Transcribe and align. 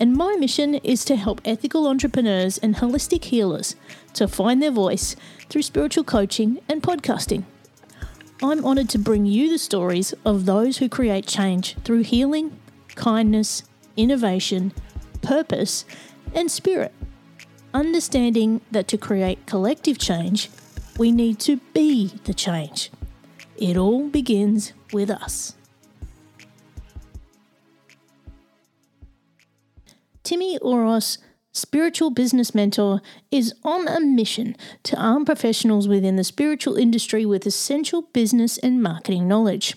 and 0.00 0.14
my 0.14 0.34
mission 0.36 0.76
is 0.76 1.04
to 1.04 1.14
help 1.14 1.42
ethical 1.44 1.86
entrepreneurs 1.86 2.56
and 2.56 2.76
holistic 2.76 3.24
healers 3.24 3.76
to 4.14 4.26
find 4.26 4.62
their 4.62 4.70
voice 4.70 5.14
through 5.50 5.60
spiritual 5.60 6.04
coaching 6.04 6.58
and 6.70 6.82
podcasting. 6.82 7.44
I'm 8.42 8.64
honoured 8.64 8.88
to 8.90 8.98
bring 8.98 9.26
you 9.26 9.50
the 9.50 9.58
stories 9.58 10.14
of 10.24 10.46
those 10.46 10.78
who 10.78 10.88
create 10.88 11.26
change 11.26 11.76
through 11.84 12.04
healing, 12.04 12.58
kindness, 12.94 13.62
innovation, 13.98 14.72
purpose, 15.20 15.84
and 16.34 16.50
spirit. 16.50 16.94
Understanding 17.74 18.62
that 18.70 18.88
to 18.88 18.96
create 18.96 19.44
collective 19.44 19.98
change, 19.98 20.48
we 20.98 21.12
need 21.12 21.38
to 21.40 21.58
be 21.74 22.08
the 22.24 22.32
change. 22.32 22.90
It 23.58 23.76
all 23.76 24.08
begins 24.08 24.72
with 24.92 25.10
us. 25.10 25.54
Timi 30.24 30.58
Orosz, 30.60 31.18
spiritual 31.52 32.10
business 32.10 32.54
mentor, 32.54 33.00
is 33.30 33.54
on 33.64 33.88
a 33.88 34.00
mission 34.00 34.56
to 34.84 34.96
arm 34.96 35.24
professionals 35.24 35.88
within 35.88 36.16
the 36.16 36.24
spiritual 36.24 36.76
industry 36.76 37.24
with 37.24 37.46
essential 37.46 38.02
business 38.12 38.58
and 38.58 38.82
marketing 38.82 39.26
knowledge. 39.26 39.76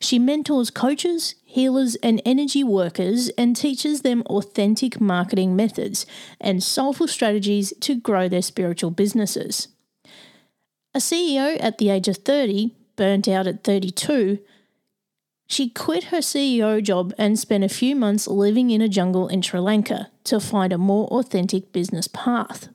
She 0.00 0.18
mentors 0.18 0.70
coaches, 0.70 1.34
healers, 1.44 1.96
and 1.96 2.20
energy 2.24 2.62
workers 2.62 3.28
and 3.38 3.56
teaches 3.56 4.02
them 4.02 4.22
authentic 4.26 5.00
marketing 5.00 5.56
methods 5.56 6.06
and 6.40 6.62
soulful 6.62 7.08
strategies 7.08 7.72
to 7.80 7.98
grow 7.98 8.28
their 8.28 8.42
spiritual 8.42 8.90
businesses. 8.90 9.68
A 10.94 10.98
CEO 10.98 11.56
at 11.60 11.78
the 11.78 11.90
age 11.90 12.08
of 12.08 12.18
30, 12.18 12.74
burnt 12.96 13.28
out 13.28 13.46
at 13.46 13.64
32, 13.64 14.38
she 15.46 15.68
quit 15.68 16.04
her 16.04 16.18
CEO 16.18 16.82
job 16.82 17.12
and 17.18 17.38
spent 17.38 17.64
a 17.64 17.68
few 17.68 17.94
months 17.94 18.26
living 18.26 18.70
in 18.70 18.80
a 18.80 18.88
jungle 18.88 19.28
in 19.28 19.42
Sri 19.42 19.60
Lanka 19.60 20.10
to 20.24 20.40
find 20.40 20.72
a 20.72 20.78
more 20.78 21.06
authentic 21.08 21.72
business 21.72 22.08
path. 22.08 22.68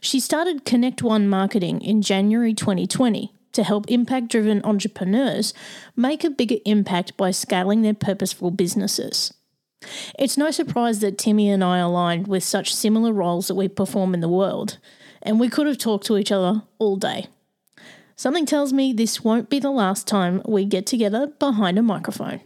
She 0.00 0.20
started 0.20 0.64
Connect 0.64 1.02
One 1.02 1.28
Marketing 1.28 1.80
in 1.80 2.02
January 2.02 2.54
2020 2.54 3.32
to 3.52 3.62
help 3.62 3.88
impact 3.88 4.28
driven 4.28 4.60
entrepreneurs 4.64 5.54
make 5.96 6.24
a 6.24 6.30
bigger 6.30 6.56
impact 6.64 7.16
by 7.16 7.30
scaling 7.30 7.82
their 7.82 7.94
purposeful 7.94 8.50
businesses. 8.50 9.32
It's 10.18 10.36
no 10.36 10.50
surprise 10.50 11.00
that 11.00 11.18
Timi 11.18 11.46
and 11.46 11.62
I 11.62 11.78
aligned 11.78 12.26
with 12.26 12.42
such 12.42 12.74
similar 12.74 13.12
roles 13.12 13.48
that 13.48 13.54
we 13.54 13.68
perform 13.68 14.14
in 14.14 14.20
the 14.20 14.28
world, 14.28 14.78
and 15.22 15.38
we 15.38 15.48
could 15.48 15.66
have 15.66 15.78
talked 15.78 16.06
to 16.06 16.16
each 16.16 16.32
other 16.32 16.62
all 16.78 16.96
day. 16.96 17.28
Something 18.16 18.46
tells 18.46 18.72
me 18.72 18.92
this 18.92 19.24
won't 19.24 19.50
be 19.50 19.58
the 19.58 19.70
last 19.70 20.06
time 20.06 20.40
we 20.46 20.64
get 20.64 20.86
together 20.86 21.26
behind 21.26 21.78
a 21.78 21.82
microphone. 21.82 22.40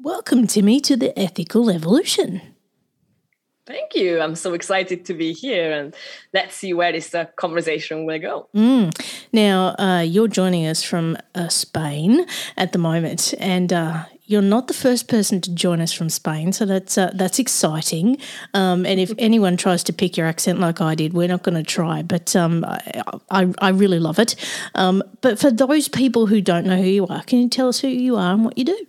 Welcome, 0.00 0.48
Timi, 0.48 0.82
to 0.82 0.96
the 0.96 1.16
Ethical 1.16 1.70
Evolution. 1.70 2.42
Thank 3.64 3.94
you. 3.94 4.20
I'm 4.20 4.34
so 4.34 4.54
excited 4.54 5.04
to 5.06 5.14
be 5.14 5.32
here, 5.32 5.72
and 5.72 5.94
let's 6.34 6.56
see 6.56 6.74
where 6.74 6.92
this 6.92 7.14
uh, 7.14 7.26
conversation 7.36 8.04
will 8.04 8.18
go. 8.18 8.48
Mm. 8.54 8.92
Now, 9.32 9.76
uh, 9.78 10.00
you're 10.00 10.28
joining 10.28 10.66
us 10.66 10.82
from 10.82 11.16
uh, 11.34 11.48
Spain 11.48 12.26
at 12.56 12.72
the 12.72 12.78
moment, 12.78 13.34
and 13.38 13.72
uh, 13.72 14.04
you're 14.26 14.42
not 14.42 14.68
the 14.68 14.74
first 14.74 15.08
person 15.08 15.40
to 15.42 15.54
join 15.54 15.80
us 15.80 15.92
from 15.92 16.08
Spain, 16.08 16.52
so 16.52 16.64
that's 16.64 16.96
uh, 16.96 17.10
that's 17.14 17.38
exciting. 17.38 18.16
Um, 18.54 18.86
and 18.86 18.98
if 18.98 19.12
anyone 19.18 19.56
tries 19.56 19.84
to 19.84 19.92
pick 19.92 20.16
your 20.16 20.26
accent 20.26 20.60
like 20.60 20.80
I 20.80 20.94
did, 20.94 21.12
we're 21.12 21.28
not 21.28 21.42
going 21.42 21.56
to 21.56 21.62
try. 21.62 22.02
But 22.02 22.34
um, 22.34 22.64
I, 23.30 23.52
I 23.58 23.68
really 23.68 23.98
love 23.98 24.18
it. 24.18 24.34
Um, 24.74 25.02
but 25.20 25.38
for 25.38 25.50
those 25.50 25.88
people 25.88 26.26
who 26.26 26.40
don't 26.40 26.66
know 26.66 26.76
who 26.76 26.88
you 26.88 27.06
are, 27.06 27.22
can 27.24 27.40
you 27.40 27.48
tell 27.48 27.68
us 27.68 27.80
who 27.80 27.88
you 27.88 28.16
are 28.16 28.32
and 28.32 28.44
what 28.44 28.56
you 28.56 28.64
do? 28.64 28.86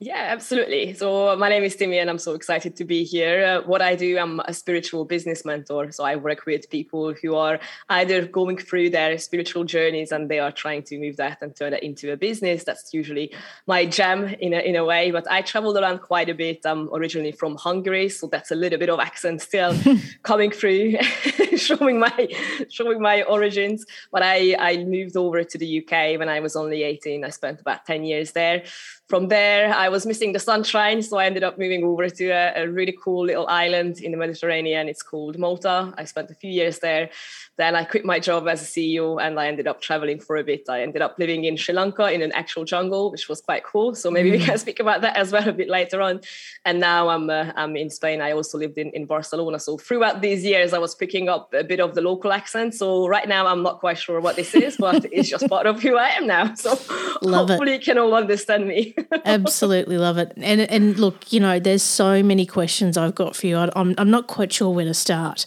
Yeah, 0.00 0.28
absolutely. 0.28 0.94
So 0.94 1.36
my 1.36 1.48
name 1.48 1.64
is 1.64 1.76
Timi, 1.76 2.00
and 2.00 2.08
I'm 2.08 2.20
so 2.20 2.34
excited 2.34 2.76
to 2.76 2.84
be 2.84 3.02
here. 3.02 3.44
Uh, 3.44 3.66
what 3.66 3.82
I 3.82 3.96
do, 3.96 4.16
I'm 4.16 4.38
a 4.44 4.54
spiritual 4.54 5.04
business 5.04 5.44
mentor. 5.44 5.90
So 5.90 6.04
I 6.04 6.14
work 6.14 6.46
with 6.46 6.70
people 6.70 7.14
who 7.20 7.34
are 7.34 7.58
either 7.88 8.24
going 8.24 8.58
through 8.58 8.90
their 8.90 9.18
spiritual 9.18 9.64
journeys 9.64 10.12
and 10.12 10.28
they 10.28 10.38
are 10.38 10.52
trying 10.52 10.84
to 10.84 10.98
move 11.00 11.16
that 11.16 11.38
and 11.42 11.56
turn 11.56 11.74
it 11.74 11.82
into 11.82 12.12
a 12.12 12.16
business. 12.16 12.62
That's 12.62 12.94
usually 12.94 13.34
my 13.66 13.86
jam 13.86 14.26
in 14.26 14.54
a, 14.54 14.60
in 14.60 14.76
a 14.76 14.84
way. 14.84 15.10
But 15.10 15.28
I 15.28 15.42
traveled 15.42 15.76
around 15.76 15.98
quite 15.98 16.28
a 16.28 16.34
bit. 16.34 16.60
I'm 16.64 16.88
originally 16.94 17.32
from 17.32 17.56
Hungary, 17.56 18.08
so 18.08 18.28
that's 18.28 18.52
a 18.52 18.54
little 18.54 18.78
bit 18.78 18.90
of 18.90 19.00
accent 19.00 19.42
still 19.42 19.76
coming 20.22 20.52
through, 20.52 20.96
showing 21.56 21.98
my 21.98 22.28
showing 22.70 23.02
my 23.02 23.24
origins. 23.24 23.84
But 24.12 24.22
I 24.22 24.54
I 24.60 24.76
moved 24.76 25.16
over 25.16 25.42
to 25.42 25.58
the 25.58 25.82
UK 25.82 26.20
when 26.20 26.28
I 26.28 26.38
was 26.38 26.54
only 26.54 26.84
18. 26.84 27.24
I 27.24 27.30
spent 27.30 27.60
about 27.60 27.84
10 27.84 28.04
years 28.04 28.30
there 28.30 28.62
from 29.08 29.28
there, 29.28 29.72
I 29.72 29.87
was 29.88 30.06
missing 30.06 30.32
the 30.32 30.38
sunshine, 30.38 31.02
so 31.02 31.18
I 31.18 31.26
ended 31.26 31.44
up 31.44 31.58
moving 31.58 31.84
over 31.84 32.08
to 32.08 32.28
a, 32.28 32.64
a, 32.64 32.68
really 32.68 32.96
cool 33.02 33.26
little 33.26 33.46
island 33.46 34.00
in 34.00 34.12
the 34.12 34.18
Mediterranean. 34.18 34.88
It's 34.88 35.02
called 35.02 35.38
Malta. 35.38 35.92
I 35.96 36.04
spent 36.04 36.30
a 36.30 36.34
few 36.34 36.50
years 36.50 36.78
there. 36.80 37.10
Then 37.58 37.74
I 37.74 37.82
quit 37.82 38.04
my 38.04 38.20
job 38.20 38.46
as 38.46 38.62
a 38.62 38.64
CEO 38.64 39.20
and 39.20 39.38
I 39.38 39.48
ended 39.48 39.66
up 39.66 39.80
traveling 39.80 40.20
for 40.20 40.36
a 40.36 40.44
bit. 40.44 40.68
I 40.68 40.82
ended 40.82 41.02
up 41.02 41.18
living 41.18 41.44
in 41.44 41.56
Sri 41.56 41.74
Lanka 41.74 42.12
in 42.12 42.22
an 42.22 42.30
actual 42.30 42.64
jungle, 42.64 43.10
which 43.10 43.28
was 43.28 43.40
quite 43.40 43.64
cool. 43.64 43.96
So 43.96 44.12
maybe 44.12 44.30
mm. 44.30 44.38
we 44.38 44.44
can 44.44 44.58
speak 44.64 44.78
about 44.78 45.00
that 45.00 45.16
as 45.16 45.32
well 45.32 45.48
a 45.48 45.52
bit 45.52 45.68
later 45.68 46.00
on. 46.00 46.20
And 46.64 46.78
now 46.78 47.08
I'm 47.08 47.28
uh, 47.28 47.50
I'm 47.56 47.76
in 47.76 47.90
Spain. 47.90 48.22
I 48.22 48.30
also 48.30 48.58
lived 48.58 48.78
in, 48.78 48.90
in 48.90 49.06
Barcelona. 49.06 49.58
So 49.58 49.76
throughout 49.76 50.22
these 50.22 50.44
years, 50.44 50.72
I 50.72 50.78
was 50.78 50.94
picking 50.94 51.28
up 51.28 51.52
a 51.52 51.64
bit 51.64 51.80
of 51.80 51.96
the 51.96 52.00
local 52.00 52.32
accent. 52.32 52.76
So 52.76 53.08
right 53.08 53.28
now, 53.28 53.48
I'm 53.48 53.64
not 53.64 53.80
quite 53.80 53.98
sure 53.98 54.20
what 54.20 54.36
this 54.36 54.54
is, 54.54 54.76
but 54.76 55.04
it's 55.10 55.28
just 55.28 55.48
part 55.54 55.66
of 55.66 55.82
who 55.82 55.96
I 55.96 56.10
am 56.10 56.28
now. 56.28 56.54
So 56.54 56.78
love 57.22 57.48
hopefully, 57.48 57.72
it. 57.72 57.80
you 57.80 57.84
can 57.86 57.98
all 57.98 58.14
understand 58.14 58.68
me. 58.68 58.94
Absolutely 59.24 59.77
love 59.86 60.18
it. 60.18 60.32
And 60.36 60.60
and 60.62 60.98
look, 60.98 61.32
you 61.32 61.38
know, 61.38 61.60
there's 61.60 61.82
so 61.82 62.22
many 62.22 62.44
questions 62.44 62.96
I've 62.96 63.14
got 63.14 63.36
for 63.36 63.46
you. 63.46 63.56
I'm 63.56 63.94
I'm 63.96 64.10
not 64.10 64.26
quite 64.26 64.52
sure 64.52 64.70
where 64.70 64.84
to 64.84 64.94
start, 64.94 65.46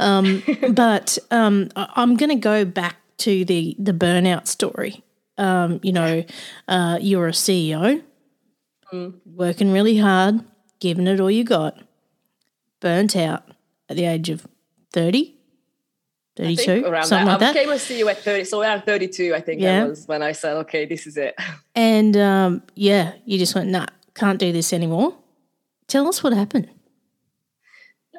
um, 0.00 0.42
but. 0.72 1.18
Um, 1.30 1.68
I'm 1.76 2.16
going 2.16 2.30
to 2.30 2.36
go 2.36 2.64
back 2.64 2.96
to 3.18 3.44
the 3.44 3.76
the 3.78 3.92
burnout 3.92 4.46
story. 4.46 5.02
Um, 5.38 5.80
you 5.82 5.92
know, 5.92 6.24
uh, 6.68 6.98
you're 7.00 7.28
a 7.28 7.32
CEO, 7.32 8.02
mm. 8.92 9.14
working 9.26 9.72
really 9.72 9.98
hard, 9.98 10.40
giving 10.80 11.06
it 11.06 11.20
all 11.20 11.30
you 11.30 11.44
got, 11.44 11.78
burnt 12.80 13.14
out 13.14 13.44
at 13.88 13.96
the 13.96 14.06
age 14.06 14.30
of 14.30 14.46
30, 14.92 15.35
32, 16.36 16.84
around 16.84 17.06
something 17.06 17.26
that. 17.26 17.32
like 17.32 17.40
that. 17.40 17.50
I 17.50 17.52
became 17.52 17.70
a 17.70 17.76
CEO 17.76 18.10
at 18.10 18.18
30, 18.18 18.44
so 18.44 18.60
around 18.60 18.82
32, 18.82 19.34
I 19.34 19.40
think 19.40 19.60
yeah. 19.60 19.80
that 19.80 19.88
was 19.88 20.06
when 20.06 20.22
I 20.22 20.32
said, 20.32 20.56
okay, 20.58 20.84
this 20.86 21.06
is 21.06 21.16
it. 21.16 21.34
And 21.74 22.16
um, 22.16 22.62
yeah, 22.74 23.12
you 23.26 23.38
just 23.38 23.54
went, 23.54 23.68
nah, 23.68 23.86
can't 24.14 24.38
do 24.38 24.50
this 24.50 24.72
anymore. 24.72 25.14
Tell 25.88 26.08
us 26.08 26.22
what 26.22 26.32
happened. 26.32 26.70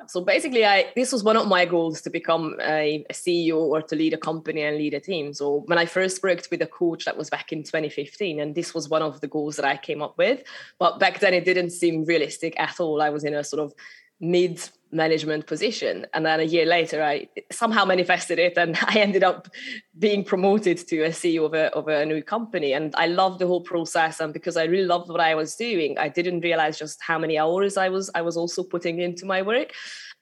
So 0.07 0.21
basically, 0.21 0.65
I 0.65 0.91
this 0.95 1.11
was 1.11 1.23
one 1.23 1.35
of 1.35 1.47
my 1.47 1.65
goals 1.65 2.01
to 2.01 2.09
become 2.09 2.55
a, 2.61 3.05
a, 3.09 3.13
CEO 3.13 3.57
or 3.57 3.81
to 3.81 3.95
lead 3.95 4.13
a 4.13 4.17
company 4.17 4.61
and 4.61 4.77
lead 4.77 4.93
a 4.93 5.01
team. 5.01 5.33
So 5.33 5.63
when 5.65 5.77
I 5.77 5.85
first 5.85 6.23
worked 6.23 6.47
with 6.49 6.61
a 6.61 6.67
coach, 6.67 7.03
that 7.05 7.17
was 7.17 7.29
back 7.29 7.51
in 7.51 7.63
2015, 7.63 8.39
and 8.39 8.55
this 8.55 8.73
was 8.73 8.87
one 8.87 9.01
of 9.01 9.19
the 9.19 9.27
goals 9.27 9.57
that 9.57 9.65
I 9.65 9.75
came 9.75 10.01
up 10.01 10.17
with. 10.17 10.43
But 10.79 10.99
back 10.99 11.19
then, 11.19 11.33
it 11.33 11.43
didn't 11.43 11.71
seem 11.71 12.05
realistic 12.05 12.57
at 12.57 12.79
all. 12.79 13.01
I 13.01 13.09
was 13.09 13.25
in 13.25 13.33
a 13.33 13.43
sort 13.43 13.61
of 13.61 13.73
mid 14.19 14.61
management 14.89 15.45
position 15.47 16.05
and 16.13 16.25
then 16.25 16.39
a 16.39 16.43
year 16.43 16.65
later 16.65 17.03
i 17.03 17.27
somehow 17.51 17.83
manifested 17.83 18.39
it 18.39 18.57
and 18.57 18.77
i 18.87 18.99
ended 18.99 19.23
up 19.23 19.49
being 19.99 20.23
promoted 20.23 20.77
to 20.77 21.01
a 21.03 21.09
ceo 21.09 21.45
of 21.45 21.53
a, 21.53 21.73
of 21.75 21.87
a 21.89 22.05
new 22.05 22.23
company 22.23 22.71
and 22.73 22.95
i 22.95 23.05
loved 23.05 23.39
the 23.39 23.47
whole 23.47 23.61
process 23.61 24.21
and 24.21 24.33
because 24.33 24.55
i 24.55 24.63
really 24.63 24.85
loved 24.85 25.09
what 25.09 25.19
i 25.19 25.35
was 25.35 25.55
doing 25.55 25.97
i 25.97 26.07
didn't 26.07 26.39
realize 26.39 26.79
just 26.79 27.01
how 27.01 27.19
many 27.19 27.37
hours 27.37 27.75
i 27.75 27.89
was 27.89 28.09
i 28.15 28.21
was 28.21 28.37
also 28.37 28.63
putting 28.63 29.01
into 29.01 29.25
my 29.25 29.41
work 29.41 29.73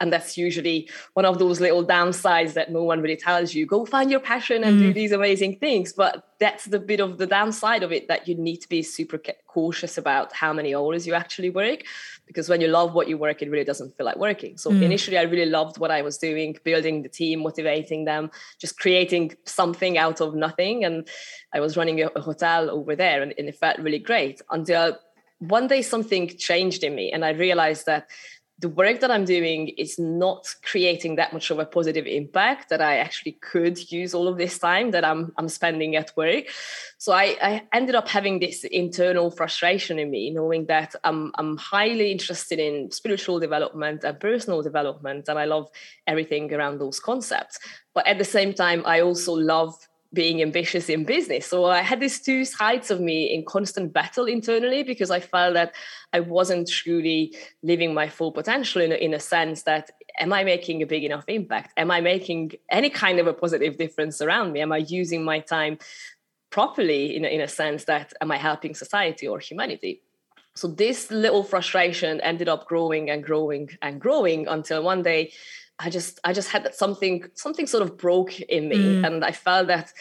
And 0.01 0.11
that's 0.11 0.37
usually 0.37 0.89
one 1.13 1.25
of 1.25 1.39
those 1.39 1.61
little 1.61 1.85
downsides 1.85 2.53
that 2.53 2.71
no 2.71 2.83
one 2.83 3.01
really 3.01 3.15
tells 3.15 3.53
you 3.53 3.65
go 3.65 3.85
find 3.85 4.11
your 4.11 4.19
passion 4.19 4.63
and 4.63 4.77
mm. 4.77 4.79
do 4.81 4.93
these 4.93 5.13
amazing 5.13 5.57
things. 5.59 5.93
But 5.93 6.31
that's 6.37 6.65
the 6.65 6.79
bit 6.79 6.99
of 6.99 7.17
the 7.17 7.25
downside 7.25 7.81
of 7.81 7.93
it 7.93 8.09
that 8.09 8.27
you 8.27 8.35
need 8.35 8.57
to 8.57 8.67
be 8.67 8.83
super 8.83 9.19
cautious 9.47 9.97
about 9.97 10.33
how 10.33 10.51
many 10.51 10.75
hours 10.75 11.07
you 11.07 11.13
actually 11.13 11.49
work 11.49 11.83
because 12.25 12.49
when 12.49 12.61
you 12.61 12.67
love 12.67 12.93
what 12.93 13.07
you 13.07 13.17
work 13.17 13.41
it 13.41 13.49
really 13.49 13.63
doesn't 13.63 13.95
feel 13.95 14.05
like 14.05 14.17
working 14.17 14.57
so 14.57 14.69
mm. 14.69 14.81
initially 14.81 15.17
i 15.17 15.23
really 15.23 15.49
loved 15.49 15.77
what 15.77 15.91
i 15.91 16.01
was 16.01 16.17
doing 16.17 16.57
building 16.63 17.03
the 17.03 17.09
team 17.09 17.39
motivating 17.39 18.05
them 18.05 18.29
just 18.59 18.79
creating 18.79 19.35
something 19.45 19.97
out 19.97 20.21
of 20.21 20.35
nothing 20.35 20.83
and 20.83 21.07
i 21.53 21.59
was 21.59 21.77
running 21.77 22.01
a, 22.01 22.09
hotel 22.19 22.69
over 22.69 22.95
there 22.95 23.21
and, 23.21 23.33
and 23.37 23.47
it 23.47 23.55
felt 23.55 23.77
really 23.79 23.99
great 23.99 24.41
until 24.51 24.97
one 25.39 25.67
day 25.67 25.81
something 25.81 26.27
changed 26.27 26.83
in 26.83 26.95
me 26.95 27.11
and 27.11 27.23
i 27.25 27.31
realized 27.31 27.85
that 27.85 28.07
the 28.59 28.69
work 28.69 29.01
that 29.01 29.11
I'm 29.11 29.25
doing 29.25 29.67
is 29.77 29.99
not 29.99 30.47
creating 30.63 31.15
that 31.15 31.33
much 31.33 31.51
of 31.51 31.59
a 31.59 31.65
positive 31.65 32.05
impact 32.05 32.69
that 32.69 32.81
I 32.81 32.97
actually 32.97 33.33
could 33.33 33.91
use 33.91 34.13
all 34.13 34.29
of 34.29 34.37
this 34.37 34.57
time 34.57 34.91
that 34.91 35.03
I'm 35.03 35.33
I'm 35.37 35.49
spending 35.49 35.97
at 35.97 36.15
work. 36.15 36.45
So 36.97 37.11
I, 37.11 37.35
I 37.41 37.63
ended 37.73 37.95
up 37.95 38.07
having 38.07 38.39
this 38.39 38.63
internal 38.63 39.29
frustration 39.29 39.99
in 39.99 40.09
me, 40.09 40.31
knowing 40.31 40.67
that 40.67 40.95
I'm 41.03 41.33
I'm 41.35 41.57
highly 41.57 42.11
interested 42.11 42.59
in 42.59 42.91
spiritual 42.91 43.39
development 43.39 44.05
and 44.05 44.19
personal 44.21 44.61
development, 44.61 45.27
and 45.27 45.37
I 45.37 45.45
love 45.45 45.69
everything 46.07 46.53
around 46.53 46.79
those 46.79 46.99
concepts. 46.99 47.59
But 47.93 48.07
at 48.07 48.17
the 48.17 48.25
same 48.25 48.53
time, 48.53 48.83
I 48.85 49.01
also 49.01 49.33
love 49.33 49.75
being 50.15 50.41
ambitious 50.41 50.89
in 50.89 51.03
business. 51.03 51.45
So 51.45 51.65
I 51.65 51.81
had 51.81 51.99
these 51.99 52.19
two 52.19 52.45
sides 52.45 52.89
of 52.89 52.99
me 52.99 53.31
in 53.33 53.45
constant 53.45 53.93
battle 53.93 54.25
internally 54.25 54.81
because 54.81 55.11
I 55.11 55.19
felt 55.19 55.53
that 55.53 55.75
I 56.13 56.21
wasn't 56.21 56.67
truly 56.67 57.35
living 57.61 57.93
my 57.93 58.09
full 58.09 58.31
potential 58.31 58.81
in 58.81 58.91
a, 58.91 58.95
in 58.95 59.13
a 59.13 59.19
sense 59.19 59.63
that 59.63 59.91
am 60.19 60.33
I 60.33 60.43
making 60.43 60.81
a 60.81 60.87
big 60.87 61.03
enough 61.03 61.25
impact? 61.27 61.73
Am 61.77 61.91
I 61.91 62.01
making 62.01 62.53
any 62.71 62.89
kind 62.89 63.19
of 63.19 63.27
a 63.27 63.33
positive 63.33 63.77
difference 63.77 64.21
around 64.21 64.53
me? 64.53 64.61
Am 64.61 64.71
I 64.71 64.77
using 64.77 65.23
my 65.23 65.39
time 65.39 65.77
properly 66.49 67.15
in 67.15 67.25
in 67.25 67.41
a 67.41 67.47
sense 67.47 67.83
that 67.83 68.13
am 68.21 68.31
I 68.31 68.37
helping 68.37 68.73
society 68.73 69.27
or 69.27 69.39
humanity? 69.39 70.01
So 70.55 70.69
this 70.69 71.11
little 71.11 71.43
frustration 71.43 72.21
ended 72.21 72.47
up 72.47 72.65
growing 72.65 73.09
and 73.09 73.21
growing 73.21 73.71
and 73.81 73.99
growing 73.99 74.47
until 74.47 74.81
one 74.83 75.03
day 75.03 75.33
I 75.79 75.89
just 75.89 76.19
I 76.23 76.33
just 76.33 76.49
had 76.49 76.63
that 76.63 76.75
something 76.75 77.25
something 77.33 77.67
sort 77.67 77.83
of 77.83 77.97
broke 77.97 78.39
in 78.39 78.69
me, 78.69 78.77
mm. 78.77 79.05
and 79.05 79.25
I 79.25 79.31
felt 79.31 79.67
that 79.67 79.91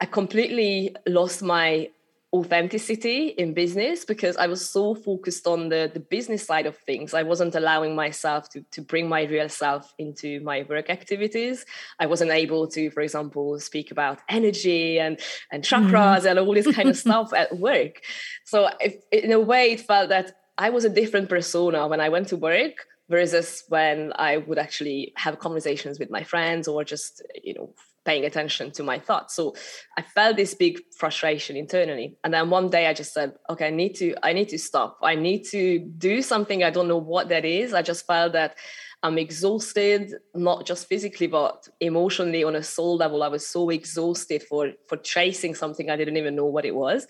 I 0.00 0.06
completely 0.06 0.96
lost 1.06 1.42
my 1.42 1.90
authenticity 2.32 3.28
in 3.28 3.54
business 3.54 4.04
because 4.04 4.36
I 4.36 4.46
was 4.46 4.68
so 4.68 4.94
focused 4.94 5.46
on 5.46 5.68
the 5.68 5.90
the 5.92 6.00
business 6.00 6.44
side 6.44 6.66
of 6.66 6.76
things. 6.78 7.14
I 7.14 7.22
wasn't 7.22 7.54
allowing 7.54 7.94
myself 7.94 8.48
to 8.50 8.62
to 8.72 8.82
bring 8.82 9.08
my 9.08 9.22
real 9.22 9.48
self 9.48 9.94
into 9.98 10.40
my 10.40 10.64
work 10.68 10.90
activities. 10.90 11.64
I 11.98 12.06
wasn't 12.06 12.32
able 12.32 12.66
to, 12.68 12.90
for 12.90 13.00
example, 13.00 13.58
speak 13.60 13.90
about 13.90 14.20
energy 14.28 14.98
and 14.98 15.20
and 15.52 15.62
chakras 15.62 16.22
mm. 16.22 16.30
and 16.30 16.38
all 16.40 16.54
this 16.54 16.72
kind 16.74 16.88
of 16.88 16.96
stuff 17.06 17.32
at 17.32 17.56
work. 17.58 18.00
So 18.44 18.68
if, 18.80 18.96
in 19.12 19.32
a 19.32 19.40
way, 19.40 19.72
it 19.72 19.80
felt 19.80 20.08
that 20.08 20.32
I 20.58 20.70
was 20.70 20.84
a 20.84 20.90
different 20.90 21.28
persona 21.28 21.88
when 21.88 22.00
I 22.00 22.08
went 22.10 22.28
to 22.28 22.36
work 22.36 22.86
versus 23.10 23.64
when 23.68 24.12
I 24.14 24.38
would 24.38 24.58
actually 24.58 25.12
have 25.16 25.40
conversations 25.40 25.98
with 25.98 26.10
my 26.10 26.22
friends 26.22 26.68
or 26.68 26.84
just, 26.84 27.22
you 27.42 27.54
know, 27.54 27.74
paying 28.06 28.24
attention 28.24 28.70
to 28.70 28.82
my 28.82 28.98
thoughts. 28.98 29.34
So 29.34 29.54
I 29.98 30.02
felt 30.02 30.36
this 30.36 30.54
big 30.54 30.80
frustration 30.96 31.56
internally. 31.56 32.16
And 32.24 32.32
then 32.32 32.48
one 32.48 32.70
day 32.70 32.86
I 32.86 32.94
just 32.94 33.12
said, 33.12 33.34
okay, 33.50 33.66
I 33.66 33.70
need 33.70 33.94
to, 33.96 34.14
I 34.22 34.32
need 34.32 34.48
to 34.50 34.58
stop. 34.58 34.98
I 35.02 35.16
need 35.16 35.44
to 35.50 35.80
do 35.80 36.22
something. 36.22 36.64
I 36.64 36.70
don't 36.70 36.88
know 36.88 36.96
what 36.96 37.28
that 37.28 37.44
is. 37.44 37.74
I 37.74 37.82
just 37.82 38.06
felt 38.06 38.32
that 38.32 38.56
I'm 39.02 39.18
exhausted, 39.18 40.14
not 40.34 40.66
just 40.66 40.86
physically, 40.86 41.26
but 41.26 41.68
emotionally 41.80 42.44
on 42.44 42.54
a 42.54 42.62
soul 42.62 42.96
level. 42.96 43.22
I 43.22 43.28
was 43.28 43.46
so 43.46 43.70
exhausted 43.70 44.42
for 44.42 44.72
for 44.88 44.98
chasing 44.98 45.54
something 45.54 45.88
I 45.90 45.96
didn't 45.96 46.18
even 46.18 46.36
know 46.36 46.44
what 46.44 46.66
it 46.66 46.74
was. 46.74 47.06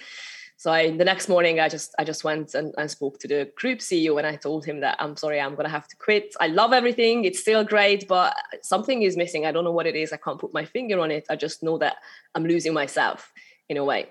So 0.60 0.70
I, 0.70 0.94
the 0.94 1.06
next 1.06 1.30
morning, 1.30 1.58
I 1.58 1.70
just 1.70 1.94
I 1.98 2.04
just 2.04 2.22
went 2.22 2.54
and, 2.54 2.74
and 2.76 2.90
spoke 2.90 3.18
to 3.20 3.26
the 3.26 3.50
group 3.56 3.78
CEO 3.78 4.18
and 4.18 4.26
I 4.26 4.36
told 4.36 4.66
him 4.66 4.80
that 4.80 4.96
I'm 4.98 5.16
sorry, 5.16 5.40
I'm 5.40 5.54
gonna 5.54 5.70
have 5.70 5.88
to 5.88 5.96
quit. 5.96 6.34
I 6.38 6.48
love 6.48 6.74
everything; 6.74 7.24
it's 7.24 7.40
still 7.40 7.64
great, 7.64 8.06
but 8.06 8.34
something 8.60 9.00
is 9.00 9.16
missing. 9.16 9.46
I 9.46 9.52
don't 9.52 9.64
know 9.64 9.72
what 9.72 9.86
it 9.86 9.96
is. 9.96 10.12
I 10.12 10.18
can't 10.18 10.38
put 10.38 10.52
my 10.52 10.66
finger 10.66 11.00
on 11.00 11.10
it. 11.10 11.24
I 11.30 11.36
just 11.36 11.62
know 11.62 11.78
that 11.78 11.96
I'm 12.34 12.44
losing 12.44 12.74
myself 12.74 13.32
in 13.70 13.78
a 13.78 13.84
way. 13.84 14.10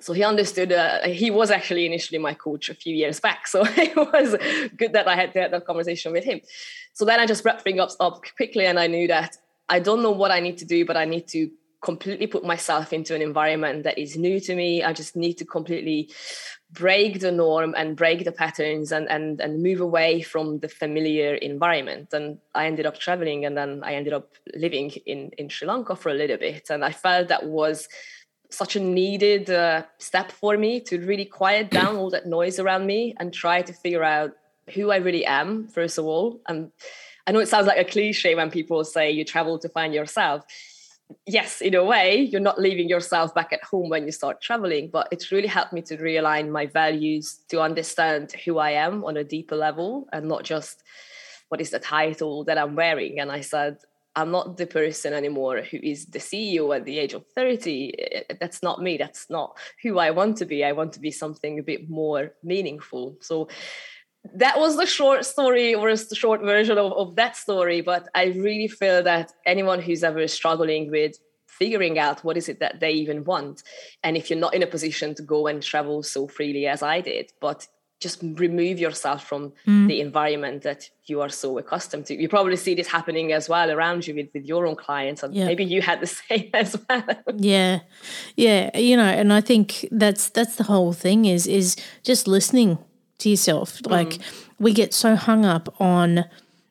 So 0.00 0.12
he 0.12 0.22
understood. 0.22 0.70
Uh, 0.70 1.08
he 1.08 1.30
was 1.30 1.50
actually 1.50 1.86
initially 1.86 2.18
my 2.18 2.34
coach 2.34 2.68
a 2.68 2.74
few 2.74 2.94
years 2.94 3.18
back, 3.18 3.46
so 3.52 3.62
it 3.64 3.96
was 3.96 4.36
good 4.76 4.92
that 4.92 5.08
I 5.08 5.16
had 5.16 5.32
to 5.32 5.40
have 5.40 5.50
that 5.52 5.64
conversation 5.64 6.12
with 6.12 6.24
him. 6.24 6.42
So 6.92 7.06
then 7.06 7.20
I 7.20 7.24
just 7.24 7.42
wrapped 7.42 7.62
things 7.62 7.96
up 7.98 8.22
quickly, 8.36 8.66
and 8.66 8.78
I 8.78 8.86
knew 8.86 9.08
that 9.08 9.38
I 9.70 9.80
don't 9.80 10.02
know 10.02 10.10
what 10.10 10.30
I 10.30 10.40
need 10.40 10.58
to 10.58 10.66
do, 10.66 10.84
but 10.84 10.98
I 10.98 11.06
need 11.06 11.26
to 11.28 11.50
completely 11.82 12.26
put 12.26 12.44
myself 12.44 12.92
into 12.92 13.14
an 13.14 13.22
environment 13.22 13.84
that 13.84 13.98
is 13.98 14.16
new 14.16 14.38
to 14.40 14.54
me. 14.54 14.82
I 14.82 14.92
just 14.92 15.16
need 15.16 15.34
to 15.34 15.44
completely 15.44 16.10
break 16.72 17.20
the 17.20 17.32
norm 17.32 17.74
and 17.76 17.96
break 17.96 18.24
the 18.24 18.32
patterns 18.32 18.92
and 18.92 19.08
and 19.10 19.40
and 19.40 19.62
move 19.62 19.80
away 19.80 20.22
from 20.22 20.58
the 20.58 20.68
familiar 20.68 21.34
environment. 21.34 22.12
And 22.12 22.38
I 22.54 22.66
ended 22.66 22.86
up 22.86 22.98
traveling 22.98 23.44
and 23.44 23.56
then 23.56 23.82
I 23.82 23.94
ended 23.94 24.12
up 24.12 24.34
living 24.54 24.90
in 25.06 25.30
in 25.38 25.48
Sri 25.48 25.66
Lanka 25.66 25.96
for 25.96 26.10
a 26.10 26.14
little 26.14 26.36
bit. 26.36 26.70
And 26.70 26.84
I 26.84 26.92
felt 26.92 27.28
that 27.28 27.46
was 27.46 27.88
such 28.50 28.76
a 28.76 28.80
needed 28.80 29.48
uh, 29.48 29.84
step 29.98 30.32
for 30.32 30.58
me 30.58 30.80
to 30.80 30.98
really 31.06 31.24
quiet 31.24 31.70
down 31.70 31.96
all 31.96 32.10
that 32.10 32.26
noise 32.26 32.58
around 32.58 32.84
me 32.84 33.14
and 33.18 33.32
try 33.32 33.62
to 33.62 33.72
figure 33.72 34.02
out 34.02 34.32
who 34.74 34.90
I 34.90 34.96
really 34.96 35.24
am 35.24 35.68
first 35.68 35.98
of 35.98 36.04
all. 36.04 36.40
And 36.46 36.72
I 37.26 37.32
know 37.32 37.38
it 37.38 37.48
sounds 37.48 37.66
like 37.66 37.78
a 37.78 37.84
cliche 37.84 38.34
when 38.34 38.50
people 38.50 38.82
say 38.84 39.10
you 39.10 39.24
travel 39.24 39.58
to 39.60 39.68
find 39.68 39.94
yourself 39.94 40.44
yes, 41.26 41.60
in 41.60 41.74
a 41.74 41.84
way, 41.84 42.20
you're 42.20 42.40
not 42.40 42.60
leaving 42.60 42.88
yourself 42.88 43.34
back 43.34 43.52
at 43.52 43.62
home 43.62 43.88
when 43.88 44.04
you 44.04 44.12
start 44.12 44.40
traveling, 44.40 44.90
but 44.92 45.08
it's 45.10 45.32
really 45.32 45.48
helped 45.48 45.72
me 45.72 45.82
to 45.82 45.96
realign 45.96 46.50
my 46.50 46.66
values 46.66 47.40
to 47.48 47.60
understand 47.60 48.32
who 48.44 48.58
I 48.58 48.70
am 48.72 49.04
on 49.04 49.16
a 49.16 49.24
deeper 49.24 49.56
level 49.56 50.08
and 50.12 50.28
not 50.28 50.44
just 50.44 50.82
what 51.48 51.60
is 51.60 51.70
the 51.70 51.78
title 51.78 52.44
that 52.44 52.58
I'm 52.58 52.76
wearing. 52.76 53.20
And 53.20 53.30
I 53.30 53.40
said, 53.40 53.78
I'm 54.16 54.30
not 54.30 54.56
the 54.56 54.66
person 54.66 55.12
anymore 55.12 55.62
who 55.62 55.78
is 55.82 56.06
the 56.06 56.18
CEO 56.18 56.74
at 56.74 56.84
the 56.84 56.98
age 56.98 57.14
of 57.14 57.24
30. 57.34 57.94
Eh, 57.98 58.22
that's 58.40 58.62
not 58.62 58.82
me. 58.82 58.96
That's 58.96 59.30
not 59.30 59.56
who 59.82 59.98
I 59.98 60.10
want 60.10 60.38
to 60.38 60.46
be. 60.46 60.64
I 60.64 60.72
want 60.72 60.92
to 60.94 61.00
be 61.00 61.10
something 61.10 61.58
a 61.58 61.62
bit 61.62 61.88
more 61.88 62.32
meaningful. 62.42 63.16
So 63.20 63.48
that 64.34 64.58
was 64.58 64.76
the 64.76 64.86
short 64.86 65.24
story 65.24 65.74
or 65.74 65.94
the 65.94 66.14
short 66.14 66.42
version 66.42 66.78
of, 66.78 66.92
of 66.92 67.16
that 67.16 67.36
story 67.36 67.80
but 67.80 68.08
i 68.14 68.26
really 68.26 68.68
feel 68.68 69.02
that 69.02 69.32
anyone 69.46 69.80
who's 69.80 70.04
ever 70.04 70.26
struggling 70.28 70.90
with 70.90 71.18
figuring 71.46 71.98
out 71.98 72.22
what 72.24 72.36
is 72.36 72.48
it 72.48 72.60
that 72.60 72.80
they 72.80 72.90
even 72.90 73.24
want 73.24 73.62
and 74.02 74.16
if 74.16 74.30
you're 74.30 74.38
not 74.38 74.54
in 74.54 74.62
a 74.62 74.66
position 74.66 75.14
to 75.14 75.22
go 75.22 75.46
and 75.46 75.62
travel 75.62 76.02
so 76.02 76.26
freely 76.26 76.66
as 76.66 76.82
i 76.82 77.00
did 77.00 77.32
but 77.40 77.66
just 78.00 78.22
remove 78.22 78.78
yourself 78.78 79.26
from 79.26 79.52
mm. 79.66 79.86
the 79.86 80.00
environment 80.00 80.62
that 80.62 80.88
you 81.04 81.20
are 81.20 81.28
so 81.28 81.58
accustomed 81.58 82.06
to. 82.06 82.14
You 82.14 82.30
probably 82.30 82.56
see 82.56 82.74
this 82.74 82.86
happening 82.86 83.30
as 83.32 83.46
well 83.46 83.70
around 83.70 84.06
you 84.06 84.14
with, 84.14 84.28
with 84.32 84.46
your 84.46 84.66
own 84.66 84.74
clients, 84.74 85.22
and 85.22 85.34
maybe 85.34 85.64
you 85.64 85.82
had 85.82 86.00
the 86.00 86.06
same 86.28 86.48
as 86.54 86.78
well. 86.88 87.04
yeah, 87.36 87.80
yeah, 88.36 88.76
you 88.76 88.96
know, 88.96 89.04
and 89.04 89.34
I 89.34 89.42
think 89.42 89.86
that's 89.90 90.30
that's 90.30 90.56
the 90.56 90.64
whole 90.64 90.94
thing 90.94 91.26
is 91.26 91.46
is 91.46 91.76
just 92.02 92.26
listening 92.26 92.78
to 93.20 93.30
yourself. 93.30 93.78
Mm. 93.78 93.90
Like 93.90 94.18
we 94.58 94.72
get 94.72 94.92
so 94.92 95.16
hung 95.16 95.44
up 95.44 95.74
on, 95.80 96.24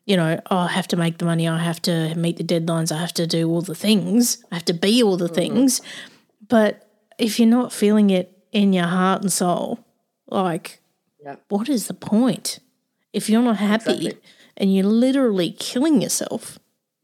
you 0.06 0.18
know, 0.18 0.40
oh, 0.52 0.58
I 0.58 0.68
have 0.68 0.88
to 0.90 0.98
make 0.98 1.18
the 1.18 1.26
money, 1.26 1.48
I 1.48 1.60
have 1.60 1.82
to 1.84 2.14
meet 2.16 2.38
the 2.38 2.44
deadlines, 2.44 2.92
I 2.92 3.00
have 3.00 3.14
to 3.14 3.28
do 3.28 3.50
all 3.50 3.62
the 3.62 3.76
things, 3.76 4.44
I 4.52 4.56
have 4.56 4.66
to 4.66 4.74
be 4.74 5.02
all 5.04 5.18
the 5.18 5.30
mm. 5.30 5.36
things. 5.36 5.82
But 6.48 6.90
if 7.18 7.40
you're 7.40 7.50
not 7.50 7.74
feeling 7.74 8.10
it 8.10 8.36
in 8.52 8.74
your 8.74 8.88
heart 8.88 9.22
and 9.22 9.32
soul, 9.32 9.80
like, 10.28 10.82
yeah. 11.24 11.36
what 11.50 11.70
is 11.70 11.88
the 11.88 11.94
point? 11.94 12.60
If 13.14 13.30
you're 13.30 13.42
not 13.42 13.58
happy 13.58 14.08
exactly. 14.08 14.22
and 14.58 14.76
you're 14.76 14.86
literally 14.86 15.52
killing 15.52 16.02
yourself 16.02 16.60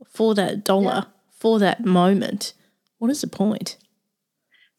for 0.07 0.35
that 0.35 0.63
dollar, 0.63 1.05
yeah. 1.05 1.11
for 1.31 1.59
that 1.59 1.83
moment, 1.83 2.53
what 2.97 3.11
is 3.11 3.21
the 3.21 3.27
point? 3.27 3.77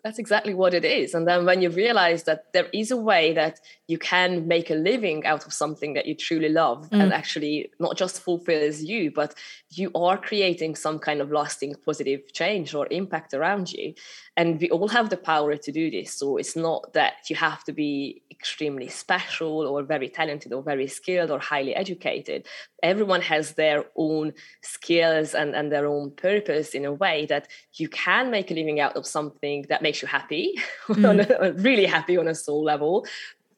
That's 0.07 0.21
exactly 0.21 0.55
what 0.55 0.73
it 0.73 0.85
is. 0.85 1.15
And 1.15 1.27
then 1.27 1.45
when 1.47 1.61
you 1.61 1.69
realize 1.69 2.23
that 2.25 2.53
there 2.53 2.69
is 2.73 2.93
a 2.93 2.97
way 2.97 3.33
that 3.33 3.59
you 3.89 3.99
can 3.99 4.47
make 4.47 4.71
a 4.71 4.75
living 4.75 5.27
out 5.27 5.45
of 5.47 5.53
something 5.53 5.95
that 5.95 6.07
you 6.07 6.15
truly 6.15 6.49
love 6.49 6.89
mm. 6.91 7.03
and 7.03 7.13
actually 7.13 7.73
not 7.81 7.97
just 7.97 8.21
fulfills 8.21 8.83
you, 8.83 9.11
but 9.11 9.35
you 9.71 9.91
are 9.97 10.17
creating 10.17 10.77
some 10.77 11.01
kind 11.01 11.21
of 11.21 11.33
lasting 11.33 11.75
positive 11.85 12.33
change 12.33 12.73
or 12.73 12.87
impact 12.93 13.35
around 13.35 13.73
you. 13.73 13.95
And 14.37 14.61
we 14.61 14.71
all 14.71 14.87
have 14.89 15.11
the 15.11 15.17
power 15.17 15.57
to 15.57 15.73
do 15.73 15.91
this. 15.91 16.13
So 16.13 16.37
it's 16.37 16.55
not 16.55 16.93
that 16.93 17.29
you 17.29 17.35
have 17.35 17.65
to 17.65 17.73
be 17.73 18.23
extremely 18.31 18.89
special 18.89 19.67
or 19.67 19.83
very 19.83 20.09
talented 20.09 20.53
or 20.53 20.63
very 20.63 20.87
skilled 20.87 21.31
or 21.31 21.39
highly 21.39 21.75
educated. 21.75 22.47
Everyone 22.83 23.23
has 23.23 23.55
their 23.55 23.87
own 23.97 24.35
skills 24.61 25.35
and, 25.35 25.55
and 25.55 25.73
their 25.73 25.87
own 25.87 26.11
purpose 26.11 26.75
in 26.75 26.85
a 26.85 26.93
way 26.93 27.27
that 27.27 27.49
you 27.75 27.89
can 27.89 28.31
make 28.31 28.51
a 28.51 28.55
living 28.55 28.79
out 28.79 28.95
of 28.95 29.07
something 29.07 29.65
that 29.69 29.83
makes 29.83 29.96
you 30.03 30.09
happy, 30.09 30.59
mm. 30.89 31.65
really 31.65 31.87
happy 31.87 32.17
on 32.17 32.29
a 32.29 32.35
soul 32.35 32.63
level, 32.63 33.07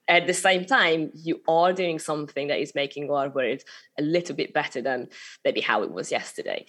at 0.09 0.27
the 0.27 0.35
same 0.35 0.65
time, 0.65 1.11
you 1.15 1.41
are 1.47 1.73
doing 1.73 1.99
something 1.99 2.49
that 2.49 2.61
is 2.61 2.75
making 2.75 3.11
our 3.11 3.29
world 3.29 3.63
a 3.99 4.03
little 4.03 4.35
bit 4.35 4.55
better 4.55 4.81
than 4.81 5.09
maybe 5.45 5.61
how 5.61 5.83
it 5.83 5.93
was 5.93 6.11
yesterday. 6.11 6.65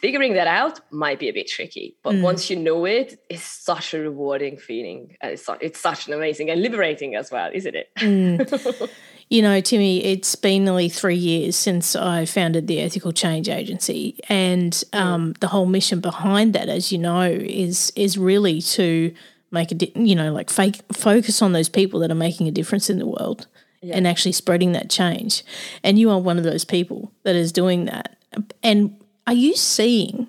Figuring 0.00 0.34
that 0.34 0.46
out 0.46 0.80
might 0.92 1.18
be 1.18 1.28
a 1.28 1.32
bit 1.32 1.48
tricky, 1.48 1.96
but 2.04 2.14
mm. 2.14 2.22
once 2.22 2.48
you 2.48 2.56
know 2.56 2.84
it, 2.84 3.20
it's 3.28 3.42
such 3.42 3.94
a 3.94 3.98
rewarding 3.98 4.56
feeling. 4.56 5.16
It's, 5.20 5.50
it's 5.60 5.80
such 5.80 6.06
an 6.06 6.14
amazing 6.14 6.50
and 6.50 6.62
liberating 6.62 7.16
as 7.16 7.32
well, 7.32 7.50
isn't 7.52 7.74
it? 7.74 7.88
Mm. 7.98 8.88
You 9.30 9.42
know, 9.42 9.60
Timi, 9.60 10.02
it's 10.02 10.34
been 10.36 10.64
nearly 10.64 10.88
three 10.88 11.16
years 11.16 11.54
since 11.54 11.94
I 11.94 12.24
founded 12.24 12.66
the 12.66 12.80
Ethical 12.80 13.12
Change 13.12 13.48
Agency, 13.50 14.18
and 14.28 14.82
um, 14.94 15.34
the 15.40 15.48
whole 15.48 15.66
mission 15.66 16.00
behind 16.00 16.54
that, 16.54 16.68
as 16.68 16.90
you 16.90 16.98
know, 16.98 17.24
is 17.24 17.92
is 17.94 18.16
really 18.16 18.62
to 18.62 19.14
make 19.50 19.70
a 19.70 19.74
di- 19.74 19.92
you 19.94 20.14
know 20.14 20.32
like 20.32 20.48
fake, 20.48 20.80
focus 20.92 21.42
on 21.42 21.52
those 21.52 21.68
people 21.68 22.00
that 22.00 22.10
are 22.10 22.14
making 22.14 22.48
a 22.48 22.50
difference 22.50 22.88
in 22.88 22.98
the 22.98 23.06
world 23.06 23.46
yeah. 23.82 23.96
and 23.96 24.06
actually 24.06 24.32
spreading 24.32 24.72
that 24.72 24.90
change. 24.90 25.44
And 25.82 25.98
you 25.98 26.10
are 26.10 26.18
one 26.18 26.38
of 26.38 26.44
those 26.44 26.64
people 26.64 27.12
that 27.24 27.36
is 27.36 27.52
doing 27.52 27.84
that. 27.86 28.16
And 28.62 29.02
are 29.26 29.34
you 29.34 29.56
seeing 29.56 30.28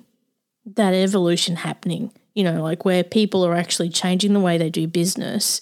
that 0.65 0.93
evolution 0.93 1.57
happening? 1.57 2.11
You 2.33 2.43
know, 2.43 2.61
like 2.61 2.85
where 2.85 3.03
people 3.03 3.45
are 3.45 3.55
actually 3.55 3.89
changing 3.89 4.33
the 4.33 4.39
way 4.39 4.57
they 4.57 4.69
do 4.69 4.87
business 4.87 5.61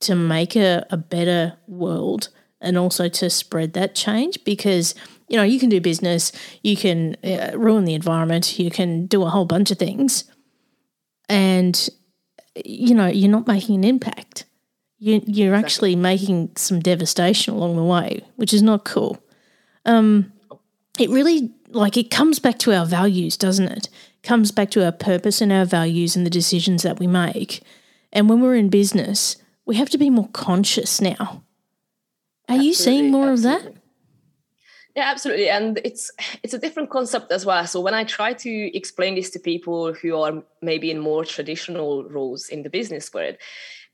to 0.00 0.14
make 0.14 0.56
a, 0.56 0.86
a 0.90 0.96
better 0.96 1.56
world 1.66 2.28
and 2.60 2.76
also 2.76 3.08
to 3.08 3.30
spread 3.30 3.72
that 3.72 3.94
change 3.94 4.42
because 4.44 4.94
you 5.28 5.36
know 5.36 5.42
you 5.42 5.58
can 5.58 5.68
do 5.68 5.80
business 5.80 6.32
you 6.62 6.76
can 6.76 7.16
uh, 7.24 7.52
ruin 7.54 7.84
the 7.84 7.94
environment 7.94 8.58
you 8.58 8.70
can 8.70 9.06
do 9.06 9.22
a 9.22 9.30
whole 9.30 9.46
bunch 9.46 9.70
of 9.70 9.78
things. 9.78 10.24
And 11.28 11.88
you 12.64 12.94
know 12.94 13.06
you're 13.06 13.30
not 13.30 13.46
making 13.46 13.76
an 13.76 13.84
impact. 13.84 14.44
You, 14.98 15.22
you're 15.26 15.54
actually 15.54 15.96
making 15.96 16.50
some 16.56 16.80
devastation 16.80 17.54
along 17.54 17.76
the 17.76 17.84
way 17.84 18.22
which 18.36 18.52
is 18.52 18.62
not 18.62 18.84
cool. 18.84 19.22
Um, 19.86 20.32
it 20.98 21.08
really 21.08 21.52
like 21.68 21.96
it 21.96 22.10
comes 22.10 22.38
back 22.38 22.58
to 22.60 22.74
our 22.74 22.84
values 22.84 23.36
doesn't 23.36 23.68
it? 23.68 23.86
it? 23.86 23.88
Comes 24.22 24.52
back 24.52 24.70
to 24.72 24.84
our 24.84 24.92
purpose 24.92 25.40
and 25.40 25.50
our 25.50 25.64
values 25.64 26.14
and 26.16 26.26
the 26.26 26.30
decisions 26.30 26.82
that 26.82 26.98
we 26.98 27.06
make. 27.06 27.62
And 28.12 28.28
when 28.28 28.42
we're 28.42 28.56
in 28.56 28.68
business 28.68 29.36
we 29.64 29.76
have 29.76 29.90
to 29.90 29.98
be 29.98 30.10
more 30.10 30.28
conscious 30.32 31.00
now 31.00 31.44
are 32.50 32.54
absolutely, 32.54 32.66
you 32.66 32.74
seeing 32.74 33.10
more 33.10 33.30
absolutely. 33.30 33.66
of 33.68 33.74
that? 33.74 33.82
Yeah, 34.96 35.10
absolutely. 35.10 35.48
And 35.48 35.80
it's 35.84 36.10
it's 36.42 36.54
a 36.54 36.58
different 36.58 36.90
concept 36.90 37.30
as 37.30 37.46
well. 37.46 37.66
So 37.66 37.80
when 37.80 37.94
I 37.94 38.04
try 38.04 38.32
to 38.32 38.76
explain 38.76 39.14
this 39.14 39.30
to 39.30 39.38
people 39.38 39.92
who 39.94 40.16
are 40.16 40.42
maybe 40.60 40.90
in 40.90 40.98
more 40.98 41.24
traditional 41.24 42.04
roles 42.04 42.48
in 42.48 42.62
the 42.62 42.70
business 42.70 43.12
world, 43.14 43.36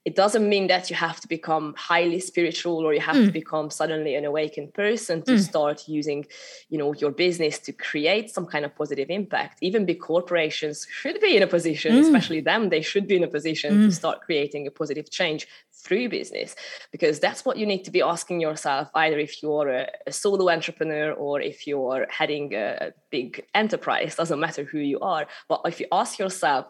it 0.06 0.14
doesn't 0.14 0.48
mean 0.48 0.68
that 0.68 0.88
you 0.88 0.94
have 0.94 1.20
to 1.20 1.26
become 1.26 1.74
highly 1.76 2.20
spiritual 2.20 2.86
or 2.86 2.94
you 2.94 3.00
have 3.00 3.16
mm. 3.16 3.26
to 3.26 3.32
become 3.32 3.70
suddenly 3.70 4.14
an 4.14 4.24
awakened 4.24 4.72
person 4.72 5.20
to 5.22 5.32
mm. 5.32 5.40
start 5.40 5.88
using 5.88 6.24
you 6.68 6.78
know 6.78 6.94
your 6.94 7.10
business 7.10 7.58
to 7.58 7.72
create 7.72 8.30
some 8.30 8.46
kind 8.46 8.64
of 8.64 8.74
positive 8.76 9.10
impact 9.10 9.58
even 9.62 9.84
big 9.84 10.00
corporations 10.00 10.86
should 10.90 11.20
be 11.20 11.36
in 11.36 11.42
a 11.42 11.46
position 11.46 11.96
mm. 11.96 12.00
especially 12.00 12.40
them 12.40 12.68
they 12.68 12.80
should 12.80 13.08
be 13.08 13.16
in 13.16 13.24
a 13.24 13.28
position 13.38 13.82
to 13.82 13.88
mm. 13.88 13.92
start 13.92 14.20
creating 14.20 14.66
a 14.66 14.70
positive 14.70 15.10
change 15.10 15.48
through 15.86 16.08
business 16.08 16.56
because 16.92 17.20
that's 17.20 17.44
what 17.44 17.56
you 17.56 17.66
need 17.66 17.84
to 17.84 17.90
be 17.90 18.02
asking 18.02 18.40
yourself 18.40 18.88
either 18.94 19.18
if 19.18 19.42
you're 19.42 19.68
a, 19.68 19.86
a 20.06 20.12
solo 20.12 20.50
entrepreneur 20.50 21.12
or 21.12 21.40
if 21.40 21.66
you're 21.66 22.06
heading 22.10 22.54
a 22.54 22.92
big 23.10 23.44
enterprise 23.54 24.16
doesn't 24.16 24.40
matter 24.40 24.64
who 24.64 24.78
you 24.78 24.98
are 25.00 25.26
but 25.48 25.60
if 25.64 25.78
you 25.80 25.86
ask 25.92 26.18
yourself 26.18 26.66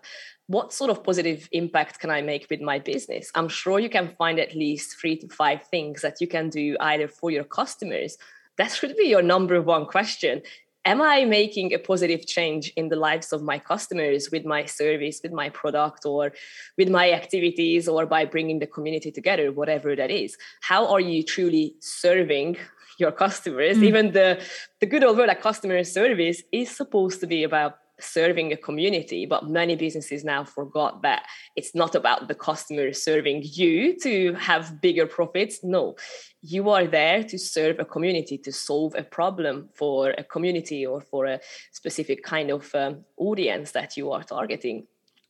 what 0.49 0.73
sort 0.73 0.91
of 0.91 1.03
positive 1.03 1.49
impact 1.53 1.99
can 1.99 2.11
I 2.11 2.23
make 2.23 2.47
with 2.49 2.61
my 2.61 2.79
business? 2.79 3.31
I'm 3.35 3.49
sure 3.49 3.81
you 3.81 3.89
can 3.89 4.15
find 4.17 4.39
at 4.39 4.55
least 4.55 4.97
three 5.01 5.17
to 5.17 5.29
five 5.29 5.67
things 5.67 6.03
that 6.03 6.21
you 6.21 6.29
can 6.29 6.51
do 6.51 6.77
either 6.79 7.09
for 7.09 7.31
your 7.31 7.45
customers. 7.45 8.17
That 8.57 8.71
should 8.71 8.97
be 8.97 9.09
your 9.09 9.23
number 9.23 9.61
one 9.61 9.87
question. 9.87 10.43
Am 10.87 11.03
I 11.03 11.25
making 11.25 11.75
a 11.75 11.81
positive 11.81 12.29
change 12.29 12.73
in 12.77 12.91
the 12.91 12.95
lives 12.95 13.33
of 13.33 13.43
my 13.43 13.59
customers 13.59 14.31
with 14.31 14.45
my 14.45 14.65
service, 14.67 15.19
with 15.21 15.33
my 15.33 15.49
product, 15.49 16.07
or 16.07 16.33
with 16.79 16.89
my 16.89 17.11
activities, 17.11 17.89
or 17.89 18.07
by 18.07 18.25
bringing 18.25 18.61
the 18.61 18.69
community 18.69 19.11
together, 19.11 19.51
whatever 19.51 19.97
that 19.97 20.13
is? 20.13 20.39
How 20.61 20.87
are 20.87 21.01
you 21.01 21.25
truly 21.25 21.75
serving 21.81 22.57
your 22.99 23.11
customers? 23.11 23.79
Mm. 23.79 23.83
Even 23.83 24.13
the, 24.13 24.41
the 24.79 24.87
good 24.87 25.03
old 25.03 25.19
word 25.19 25.27
like 25.27 25.43
customer 25.43 25.83
service 25.83 26.41
is 26.53 26.71
supposed 26.71 27.19
to 27.19 27.27
be 27.27 27.43
about 27.43 27.79
serving 28.01 28.53
a 28.53 28.57
community 28.57 29.27
but 29.27 29.49
many 29.49 29.75
businesses 29.77 30.25
now 30.25 30.45
forgot 30.45 31.03
that 31.03 31.27
it's 31.57 31.75
not 31.75 31.95
about 31.95 32.29
the 32.29 32.35
customer 32.35 32.93
serving 32.93 33.43
you 33.45 33.99
to 33.99 34.35
have 34.35 34.81
bigger 34.81 35.07
profits. 35.07 35.65
No 35.65 35.97
you 36.43 36.71
are 36.71 36.87
there 36.87 37.25
to 37.25 37.39
serve 37.39 37.81
a 37.81 37.85
community 37.85 38.39
to 38.39 38.53
solve 38.53 38.95
a 38.97 39.03
problem 39.03 39.69
for 39.75 40.11
a 40.11 40.23
community 40.23 40.87
or 40.87 41.01
for 41.01 41.27
a 41.27 41.41
specific 41.73 42.23
kind 42.23 42.51
of 42.51 42.73
um, 42.75 43.05
audience 43.17 43.73
that 43.73 43.97
you 43.97 44.13
are 44.13 44.23
targeting 44.23 44.87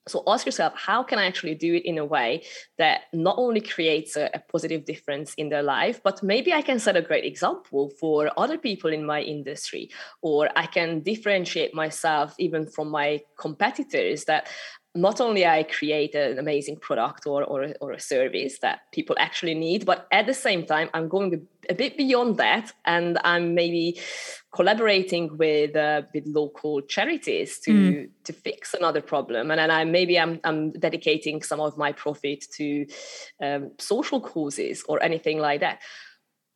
so 0.08 0.22
ask 0.26 0.46
yourself, 0.46 0.72
how 0.76 1.02
can 1.02 1.18
I 1.18 1.26
actually 1.26 1.56
do 1.56 1.75
it 1.75 1.84
in 1.84 1.98
a 1.98 2.04
way 2.04 2.44
that 2.78 3.02
not 3.12 3.36
only 3.38 3.60
creates 3.60 4.16
a, 4.16 4.30
a, 4.34 4.38
positive 4.38 4.84
difference 4.84 5.34
in 5.34 5.48
their 5.48 5.64
life, 5.64 6.00
but 6.02 6.22
maybe 6.22 6.52
I 6.52 6.62
can 6.62 6.78
set 6.78 6.96
a 6.96 7.02
great 7.02 7.25
example 7.25 7.90
for 7.90 8.30
other 8.36 8.56
people 8.56 8.92
in 8.92 9.04
my 9.04 9.20
industry, 9.20 9.90
or 10.22 10.48
I 10.54 10.66
can 10.66 11.00
differentiate 11.00 11.75
myself 11.75 12.34
even 12.38 12.66
from 12.66 12.88
my 12.88 13.20
competitors 13.36 14.25
that 14.26 14.48
not 14.96 15.20
only 15.20 15.46
I 15.46 15.62
create 15.62 16.14
an 16.14 16.38
amazing 16.38 16.78
product 16.78 17.26
or, 17.26 17.44
or, 17.44 17.68
or 17.80 17.92
a 17.92 18.00
service 18.00 18.58
that 18.60 18.80
people 18.92 19.14
actually 19.18 19.54
need, 19.54 19.84
but 19.84 20.08
at 20.10 20.26
the 20.26 20.34
same 20.34 20.64
time, 20.66 20.88
I'm 20.94 21.08
going 21.08 21.46
a 21.68 21.74
bit 21.74 21.96
beyond 21.96 22.36
that, 22.36 22.72
and 22.84 23.18
I'm 23.24 23.54
maybe 23.54 24.00
collaborating 24.52 25.36
with 25.36 25.76
uh, 25.76 26.02
with 26.14 26.24
local 26.26 26.80
charities 26.82 27.58
to 27.60 27.72
mm. 27.72 28.10
to 28.24 28.32
fix 28.32 28.74
another 28.74 29.00
problem, 29.00 29.50
and 29.50 29.58
then 29.58 29.70
I 29.70 29.84
maybe 29.84 30.18
I'm 30.18 30.40
I'm 30.44 30.72
dedicating 30.72 31.42
some 31.42 31.60
of 31.60 31.76
my 31.76 31.92
profit 31.92 32.44
to 32.52 32.86
um, 33.42 33.72
social 33.78 34.20
causes 34.20 34.84
or 34.88 35.02
anything 35.02 35.38
like 35.38 35.60
that 35.60 35.80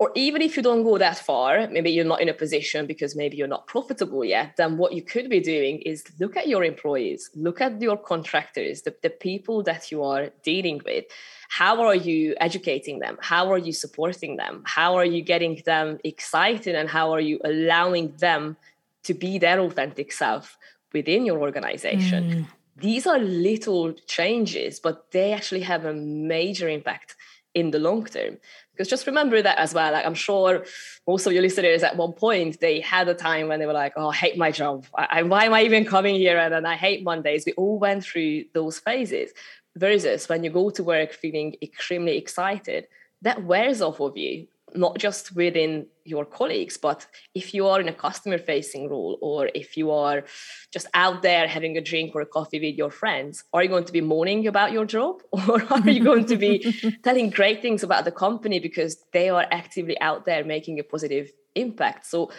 or 0.00 0.10
even 0.14 0.40
if 0.40 0.56
you 0.56 0.62
don't 0.62 0.82
go 0.82 0.96
that 0.96 1.18
far, 1.18 1.68
maybe 1.68 1.90
you're 1.90 2.06
not 2.06 2.22
in 2.22 2.30
a 2.30 2.32
position 2.32 2.86
because 2.86 3.14
maybe 3.14 3.36
you're 3.36 3.46
not 3.46 3.66
profitable 3.66 4.24
yet, 4.24 4.56
then 4.56 4.78
what 4.78 4.94
you 4.94 5.02
could 5.02 5.28
be 5.28 5.40
doing 5.40 5.82
is 5.82 6.02
look 6.18 6.38
at 6.38 6.48
your 6.48 6.64
employees, 6.64 7.28
look 7.34 7.60
at 7.60 7.82
your 7.82 7.98
contractors, 7.98 8.80
the, 8.80 8.94
the 9.02 9.10
people 9.10 9.62
that 9.62 9.90
you 9.90 10.02
are 10.02 10.30
dealing 10.42 10.80
with. 10.86 11.04
How 11.50 11.82
are 11.82 11.94
you 11.94 12.34
educating 12.40 13.00
them? 13.00 13.18
How 13.20 13.52
are 13.52 13.58
you 13.58 13.74
supporting 13.74 14.38
them? 14.38 14.62
How 14.64 14.94
are 14.94 15.04
you 15.04 15.20
getting 15.20 15.60
them 15.66 15.98
excited? 16.02 16.74
And 16.74 16.88
how 16.88 17.12
are 17.12 17.20
you 17.20 17.38
allowing 17.44 18.14
them 18.16 18.56
to 19.02 19.12
be 19.12 19.36
their 19.36 19.60
authentic 19.60 20.12
self 20.12 20.56
within 20.94 21.26
your 21.26 21.40
organization? 21.40 22.24
Mm. 22.24 22.46
These 22.78 23.06
are 23.06 23.18
little 23.18 23.92
changes, 24.06 24.80
but 24.80 25.10
they 25.10 25.34
actually 25.34 25.60
have 25.60 25.84
a 25.84 25.92
major 25.92 26.70
impact 26.70 27.16
in 27.52 27.70
the 27.70 27.78
long 27.78 28.04
term 28.06 28.38
because 28.80 28.88
just 28.88 29.06
remember 29.06 29.42
that 29.42 29.58
as 29.58 29.74
well 29.74 29.92
like 29.92 30.06
i'm 30.06 30.14
sure 30.14 30.64
most 31.06 31.26
of 31.26 31.34
your 31.34 31.42
listeners 31.42 31.82
at 31.82 31.98
one 31.98 32.14
point 32.14 32.58
they 32.60 32.80
had 32.80 33.06
a 33.08 33.14
time 33.14 33.46
when 33.46 33.60
they 33.60 33.66
were 33.66 33.74
like 33.74 33.92
oh 33.96 34.08
i 34.08 34.14
hate 34.14 34.38
my 34.38 34.50
job. 34.50 34.86
I, 34.94 35.22
why 35.22 35.44
am 35.44 35.52
i 35.52 35.62
even 35.64 35.84
coming 35.84 36.14
here? 36.14 36.38
And 36.38 36.54
then 36.54 36.64
i 36.64 36.76
hate 36.76 37.04
mondays. 37.04 37.44
We 37.44 37.52
all 37.52 37.78
went 37.78 38.04
through 38.04 38.44
those 38.54 38.78
phases. 38.78 39.32
Versus 39.76 40.28
when 40.28 40.42
you 40.42 40.50
go 40.50 40.70
to 40.70 40.82
work 40.82 41.12
feeling 41.12 41.56
extremely 41.62 42.16
excited 42.16 42.86
that 43.22 43.44
wears 43.44 43.82
off 43.82 44.00
of 44.00 44.16
you 44.16 44.46
not 44.74 44.98
just 44.98 45.34
within 45.34 45.86
your 46.04 46.24
colleagues, 46.24 46.76
but 46.76 47.06
if 47.34 47.54
you 47.54 47.66
are 47.66 47.80
in 47.80 47.88
a 47.88 47.92
customer 47.92 48.38
facing 48.38 48.88
role 48.88 49.18
or 49.20 49.48
if 49.54 49.76
you 49.76 49.90
are 49.90 50.24
just 50.72 50.86
out 50.94 51.22
there 51.22 51.46
having 51.46 51.76
a 51.76 51.80
drink 51.80 52.14
or 52.14 52.20
a 52.20 52.26
coffee 52.26 52.60
with 52.60 52.76
your 52.76 52.90
friends, 52.90 53.44
are 53.52 53.62
you 53.62 53.68
going 53.68 53.84
to 53.84 53.92
be 53.92 54.00
moaning 54.00 54.46
about 54.46 54.72
your 54.72 54.84
job 54.84 55.22
or 55.32 55.62
are 55.72 55.88
you 55.88 56.02
going 56.02 56.26
to 56.26 56.36
be 56.36 56.74
telling 57.04 57.30
great 57.30 57.62
things 57.62 57.82
about 57.82 58.04
the 58.04 58.12
company 58.12 58.58
because 58.58 59.04
they 59.12 59.28
are 59.28 59.46
actively 59.50 60.00
out 60.00 60.26
there 60.26 60.44
making 60.44 60.78
a 60.78 60.84
positive 60.84 61.30
impact? 61.54 62.06
So 62.06 62.30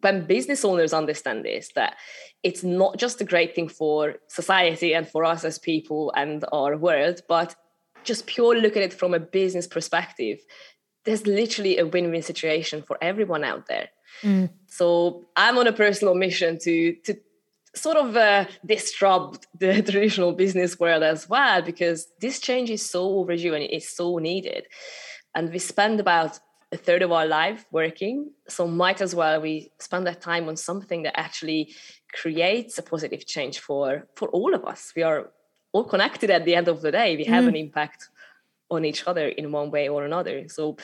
when 0.00 0.26
business 0.26 0.64
owners 0.64 0.92
understand 0.92 1.44
this, 1.44 1.70
that 1.74 1.96
it's 2.42 2.62
not 2.62 2.98
just 2.98 3.20
a 3.20 3.24
great 3.24 3.54
thing 3.54 3.68
for 3.68 4.16
society 4.28 4.94
and 4.94 5.08
for 5.08 5.24
us 5.24 5.44
as 5.44 5.58
people 5.58 6.12
and 6.14 6.44
our 6.52 6.76
world, 6.76 7.22
but 7.26 7.56
just 8.04 8.26
purely 8.26 8.60
look 8.60 8.76
at 8.76 8.82
it 8.82 8.92
from 8.92 9.14
a 9.14 9.18
business 9.18 9.66
perspective 9.66 10.40
there's 11.04 11.26
literally 11.26 11.78
a 11.78 11.86
win-win 11.86 12.22
situation 12.22 12.82
for 12.82 12.98
everyone 13.00 13.44
out 13.44 13.66
there. 13.66 13.88
Mm. 14.22 14.50
So 14.66 15.26
I'm 15.36 15.58
on 15.58 15.66
a 15.66 15.72
personal 15.72 16.14
mission 16.14 16.58
to 16.60 16.94
to 17.04 17.16
sort 17.74 17.96
of 17.96 18.16
uh, 18.16 18.46
disrupt 18.64 19.46
the 19.58 19.82
traditional 19.90 20.32
business 20.32 20.78
world 20.78 21.02
as 21.02 21.28
well 21.28 21.60
because 21.62 22.08
this 22.20 22.38
change 22.38 22.70
is 22.70 22.88
so 22.88 23.02
overdue 23.18 23.54
and 23.54 23.64
it's 23.64 23.90
so 23.90 24.18
needed. 24.18 24.66
And 25.34 25.52
we 25.52 25.58
spend 25.58 25.98
about 25.98 26.38
a 26.70 26.76
third 26.76 27.02
of 27.02 27.12
our 27.12 27.26
life 27.26 27.66
working, 27.70 28.30
so 28.48 28.66
might 28.66 29.00
as 29.00 29.14
well 29.14 29.40
we 29.40 29.70
spend 29.78 30.06
that 30.06 30.20
time 30.20 30.48
on 30.48 30.56
something 30.56 31.02
that 31.02 31.18
actually 31.18 31.74
creates 32.12 32.78
a 32.78 32.82
positive 32.82 33.26
change 33.26 33.58
for 33.58 34.06
for 34.14 34.28
all 34.28 34.54
of 34.54 34.64
us. 34.64 34.92
We 34.96 35.02
are 35.02 35.30
all 35.72 35.84
connected 35.84 36.30
at 36.30 36.44
the 36.44 36.54
end 36.54 36.68
of 36.68 36.80
the 36.82 36.92
day. 36.92 37.16
We 37.16 37.24
have 37.24 37.44
mm. 37.44 37.48
an 37.48 37.56
impact 37.56 38.08
on 38.74 38.84
each 38.84 39.06
other 39.06 39.28
in 39.28 39.52
one 39.52 39.70
way 39.70 39.88
or 39.88 40.04
another. 40.04 40.48
So 40.48 40.76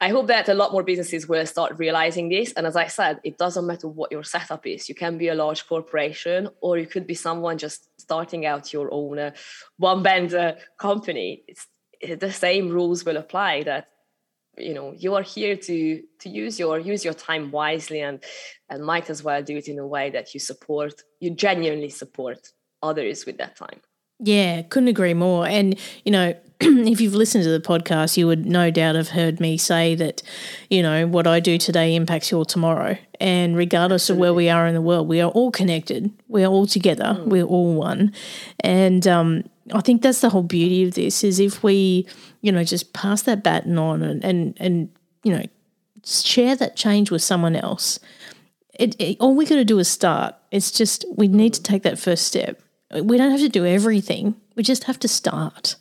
I 0.00 0.08
hope 0.08 0.26
that 0.28 0.48
a 0.48 0.54
lot 0.54 0.72
more 0.72 0.82
businesses 0.82 1.28
will 1.28 1.46
start 1.46 1.78
realizing 1.78 2.28
this. 2.28 2.52
And 2.52 2.66
as 2.66 2.76
I 2.76 2.86
said, 2.86 3.20
it 3.24 3.38
doesn't 3.38 3.66
matter 3.66 3.88
what 3.88 4.12
your 4.12 4.24
setup 4.24 4.66
is. 4.66 4.88
You 4.88 4.94
can 4.94 5.18
be 5.18 5.28
a 5.28 5.34
large 5.34 5.66
corporation, 5.66 6.48
or 6.60 6.78
you 6.78 6.86
could 6.86 7.06
be 7.06 7.14
someone 7.14 7.58
just 7.58 7.88
starting 8.00 8.46
out 8.46 8.72
your 8.72 8.88
own 8.92 9.18
uh, 9.18 9.30
one 9.76 10.02
band 10.02 10.34
uh, 10.34 10.54
company. 10.78 11.44
It's 11.48 11.66
the 12.20 12.32
same 12.32 12.68
rules 12.68 13.04
will 13.04 13.16
apply. 13.16 13.62
That 13.62 13.88
you 14.58 14.74
know 14.74 14.92
you 14.96 15.14
are 15.14 15.22
here 15.22 15.56
to 15.56 16.02
to 16.20 16.28
use 16.28 16.58
your 16.58 16.78
use 16.78 17.04
your 17.04 17.14
time 17.14 17.50
wisely 17.50 18.00
and 18.00 18.22
and 18.68 18.84
might 18.84 19.08
as 19.08 19.22
well 19.22 19.42
do 19.42 19.56
it 19.56 19.68
in 19.68 19.78
a 19.78 19.86
way 19.86 20.10
that 20.10 20.34
you 20.34 20.40
support 20.40 20.94
you 21.20 21.30
genuinely 21.30 21.88
support 21.88 22.48
others 22.82 23.24
with 23.24 23.38
that 23.38 23.56
time. 23.56 23.80
Yeah, 24.24 24.62
couldn't 24.62 24.88
agree 24.88 25.14
more. 25.14 25.46
And, 25.46 25.78
you 26.04 26.12
know, 26.12 26.34
if 26.88 27.00
you've 27.00 27.14
listened 27.14 27.44
to 27.44 27.50
the 27.50 27.60
podcast, 27.60 28.16
you 28.16 28.26
would 28.26 28.46
no 28.46 28.70
doubt 28.70 28.94
have 28.94 29.08
heard 29.08 29.40
me 29.40 29.58
say 29.58 29.94
that, 29.96 30.22
you 30.70 30.82
know, 30.82 31.06
what 31.06 31.26
I 31.26 31.40
do 31.40 31.58
today 31.58 31.94
impacts 31.94 32.30
your 32.30 32.44
tomorrow. 32.44 32.96
And 33.20 33.56
regardless 33.56 34.10
of 34.10 34.16
where 34.16 34.32
we 34.32 34.48
are 34.48 34.66
in 34.66 34.74
the 34.74 34.80
world, 34.80 35.08
we 35.08 35.20
are 35.20 35.30
all 35.30 35.50
connected. 35.50 36.10
We 36.28 36.44
are 36.44 36.50
all 36.50 36.66
together. 36.66 37.16
Mm. 37.18 37.26
We're 37.26 37.44
all 37.44 37.74
one. 37.74 38.12
And 38.60 39.06
um, 39.06 39.44
I 39.74 39.80
think 39.80 40.02
that's 40.02 40.20
the 40.20 40.30
whole 40.30 40.42
beauty 40.42 40.84
of 40.84 40.94
this 40.94 41.24
is 41.24 41.40
if 41.40 41.62
we, 41.62 42.06
you 42.40 42.52
know, 42.52 42.64
just 42.64 42.92
pass 42.92 43.22
that 43.22 43.42
baton 43.42 43.78
on 43.78 44.02
and, 44.02 44.24
and, 44.24 44.56
and 44.58 44.88
you 45.24 45.32
know, 45.32 45.44
share 46.04 46.56
that 46.56 46.76
change 46.76 47.10
with 47.10 47.22
someone 47.22 47.56
else. 47.56 47.98
It, 48.74 48.96
it, 49.00 49.16
all 49.20 49.34
we 49.34 49.46
got 49.46 49.56
to 49.56 49.64
do 49.64 49.78
is 49.78 49.88
start. 49.88 50.34
It's 50.50 50.70
just 50.70 51.04
we 51.16 51.28
need 51.28 51.54
to 51.54 51.62
take 51.62 51.82
that 51.82 51.98
first 51.98 52.26
step 52.26 52.60
we 53.00 53.16
don't 53.16 53.30
have 53.30 53.40
to 53.40 53.48
do 53.48 53.64
everything. 53.64 54.34
We 54.54 54.62
just 54.62 54.84
have 54.84 54.98
to 55.00 55.08
start. 55.08 55.76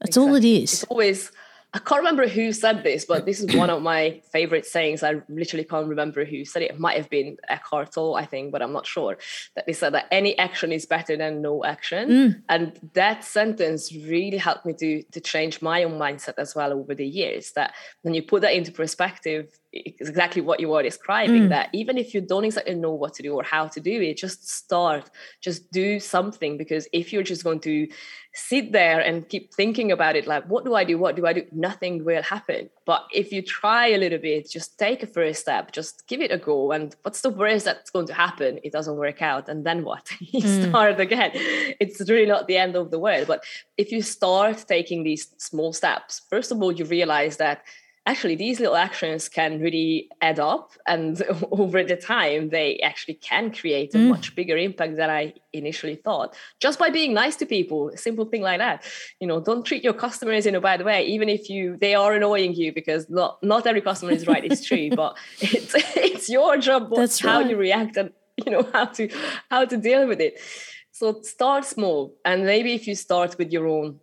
That's 0.00 0.16
exactly. 0.16 0.30
all 0.30 0.36
it 0.36 0.44
is. 0.44 0.72
It's 0.72 0.84
always 0.84 1.32
I 1.72 1.78
can't 1.78 2.00
remember 2.00 2.26
who 2.26 2.52
said 2.52 2.82
this, 2.82 3.04
but 3.04 3.26
this 3.26 3.40
is 3.40 3.54
one 3.54 3.70
of 3.70 3.80
my 3.80 4.20
favorite 4.32 4.66
sayings. 4.66 5.04
I 5.04 5.22
literally 5.28 5.64
can't 5.64 5.86
remember 5.86 6.24
who 6.24 6.44
said 6.44 6.62
it. 6.62 6.72
It 6.72 6.80
might 6.80 6.96
have 6.96 7.08
been 7.08 7.36
Eckhart 7.48 7.92
Tolle, 7.92 8.16
I 8.16 8.24
think, 8.24 8.50
but 8.50 8.60
I'm 8.60 8.72
not 8.72 8.86
sure. 8.86 9.18
That 9.54 9.66
they 9.66 9.72
said 9.72 9.94
that 9.94 10.06
any 10.10 10.36
action 10.36 10.72
is 10.72 10.84
better 10.84 11.16
than 11.16 11.42
no 11.42 11.64
action. 11.64 12.08
Mm. 12.08 12.42
And 12.48 12.90
that 12.94 13.22
sentence 13.22 13.94
really 13.94 14.38
helped 14.38 14.66
me 14.66 14.72
to, 14.74 15.02
to 15.12 15.20
change 15.20 15.62
my 15.62 15.84
own 15.84 15.92
mindset 15.92 16.34
as 16.38 16.56
well 16.56 16.72
over 16.72 16.92
the 16.92 17.06
years. 17.06 17.52
That 17.52 17.72
when 18.02 18.14
you 18.14 18.22
put 18.22 18.42
that 18.42 18.54
into 18.54 18.72
perspective, 18.72 19.59
exactly 19.72 20.42
what 20.42 20.60
you 20.60 20.72
are 20.74 20.82
describing. 20.82 21.44
Mm. 21.44 21.48
That 21.50 21.68
even 21.72 21.98
if 21.98 22.14
you 22.14 22.20
don't 22.20 22.44
exactly 22.44 22.74
know 22.74 22.92
what 22.92 23.14
to 23.14 23.22
do 23.22 23.34
or 23.34 23.42
how 23.42 23.68
to 23.68 23.80
do 23.80 24.00
it, 24.00 24.16
just 24.16 24.48
start, 24.48 25.10
just 25.40 25.70
do 25.70 26.00
something. 26.00 26.56
Because 26.56 26.88
if 26.92 27.12
you're 27.12 27.22
just 27.22 27.44
going 27.44 27.60
to 27.60 27.88
sit 28.32 28.70
there 28.70 29.00
and 29.00 29.28
keep 29.28 29.52
thinking 29.52 29.90
about 29.90 30.14
it 30.14 30.24
like 30.24 30.44
what 30.44 30.64
do 30.64 30.74
i 30.74 30.84
do 30.84 30.96
what 30.96 31.16
do 31.16 31.26
i 31.26 31.32
do 31.32 31.44
nothing 31.50 32.04
will 32.04 32.22
happen 32.22 32.70
but 32.84 33.04
if 33.12 33.32
you 33.32 33.42
try 33.42 33.88
a 33.88 33.98
little 33.98 34.20
bit 34.20 34.48
just 34.48 34.78
take 34.78 35.02
a 35.02 35.06
first 35.06 35.40
step 35.40 35.72
just 35.72 36.06
give 36.06 36.20
it 36.20 36.30
a 36.30 36.38
go 36.38 36.70
and 36.70 36.94
what's 37.02 37.22
the 37.22 37.30
worst 37.30 37.64
that's 37.64 37.90
going 37.90 38.06
to 38.06 38.14
happen 38.14 38.60
it 38.62 38.70
doesn't 38.70 38.96
work 38.96 39.20
out 39.20 39.48
and 39.48 39.66
then 39.66 39.82
what 39.82 40.08
you 40.20 40.42
mm. 40.42 40.68
start 40.68 41.00
again 41.00 41.32
it's 41.80 42.00
really 42.08 42.26
not 42.26 42.46
the 42.46 42.56
end 42.56 42.76
of 42.76 42.92
the 42.92 43.00
world 43.00 43.26
but 43.26 43.42
if 43.76 43.90
you 43.90 44.00
start 44.00 44.64
taking 44.68 45.02
these 45.02 45.34
small 45.38 45.72
steps 45.72 46.22
first 46.30 46.52
of 46.52 46.62
all 46.62 46.70
you 46.70 46.84
realize 46.84 47.36
that 47.36 47.62
actually 48.10 48.34
these 48.34 48.58
little 48.58 48.76
actions 48.76 49.28
can 49.28 49.60
really 49.60 50.08
add 50.20 50.38
up 50.40 50.72
and 50.86 51.22
over 51.62 51.82
the 51.84 51.96
time 51.96 52.48
they 52.48 52.78
actually 52.90 53.14
can 53.30 53.52
create 53.52 53.94
a 53.94 53.98
mm. 53.98 54.08
much 54.14 54.34
bigger 54.34 54.56
impact 54.56 54.96
than 54.96 55.10
i 55.20 55.32
initially 55.52 55.94
thought 56.06 56.34
just 56.64 56.76
by 56.78 56.88
being 56.90 57.12
nice 57.22 57.36
to 57.36 57.46
people 57.46 57.80
a 57.90 57.98
simple 58.08 58.26
thing 58.32 58.42
like 58.42 58.58
that 58.58 58.78
you 59.20 59.26
know 59.26 59.38
don't 59.48 59.64
treat 59.64 59.84
your 59.88 59.96
customers 60.06 60.44
in 60.50 60.54
a 60.54 60.62
bad 60.68 60.84
way 60.84 61.00
even 61.14 61.28
if 61.28 61.48
you 61.48 61.76
they 61.84 61.94
are 61.94 62.12
annoying 62.14 62.52
you 62.54 62.72
because 62.80 63.08
not 63.08 63.32
not 63.42 63.66
every 63.66 63.84
customer 63.90 64.12
is 64.12 64.26
right 64.26 64.44
it's 64.44 64.64
true 64.70 64.88
but 65.02 65.16
it's 65.40 65.74
it's 65.96 66.28
your 66.28 66.56
job 66.56 66.90
That's 66.94 67.20
how 67.20 67.38
right. 67.38 67.50
you 67.50 67.56
react 67.56 67.96
and 67.96 68.10
you 68.44 68.50
know 68.52 68.64
how 68.72 68.86
to 68.96 69.08
how 69.50 69.64
to 69.72 69.76
deal 69.76 70.06
with 70.06 70.20
it 70.20 70.34
so 70.90 71.20
start 71.22 71.64
small 71.64 72.14
and 72.24 72.44
maybe 72.44 72.72
if 72.78 72.86
you 72.88 72.94
start 72.94 73.36
with 73.38 73.52
your 73.52 73.66
own 73.76 74.00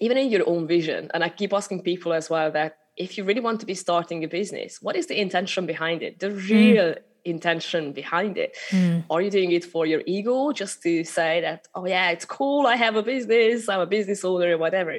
even 0.00 0.16
in 0.18 0.28
your 0.34 0.44
own 0.52 0.66
vision 0.66 1.10
and 1.14 1.24
i 1.24 1.28
keep 1.28 1.52
asking 1.52 1.82
people 1.82 2.12
as 2.12 2.28
well 2.28 2.50
that 2.50 2.78
if 2.98 3.16
you 3.16 3.24
really 3.24 3.40
want 3.40 3.60
to 3.60 3.66
be 3.66 3.74
starting 3.74 4.24
a 4.24 4.28
business, 4.28 4.82
what 4.82 4.96
is 4.96 5.06
the 5.06 5.18
intention 5.18 5.66
behind 5.66 6.02
it? 6.02 6.18
The 6.18 6.30
hmm. 6.30 6.48
real 6.48 6.84
mm. 6.94 6.98
intention 7.24 7.92
behind 7.92 8.36
it. 8.36 8.56
Mm. 8.70 9.04
Are 9.08 9.22
you 9.22 9.30
doing 9.30 9.52
it 9.52 9.64
for 9.64 9.86
your 9.86 10.02
ego, 10.06 10.52
just 10.52 10.82
to 10.82 11.04
say 11.04 11.40
that, 11.40 11.68
oh, 11.74 11.86
yeah, 11.86 12.10
it's 12.10 12.24
cool, 12.24 12.66
I 12.66 12.76
have 12.76 12.96
a 12.96 13.02
business, 13.02 13.68
I'm 13.68 13.80
a 13.80 13.86
business 13.86 14.24
owner, 14.24 14.54
or 14.54 14.58
whatever? 14.58 14.98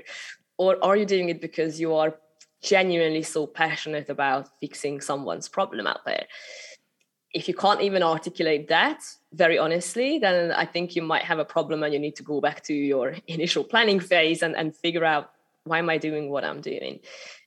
Or 0.58 0.84
are 0.84 0.96
you 0.96 1.06
doing 1.06 1.30
it 1.30 1.42
because 1.42 1.80
you 1.80 1.94
are 1.96 2.16
genuinely 2.62 3.24
so 3.24 3.48
passionate 3.48 4.10
about 4.10 4.50
fixing 4.60 5.02
someone's 5.02 5.50
problem 5.50 5.86
out 5.86 6.06
there? 6.06 6.26
If 7.34 7.48
you 7.48 7.54
can't 7.54 7.82
even 7.82 8.02
articulate 8.02 8.70
that 8.70 9.04
very 9.34 9.60
honestly, 9.60 10.20
then 10.20 10.52
I 10.52 10.66
think 10.66 10.96
you 10.96 11.04
might 11.04 11.24
have 11.24 11.38
a 11.38 11.46
problem 11.46 11.84
and 11.84 11.94
you 11.94 12.00
need 12.00 12.16
to 12.16 12.24
go 12.24 12.42
back 12.42 12.64
to 12.64 12.74
your 12.74 13.16
initial 13.28 13.64
planning 13.64 14.00
phase 14.00 14.42
and, 14.42 14.56
and 14.56 14.76
figure 14.76 15.06
out 15.06 15.32
why 15.66 15.78
am 15.78 15.90
I 15.90 15.98
doing 15.98 16.30
what 16.30 16.44
I'm 16.44 16.62
doing? 16.62 17.00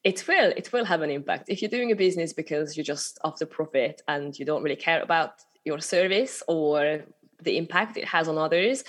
It 0.05 0.27
will, 0.27 0.53
it 0.57 0.73
will 0.73 0.85
have 0.85 1.03
an 1.03 1.11
impact. 1.11 1.45
If 1.49 1.63
you're 1.63 1.71
doing 1.71 1.93
a 1.93 1.97
business 1.97 2.33
because 2.33 2.77
you're 2.77 2.85
just 2.85 3.19
after 3.25 3.47
profit 3.47 4.03
and 4.09 4.37
you 4.37 4.45
don't 4.45 4.63
really 4.63 4.77
care 4.77 5.01
about 5.01 5.45
your 5.65 5.79
service 5.79 6.43
or 6.49 7.03
the 7.41 7.57
impact 7.57 7.97
it 7.97 8.07
has 8.07 8.27
on 8.27 8.37
others, 8.37 8.85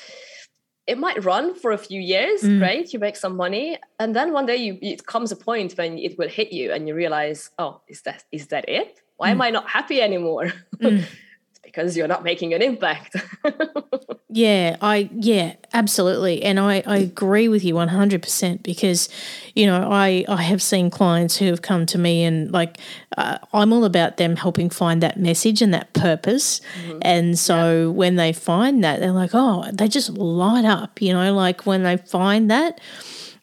it 0.85 0.97
might 0.97 1.23
run 1.23 1.55
for 1.55 1.71
a 1.71 1.77
few 1.77 2.01
years, 2.01 2.41
mm. 2.41 2.61
right? 2.61 2.91
You 2.91 2.99
make 2.99 3.15
some 3.15 3.37
money, 3.37 3.77
and 3.99 4.15
then 4.15 4.33
one 4.33 4.45
day 4.45 4.57
you 4.57 4.77
it 4.81 5.05
comes 5.05 5.31
a 5.31 5.35
point 5.35 5.73
when 5.73 5.97
it 5.97 6.17
will 6.17 6.27
hit 6.27 6.51
you, 6.51 6.73
and 6.73 6.87
you 6.87 6.93
realize, 6.93 7.51
oh, 7.57 7.81
is 7.87 8.01
that 8.01 8.25
is 8.31 8.47
that 8.47 8.67
it? 8.67 8.99
Why 9.17 9.29
mm. 9.29 9.31
am 9.31 9.41
I 9.41 9.49
not 9.51 9.69
happy 9.69 10.01
anymore? 10.01 10.51
Mm. 10.81 11.05
because 11.73 11.97
you're 11.97 12.07
not 12.07 12.23
making 12.23 12.53
an 12.53 12.61
impact. 12.61 13.15
yeah, 14.29 14.77
I 14.79 15.09
yeah, 15.11 15.55
absolutely. 15.73 16.43
And 16.43 16.59
I, 16.59 16.83
I 16.85 16.97
agree 16.97 17.47
with 17.47 17.63
you 17.63 17.73
100% 17.73 18.63
because 18.63 19.09
you 19.55 19.65
know, 19.65 19.89
I 19.91 20.23
I 20.27 20.43
have 20.43 20.61
seen 20.61 20.89
clients 20.89 21.37
who 21.37 21.45
have 21.45 21.61
come 21.61 21.85
to 21.87 21.97
me 21.97 22.23
and 22.23 22.51
like 22.51 22.77
uh, 23.17 23.39
I'm 23.53 23.73
all 23.73 23.85
about 23.85 24.17
them 24.17 24.35
helping 24.35 24.69
find 24.69 25.01
that 25.01 25.19
message 25.19 25.61
and 25.61 25.73
that 25.73 25.93
purpose. 25.93 26.61
Mm-hmm. 26.85 26.99
And 27.01 27.39
so 27.39 27.81
yeah. 27.81 27.87
when 27.87 28.15
they 28.17 28.33
find 28.33 28.83
that, 28.83 28.99
they're 28.99 29.11
like, 29.11 29.31
"Oh, 29.33 29.65
they 29.73 29.87
just 29.87 30.09
light 30.11 30.65
up," 30.65 31.01
you 31.01 31.13
know, 31.13 31.33
like 31.33 31.65
when 31.65 31.83
they 31.83 31.97
find 31.97 32.51
that 32.51 32.79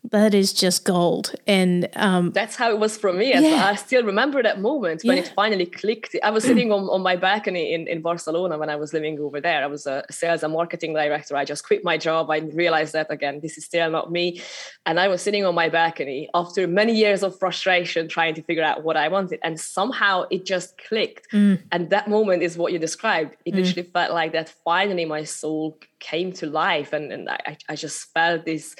that 0.04 0.32
is 0.32 0.54
just 0.54 0.84
gold. 0.84 1.34
And 1.46 1.88
um, 1.94 2.30
that's 2.32 2.56
how 2.56 2.70
it 2.70 2.78
was 2.78 2.96
for 2.96 3.12
me. 3.12 3.34
Yeah. 3.34 3.66
I 3.66 3.74
still 3.74 4.02
remember 4.02 4.42
that 4.42 4.58
moment 4.58 5.02
when 5.04 5.18
yeah. 5.18 5.24
it 5.24 5.32
finally 5.36 5.66
clicked. 5.66 6.16
I 6.22 6.30
was 6.30 6.42
sitting 6.42 6.72
on, 6.76 6.84
on 6.84 7.02
my 7.02 7.16
balcony 7.16 7.74
in, 7.74 7.86
in 7.86 8.00
Barcelona 8.00 8.56
when 8.56 8.70
I 8.70 8.76
was 8.76 8.94
living 8.94 9.20
over 9.20 9.42
there. 9.42 9.62
I 9.62 9.66
was 9.66 9.86
a 9.86 10.02
sales 10.10 10.42
and 10.42 10.54
marketing 10.54 10.94
director. 10.94 11.36
I 11.36 11.44
just 11.44 11.66
quit 11.66 11.84
my 11.84 11.98
job. 11.98 12.30
I 12.30 12.38
realized 12.38 12.94
that 12.94 13.08
again, 13.10 13.40
this 13.42 13.58
is 13.58 13.66
still 13.66 13.90
not 13.90 14.10
me. 14.10 14.40
And 14.86 14.98
I 14.98 15.08
was 15.08 15.20
sitting 15.20 15.44
on 15.44 15.54
my 15.54 15.68
balcony 15.68 16.30
after 16.32 16.66
many 16.66 16.94
years 16.94 17.22
of 17.22 17.38
frustration 17.38 18.08
trying 18.08 18.34
to 18.34 18.42
figure 18.42 18.64
out 18.64 18.82
what 18.82 18.96
I 18.96 19.08
wanted. 19.08 19.38
And 19.42 19.60
somehow 19.60 20.24
it 20.30 20.46
just 20.46 20.78
clicked. 20.78 21.30
Mm. 21.30 21.62
And 21.72 21.90
that 21.90 22.08
moment 22.08 22.42
is 22.42 22.56
what 22.56 22.72
you 22.72 22.78
described. 22.78 23.36
It 23.44 23.52
mm. 23.52 23.58
literally 23.58 23.88
felt 23.90 24.12
like 24.12 24.32
that 24.32 24.48
finally 24.64 25.04
my 25.04 25.24
soul 25.24 25.78
came 25.98 26.32
to 26.32 26.46
life. 26.46 26.94
And, 26.94 27.12
and 27.12 27.28
I, 27.28 27.58
I 27.68 27.76
just 27.76 28.12
felt 28.14 28.46
this 28.46 28.74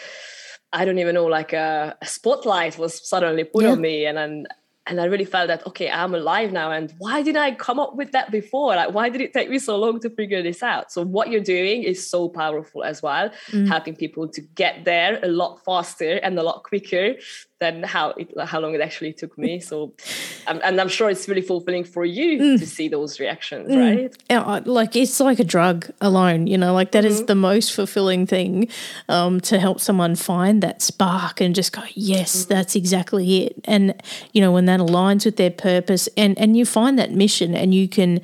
I 0.72 0.84
don't 0.84 0.98
even 0.98 1.14
know, 1.14 1.26
like 1.26 1.52
a, 1.52 1.96
a 2.00 2.06
spotlight 2.06 2.78
was 2.78 3.06
suddenly 3.06 3.44
put 3.44 3.64
yeah. 3.64 3.72
on 3.72 3.80
me, 3.80 4.06
and 4.06 4.16
then 4.16 4.46
and 4.86 5.00
I 5.00 5.04
really 5.04 5.24
felt 5.24 5.48
that 5.48 5.66
okay, 5.66 5.90
I'm 5.90 6.14
alive 6.14 6.52
now. 6.52 6.70
And 6.70 6.92
why 6.98 7.22
did 7.22 7.36
I 7.36 7.52
come 7.52 7.78
up 7.78 7.96
with 7.96 8.12
that 8.12 8.30
before? 8.30 8.74
Like, 8.74 8.92
why 8.92 9.08
did 9.08 9.20
it 9.20 9.32
take 9.32 9.50
me 9.50 9.58
so 9.58 9.76
long 9.76 10.00
to 10.00 10.10
figure 10.10 10.42
this 10.42 10.62
out? 10.62 10.90
So 10.90 11.04
what 11.04 11.30
you're 11.30 11.40
doing 11.40 11.82
is 11.82 12.08
so 12.08 12.28
powerful 12.28 12.82
as 12.82 13.02
well, 13.02 13.30
mm. 13.50 13.68
helping 13.68 13.94
people 13.94 14.28
to 14.28 14.40
get 14.40 14.84
there 14.84 15.20
a 15.22 15.28
lot 15.28 15.62
faster 15.64 16.14
and 16.22 16.38
a 16.38 16.42
lot 16.42 16.64
quicker 16.64 17.14
than 17.60 17.82
how 17.82 18.10
it, 18.12 18.32
how 18.46 18.58
long 18.58 18.74
it 18.74 18.80
actually 18.80 19.12
took 19.12 19.36
me. 19.36 19.60
So, 19.60 19.92
um, 20.46 20.60
and 20.64 20.80
I'm 20.80 20.88
sure 20.88 21.10
it's 21.10 21.28
really 21.28 21.42
fulfilling 21.42 21.84
for 21.84 22.06
you 22.06 22.40
mm. 22.40 22.58
to 22.58 22.66
see 22.66 22.88
those 22.88 23.20
reactions, 23.20 23.70
mm. 23.70 23.78
right? 23.78 24.16
Yeah, 24.30 24.60
like 24.64 24.96
it's 24.96 25.20
like 25.20 25.38
a 25.38 25.44
drug 25.44 25.90
alone, 26.00 26.46
you 26.46 26.56
know, 26.56 26.72
like 26.72 26.92
that 26.92 27.04
mm-hmm. 27.04 27.12
is 27.12 27.26
the 27.26 27.34
most 27.34 27.74
fulfilling 27.74 28.26
thing 28.26 28.68
um, 29.10 29.40
to 29.42 29.60
help 29.60 29.78
someone 29.78 30.16
find 30.16 30.62
that 30.62 30.80
spark 30.80 31.42
and 31.42 31.54
just 31.54 31.72
go, 31.72 31.82
yes, 31.92 32.44
mm-hmm. 32.44 32.54
that's 32.54 32.74
exactly 32.74 33.44
it. 33.44 33.60
And 33.64 33.94
you 34.32 34.40
know, 34.40 34.52
when 34.52 34.64
that 34.70 34.80
aligns 34.80 35.24
with 35.24 35.36
their 35.36 35.50
purpose, 35.50 36.08
and 36.16 36.38
and 36.38 36.56
you 36.56 36.64
find 36.64 36.98
that 36.98 37.12
mission, 37.12 37.54
and 37.54 37.74
you 37.74 37.88
can 37.88 38.20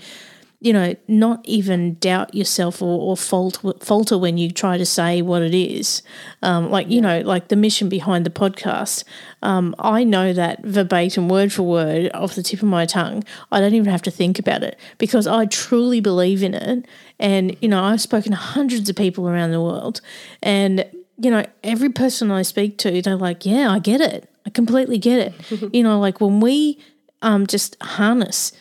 you 0.61 0.73
know, 0.73 0.97
not 1.07 1.45
even 1.45 1.95
doubt 1.95 2.35
yourself 2.35 2.81
or, 2.81 3.01
or 3.01 3.17
fault, 3.17 3.63
falter 3.81 4.17
when 4.17 4.39
you 4.39 4.51
try 4.51 4.79
to 4.79 4.87
say 4.87 5.21
what 5.21 5.43
it 5.43 5.55
is. 5.55 6.03
Um, 6.43 6.71
like, 6.71 6.89
you 6.91 7.01
know, 7.01 7.21
like 7.21 7.49
the 7.49 7.57
mission 7.57 7.89
behind 7.89 8.25
the 8.25 8.31
podcast. 8.31 9.05
Um, 9.43 9.75
I 9.79 10.03
know 10.03 10.33
that 10.33 10.65
verbatim, 10.65 11.29
word 11.29 11.53
for 11.53 11.63
word, 11.63 12.11
off 12.15 12.35
the 12.35 12.43
tip 12.43 12.63
of 12.63 12.69
my 12.69 12.87
tongue. 12.87 13.23
I 13.53 13.61
don't 13.61 13.75
even 13.75 13.91
have 13.91 14.03
to 14.03 14.11
think 14.11 14.39
about 14.39 14.63
it 14.63 14.79
because 14.97 15.27
I 15.27 15.45
truly 15.47 16.01
believe 16.01 16.43
in 16.43 16.55
it. 16.55 16.87
And, 17.19 17.57
you 17.61 17.69
know, 17.69 17.85
I've 17.85 18.01
spoken 18.01 18.33
to 18.33 18.39
hundreds 18.39 18.89
of 18.89 18.97
people 18.97 19.29
around 19.29 19.51
the 19.51 19.63
world. 19.63 20.01
And, 20.43 20.87
you 21.19 21.31
know, 21.31 21.45
every 21.63 21.91
person 21.91 22.31
I 22.31 22.43
speak 22.43 22.79
to, 22.79 23.03
they're 23.03 23.17
like, 23.17 23.45
yeah, 23.45 23.71
I 23.71 23.79
get 23.79 24.01
it. 24.01 24.31
I 24.47 24.51
completely 24.51 24.99
get 24.99 25.19
it. 25.51 25.75
you 25.75 25.83
know, 25.83 25.99
like 26.01 26.21
when 26.21 26.41
we 26.41 26.79
um, 27.21 27.47
just 27.47 27.77
harness 27.83 28.53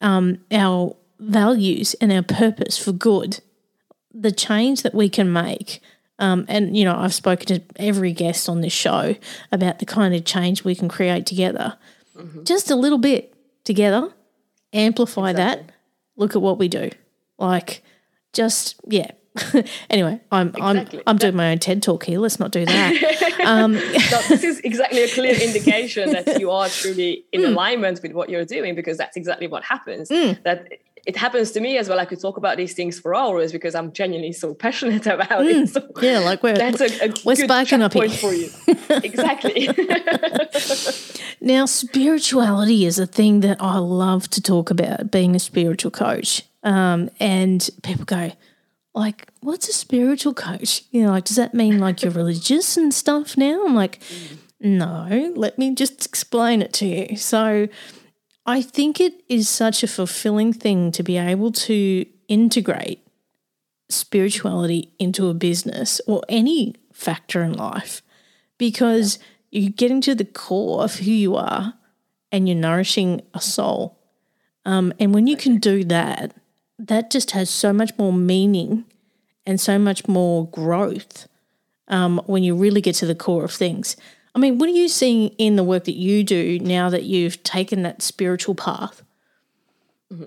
um, 0.00 0.38
our 0.50 0.96
values 1.18 1.94
and 2.00 2.12
our 2.12 2.22
purpose 2.22 2.78
for 2.78 2.92
good, 2.92 3.40
the 4.12 4.32
change 4.32 4.82
that 4.82 4.94
we 4.94 5.08
can 5.08 5.32
make. 5.32 5.80
Um, 6.18 6.44
and, 6.48 6.76
you 6.76 6.84
know, 6.84 6.96
I've 6.96 7.14
spoken 7.14 7.46
to 7.46 7.62
every 7.76 8.12
guest 8.12 8.48
on 8.48 8.60
this 8.60 8.72
show 8.72 9.16
about 9.50 9.78
the 9.78 9.86
kind 9.86 10.14
of 10.14 10.24
change 10.24 10.62
we 10.62 10.74
can 10.74 10.88
create 10.88 11.26
together. 11.26 11.76
Mm-hmm. 12.16 12.44
Just 12.44 12.70
a 12.70 12.76
little 12.76 12.98
bit 12.98 13.34
together, 13.64 14.12
amplify 14.72 15.30
exactly. 15.30 15.66
that, 15.66 15.74
look 16.16 16.36
at 16.36 16.42
what 16.42 16.58
we 16.58 16.68
do. 16.68 16.90
Like, 17.38 17.82
just, 18.32 18.76
yeah, 18.86 19.10
anyway, 19.90 20.20
I'm 20.30 20.48
exactly. 20.48 20.98
I'm 21.00 21.04
I'm 21.06 21.16
doing 21.16 21.36
my 21.36 21.52
own 21.52 21.58
TED 21.58 21.82
talk 21.82 22.04
here. 22.04 22.18
Let's 22.18 22.38
not 22.38 22.50
do 22.50 22.64
that. 22.64 23.28
Um, 23.42 23.72
no, 23.72 23.80
this 24.28 24.44
is 24.44 24.60
exactly 24.60 25.02
a 25.02 25.08
clear 25.08 25.34
indication 25.34 26.12
that 26.12 26.38
you 26.38 26.52
are 26.52 26.68
truly 26.68 27.24
in 27.32 27.40
mm. 27.40 27.48
alignment 27.48 28.00
with 28.00 28.12
what 28.12 28.28
you're 28.28 28.44
doing 28.44 28.76
because 28.76 28.96
that's 28.96 29.16
exactly 29.16 29.48
what 29.48 29.64
happens. 29.64 30.10
Mm. 30.10 30.40
That 30.44 30.68
it 31.06 31.16
happens 31.16 31.50
to 31.52 31.60
me 31.60 31.76
as 31.76 31.88
well. 31.88 31.98
I 31.98 32.04
could 32.04 32.20
talk 32.20 32.36
about 32.36 32.56
these 32.56 32.72
things 32.74 33.00
for 33.00 33.16
hours 33.16 33.50
because 33.50 33.74
I'm 33.74 33.92
genuinely 33.92 34.32
so 34.32 34.54
passionate 34.54 35.06
about 35.06 35.28
mm. 35.28 35.64
it. 35.64 35.68
So 35.70 35.84
yeah, 36.00 36.20
like 36.20 36.44
we're 36.44 36.54
that's 36.54 36.80
a, 36.80 37.08
a 37.08 37.12
we're 37.24 37.34
sparking 37.34 37.82
up 37.82 37.94
point 37.94 38.12
for 38.12 38.32
you. 38.32 38.48
exactly. 38.90 39.68
now, 41.40 41.66
spirituality 41.66 42.86
is 42.86 43.00
a 43.00 43.06
thing 43.08 43.40
that 43.40 43.60
I 43.60 43.78
love 43.78 44.30
to 44.30 44.40
talk 44.40 44.70
about. 44.70 45.10
Being 45.10 45.34
a 45.34 45.40
spiritual 45.40 45.90
coach, 45.90 46.44
um, 46.62 47.10
and 47.18 47.68
people 47.82 48.04
go 48.04 48.30
like, 48.94 49.28
what's 49.40 49.68
a 49.68 49.72
spiritual 49.72 50.34
coach? 50.34 50.84
You 50.90 51.04
know, 51.04 51.10
like, 51.10 51.24
does 51.24 51.36
that 51.36 51.54
mean 51.54 51.78
like 51.78 52.02
you're 52.02 52.12
religious 52.12 52.76
and 52.76 52.92
stuff 52.92 53.36
now? 53.36 53.64
I'm 53.64 53.74
like, 53.74 54.00
no, 54.60 55.32
let 55.34 55.58
me 55.58 55.74
just 55.74 56.04
explain 56.04 56.62
it 56.62 56.72
to 56.74 56.86
you. 56.86 57.16
So, 57.16 57.68
I 58.44 58.60
think 58.60 59.00
it 59.00 59.22
is 59.28 59.48
such 59.48 59.82
a 59.82 59.88
fulfilling 59.88 60.52
thing 60.52 60.90
to 60.92 61.02
be 61.02 61.16
able 61.16 61.52
to 61.52 62.04
integrate 62.26 63.06
spirituality 63.88 64.92
into 64.98 65.28
a 65.28 65.34
business 65.34 66.00
or 66.06 66.22
any 66.28 66.74
factor 66.92 67.42
in 67.42 67.52
life 67.52 68.02
because 68.58 69.18
you're 69.50 69.70
getting 69.70 70.00
to 70.00 70.14
the 70.14 70.24
core 70.24 70.82
of 70.82 70.96
who 70.96 71.10
you 71.10 71.36
are 71.36 71.74
and 72.32 72.48
you're 72.48 72.56
nourishing 72.56 73.22
a 73.34 73.40
soul. 73.40 73.98
Um, 74.64 74.92
and 74.98 75.12
when 75.14 75.26
you 75.26 75.36
can 75.36 75.58
do 75.58 75.84
that, 75.84 76.34
that 76.82 77.10
just 77.10 77.30
has 77.30 77.48
so 77.48 77.72
much 77.72 77.96
more 77.96 78.12
meaning 78.12 78.84
and 79.46 79.60
so 79.60 79.78
much 79.78 80.06
more 80.08 80.46
growth 80.48 81.28
um, 81.88 82.20
when 82.26 82.42
you 82.42 82.56
really 82.56 82.80
get 82.80 82.96
to 82.96 83.06
the 83.06 83.14
core 83.14 83.44
of 83.44 83.52
things. 83.52 83.96
I 84.34 84.38
mean, 84.38 84.58
what 84.58 84.68
are 84.68 84.72
you 84.72 84.88
seeing 84.88 85.28
in 85.38 85.56
the 85.56 85.64
work 85.64 85.84
that 85.84 85.96
you 85.96 86.24
do 86.24 86.58
now 86.58 86.90
that 86.90 87.04
you've 87.04 87.42
taken 87.42 87.82
that 87.82 88.02
spiritual 88.02 88.54
path? 88.54 89.02
Mm-hmm. 90.12 90.24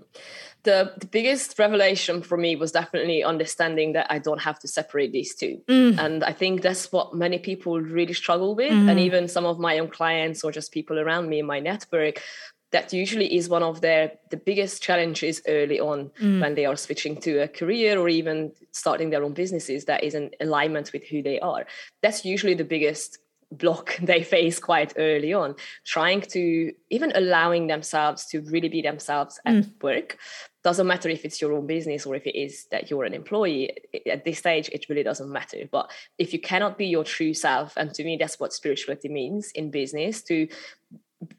The, 0.64 0.94
the 0.98 1.06
biggest 1.06 1.60
revelation 1.60 2.24
for 2.24 2.38
me 2.38 2.56
was 2.56 2.72
definitely 2.72 3.24
understanding 3.24 3.94
that 3.94 4.08
I 4.10 4.18
don't 4.18 4.42
have 4.42 4.58
to 4.60 4.68
separate 4.68 5.12
these 5.12 5.36
two. 5.36 5.62
Mm. 5.68 6.00
And 6.00 6.24
I 6.24 6.32
think 6.32 6.64
that's 6.64 6.92
what 6.92 7.14
many 7.14 7.38
people 7.38 7.80
really 7.80 8.14
struggle 8.14 8.56
with. 8.56 8.72
Mm. 8.72 8.90
And 8.90 9.00
even 9.00 9.28
some 9.28 9.46
of 9.46 9.60
my 9.60 9.78
own 9.78 9.90
clients 9.90 10.44
or 10.44 10.52
just 10.52 10.72
people 10.72 10.98
around 10.98 11.30
me 11.30 11.40
in 11.40 11.46
my 11.46 11.60
network 11.60 12.24
that 12.72 12.92
usually 12.94 13.36
is 13.36 13.48
one 13.50 13.64
of 13.64 13.82
their 13.82 14.14
the 14.32 14.38
biggest 14.38 14.82
challenges 14.82 15.42
early 15.48 15.80
on 15.80 16.12
mm. 16.22 16.42
when 16.42 16.56
they 16.56 16.66
are 16.66 16.76
switching 16.76 17.16
to 17.22 17.38
a 17.40 17.48
career 17.48 18.00
or 18.00 18.10
even 18.10 18.52
starting 18.72 19.10
their 19.10 19.24
own 19.24 19.34
businesses 19.34 19.86
that 19.86 20.04
is 20.04 20.16
in 20.16 20.32
alignment 20.42 20.92
with 20.94 21.04
who 21.08 21.22
they 21.22 21.40
are 21.40 21.66
that's 22.02 22.26
usually 22.26 22.54
the 22.54 22.64
biggest 22.64 23.20
block 23.52 23.96
they 24.02 24.24
face 24.24 24.60
quite 24.60 24.94
early 24.98 25.34
on 25.34 25.56
trying 25.86 26.22
to 26.22 26.74
even 26.90 27.12
allowing 27.16 27.68
themselves 27.68 28.26
to 28.26 28.42
really 28.42 28.70
be 28.70 28.82
themselves 28.82 29.40
at 29.46 29.56
mm. 29.56 29.84
work 29.84 30.18
doesn't 30.64 30.88
matter 30.88 31.10
if 31.10 31.24
it's 31.24 31.40
your 31.40 31.54
own 31.54 31.68
business 31.68 32.08
or 32.08 32.16
if 32.16 32.26
it 32.26 32.36
is 32.36 32.66
that 32.72 32.90
you're 32.90 33.04
an 33.04 33.14
employee 33.14 33.70
at 34.10 34.26
this 34.26 34.40
stage 34.40 34.68
it 34.70 34.88
really 34.90 35.04
doesn't 35.04 35.32
matter 35.32 35.70
but 35.72 35.92
if 36.18 36.34
you 36.34 36.40
cannot 36.40 36.78
be 36.78 36.88
your 36.88 37.04
true 37.04 37.34
self 37.34 37.78
and 37.78 37.94
to 37.94 38.04
me 38.04 38.18
that's 38.20 38.40
what 38.40 38.52
spirituality 38.52 39.08
means 39.08 39.52
in 39.52 39.70
business 39.70 40.24
to 40.24 40.48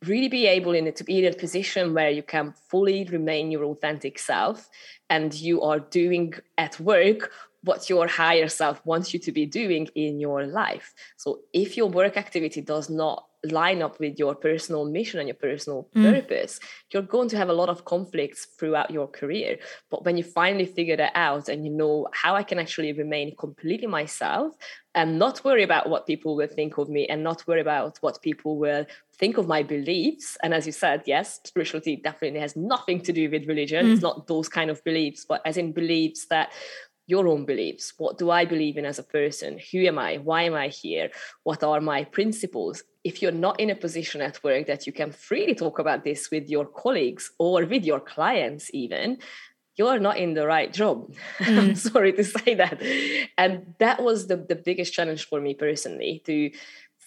really 0.04 0.28
be 0.28 0.46
able 0.46 0.72
in 0.72 0.92
to 0.92 1.04
be 1.04 1.18
in 1.18 1.32
a 1.32 1.36
position 1.36 1.94
where 1.94 2.10
you 2.10 2.22
can 2.22 2.54
fully 2.68 3.04
remain 3.04 3.50
your 3.50 3.64
authentic 3.64 4.18
self 4.18 4.68
and 5.10 5.34
you 5.34 5.62
are 5.62 5.80
doing 5.80 6.34
at 6.58 6.78
work 6.80 7.32
what 7.62 7.90
your 7.90 8.06
higher 8.06 8.48
self 8.48 8.84
wants 8.86 9.12
you 9.12 9.20
to 9.20 9.32
be 9.32 9.44
doing 9.44 9.88
in 9.94 10.20
your 10.20 10.46
life. 10.46 10.94
So 11.16 11.40
if 11.52 11.76
your 11.76 11.88
work 11.88 12.16
activity 12.16 12.60
does 12.60 12.88
not 12.88 13.26
line 13.52 13.82
up 13.82 13.98
with 13.98 14.18
your 14.18 14.34
personal 14.34 14.84
mission 14.84 15.18
and 15.18 15.28
your 15.28 15.36
personal 15.36 15.88
mm. 15.94 16.12
purpose 16.12 16.60
you're 16.92 17.02
going 17.02 17.28
to 17.28 17.36
have 17.36 17.48
a 17.48 17.52
lot 17.52 17.68
of 17.68 17.84
conflicts 17.84 18.46
throughout 18.58 18.90
your 18.90 19.06
career 19.06 19.58
but 19.90 20.04
when 20.04 20.16
you 20.16 20.22
finally 20.22 20.66
figure 20.66 20.96
that 20.96 21.12
out 21.14 21.48
and 21.48 21.64
you 21.64 21.72
know 21.72 22.06
how 22.12 22.34
i 22.34 22.42
can 22.42 22.58
actually 22.58 22.92
remain 22.92 23.34
completely 23.36 23.86
myself 23.86 24.54
and 24.96 25.18
not 25.18 25.44
worry 25.44 25.62
about 25.62 25.90
what 25.90 26.06
people 26.06 26.34
will 26.34 26.48
think 26.48 26.78
of 26.78 26.88
me 26.88 27.06
and 27.06 27.22
not 27.22 27.46
worry 27.46 27.60
about 27.60 27.98
what 28.00 28.22
people 28.22 28.56
will 28.56 28.86
think 29.18 29.36
of 29.36 29.46
my 29.46 29.62
beliefs. 29.62 30.36
And 30.42 30.54
as 30.54 30.66
you 30.66 30.72
said, 30.72 31.02
yes, 31.06 31.40
spirituality 31.44 31.96
definitely 31.96 32.40
has 32.40 32.56
nothing 32.56 33.02
to 33.02 33.12
do 33.12 33.30
with 33.30 33.46
religion. 33.46 33.86
Mm. 33.86 33.92
It's 33.92 34.02
not 34.02 34.26
those 34.26 34.48
kind 34.48 34.70
of 34.70 34.82
beliefs, 34.84 35.26
but 35.26 35.42
as 35.44 35.58
in 35.58 35.72
beliefs 35.72 36.26
that 36.26 36.50
your 37.06 37.28
own 37.28 37.44
beliefs. 37.44 37.94
What 37.98 38.18
do 38.18 38.30
I 38.30 38.44
believe 38.44 38.76
in 38.76 38.84
as 38.84 38.98
a 38.98 39.04
person? 39.04 39.60
Who 39.70 39.78
am 39.86 39.98
I? 39.98 40.16
Why 40.16 40.42
am 40.42 40.54
I 40.54 40.68
here? 40.68 41.10
What 41.44 41.62
are 41.62 41.80
my 41.80 42.04
principles? 42.04 42.82
If 43.04 43.22
you're 43.22 43.32
not 43.32 43.60
in 43.60 43.70
a 43.70 43.76
position 43.76 44.20
at 44.20 44.42
work 44.42 44.66
that 44.66 44.86
you 44.86 44.92
can 44.92 45.12
freely 45.12 45.54
talk 45.54 45.78
about 45.78 46.02
this 46.02 46.30
with 46.30 46.48
your 46.48 46.66
colleagues 46.66 47.30
or 47.38 47.64
with 47.64 47.84
your 47.84 48.00
clients, 48.00 48.70
even, 48.74 49.18
you're 49.76 50.00
not 50.00 50.16
in 50.16 50.34
the 50.34 50.46
right 50.46 50.72
job. 50.72 51.14
Mm. 51.38 51.58
I'm 51.58 51.74
sorry 51.74 52.12
to 52.14 52.24
say 52.24 52.54
that. 52.54 52.82
And 53.36 53.74
that 53.78 54.02
was 54.02 54.26
the, 54.26 54.36
the 54.36 54.56
biggest 54.56 54.92
challenge 54.92 55.28
for 55.28 55.40
me 55.40 55.54
personally 55.54 56.22
to 56.24 56.50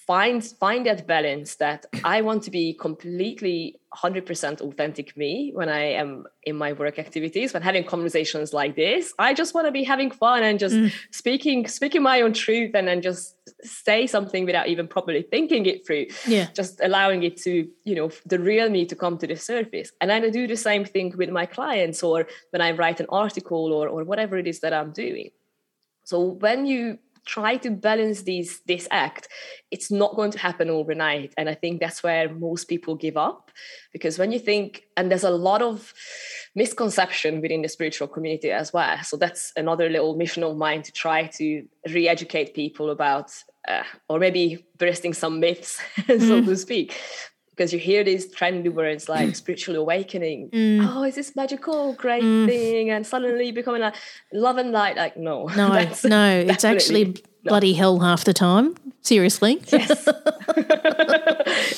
find 0.09 0.43
find 0.43 0.87
that 0.87 1.05
balance 1.05 1.57
that 1.57 1.85
I 2.03 2.21
want 2.21 2.41
to 2.45 2.49
be 2.49 2.73
completely 2.73 3.79
100% 3.95 4.59
authentic 4.59 5.15
me 5.15 5.51
when 5.53 5.69
I 5.69 5.83
am 6.01 6.25
in 6.49 6.55
my 6.55 6.73
work 6.73 6.97
activities 6.97 7.53
when 7.53 7.61
having 7.61 7.83
conversations 7.83 8.51
like 8.51 8.75
this. 8.75 9.13
I 9.19 9.35
just 9.35 9.53
want 9.53 9.67
to 9.67 9.71
be 9.71 9.83
having 9.83 10.09
fun 10.09 10.41
and 10.41 10.57
just 10.57 10.73
mm. 10.73 10.91
speaking 11.11 11.67
speaking 11.67 12.01
my 12.01 12.21
own 12.21 12.33
truth 12.33 12.71
and 12.73 12.87
then 12.87 13.03
just 13.03 13.35
say 13.61 14.07
something 14.07 14.45
without 14.45 14.67
even 14.67 14.87
properly 14.87 15.21
thinking 15.21 15.67
it 15.67 15.85
through. 15.85 16.07
Yeah. 16.25 16.47
Just 16.55 16.81
allowing 16.81 17.21
it 17.21 17.37
to 17.45 17.51
you 17.83 17.95
know 17.99 18.09
the 18.25 18.39
real 18.39 18.67
me 18.67 18.87
to 18.87 18.95
come 18.95 19.15
to 19.19 19.27
the 19.27 19.35
surface. 19.35 19.91
And 20.01 20.11
I 20.11 20.27
do 20.31 20.47
the 20.47 20.57
same 20.69 20.85
thing 20.85 21.13
with 21.21 21.29
my 21.29 21.45
clients 21.45 22.01
or 22.01 22.27
when 22.49 22.63
I 22.63 22.71
write 22.71 22.99
an 22.99 23.09
article 23.09 23.71
or 23.77 23.87
or 23.87 24.03
whatever 24.11 24.39
it 24.39 24.47
is 24.47 24.59
that 24.61 24.73
I'm 24.73 24.91
doing. 24.91 25.29
So 26.03 26.17
when 26.45 26.65
you 26.65 26.97
try 27.35 27.57
to 27.57 27.69
balance 27.69 28.23
these 28.23 28.61
this 28.71 28.87
act 28.89 29.27
it's 29.71 29.91
not 29.91 30.15
going 30.15 30.31
to 30.31 30.39
happen 30.39 30.69
overnight. 30.69 31.33
And 31.37 31.47
i 31.53 31.55
think 31.61 31.79
that's 31.79 32.01
where 32.03 32.25
most 32.47 32.63
people 32.65 32.95
give 32.95 33.17
up 33.17 33.51
because 33.93 34.17
when 34.17 34.31
you 34.31 34.39
think 34.39 34.83
and 34.97 35.09
there's 35.09 35.29
a 35.33 35.39
lot 35.49 35.61
of 35.61 35.93
misconception 36.55 37.41
within 37.41 37.61
the 37.61 37.69
spiritual 37.69 38.07
community 38.07 38.51
as 38.51 38.73
well. 38.73 38.97
So 39.03 39.17
that's 39.17 39.53
another 39.55 39.89
little 39.89 40.15
mission 40.15 40.43
of 40.43 40.57
mine 40.57 40.81
to 40.83 40.91
try 40.91 41.27
to 41.39 41.45
re-educate 41.95 42.53
people 42.53 42.89
about 42.89 43.31
uh, 43.67 43.83
or 44.09 44.19
maybe 44.19 44.65
bursting 44.77 45.13
some 45.13 45.39
myths 45.39 45.79
so 46.07 46.41
mm. 46.41 46.45
to 46.45 46.55
speak 46.55 46.95
because 47.59 47.73
you 47.73 47.79
hear 47.79 48.05
these 48.05 48.33
trendy 48.33 48.73
words 48.73 49.09
like 49.09 49.35
spiritual 49.35 49.75
awakening. 49.75 50.49
Mm. 50.51 50.89
Oh, 50.89 51.03
is 51.03 51.15
this 51.15 51.35
magical 51.35 51.91
great 51.91 52.23
mm. 52.23 52.47
thing? 52.47 52.89
And 52.89 53.05
suddenly 53.05 53.51
becoming 53.51 53.81
like 53.81 53.95
love 54.31 54.55
and 54.55 54.71
light. 54.71 54.95
Like, 54.95 55.17
no. 55.17 55.49
No, 55.59 55.67
no, 56.05 56.39
it's 56.39 56.63
actually 56.63 57.05
not. 57.05 57.21
bloody 57.43 57.73
hell 57.73 57.99
half 57.99 58.23
the 58.23 58.31
time. 58.31 58.75
Seriously. 59.01 59.61
Yes. 59.73 60.07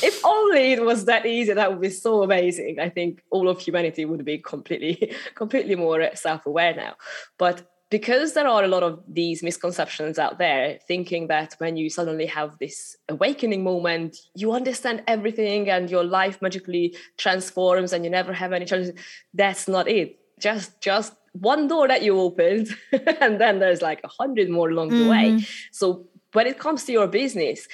if 0.04 0.24
only 0.24 0.74
it 0.74 0.86
was 0.86 1.06
that 1.06 1.26
easy, 1.26 1.52
that 1.52 1.72
would 1.72 1.82
be 1.82 1.89
so 1.89 2.22
amazing. 2.22 2.80
I 2.80 2.89
think 2.89 3.24
all 3.32 3.50
of 3.50 3.60
humanity 3.60 4.06
would 4.06 4.24
be 4.24 4.38
completely, 4.38 5.15
completely 5.34 5.76
more 5.76 6.12
self-aware 6.13 6.76
now. 6.76 6.94
But 7.39 7.70
because 7.91 8.34
there 8.34 8.47
are 8.47 8.63
a 8.63 8.67
lot 8.67 8.82
of 8.82 9.04
these 9.08 9.43
misconceptions 9.43 10.17
out 10.17 10.39
there 10.39 10.80
thinking 10.88 11.27
that 11.27 11.54
when 11.60 11.75
you 11.75 11.89
suddenly 11.89 12.25
have 12.25 12.58
this 12.58 12.95
awakening 13.10 13.63
moment 13.63 14.17
you 14.34 14.51
understand 14.54 15.04
everything 15.08 15.69
and 15.69 15.91
your 15.91 16.04
life 16.04 16.41
magically 16.41 16.95
transforms 17.17 17.93
and 17.93 18.04
you 18.04 18.10
never 18.10 18.34
have 18.34 18.54
any 18.54 18.65
challenges 18.65 18.95
that's 19.34 19.67
not 19.67 19.88
it 19.88 20.17
just 20.39 20.82
just 20.82 21.13
one 21.34 21.67
door 21.67 21.88
that 21.88 22.01
you 22.01 22.19
opened 22.19 22.67
and 23.21 23.39
then 23.39 23.60
there's 23.60 23.82
like 23.82 24.01
a 24.04 24.08
hundred 24.08 24.49
more 24.49 24.69
along 24.69 24.89
mm-hmm. 24.89 25.04
the 25.04 25.10
way 25.10 25.30
mm-hmm. 25.30 25.45
so 25.71 26.08
when 26.34 26.47
it 26.47 26.58
comes 26.58 26.86
to 26.86 26.91
your 26.91 27.08
business 27.08 27.67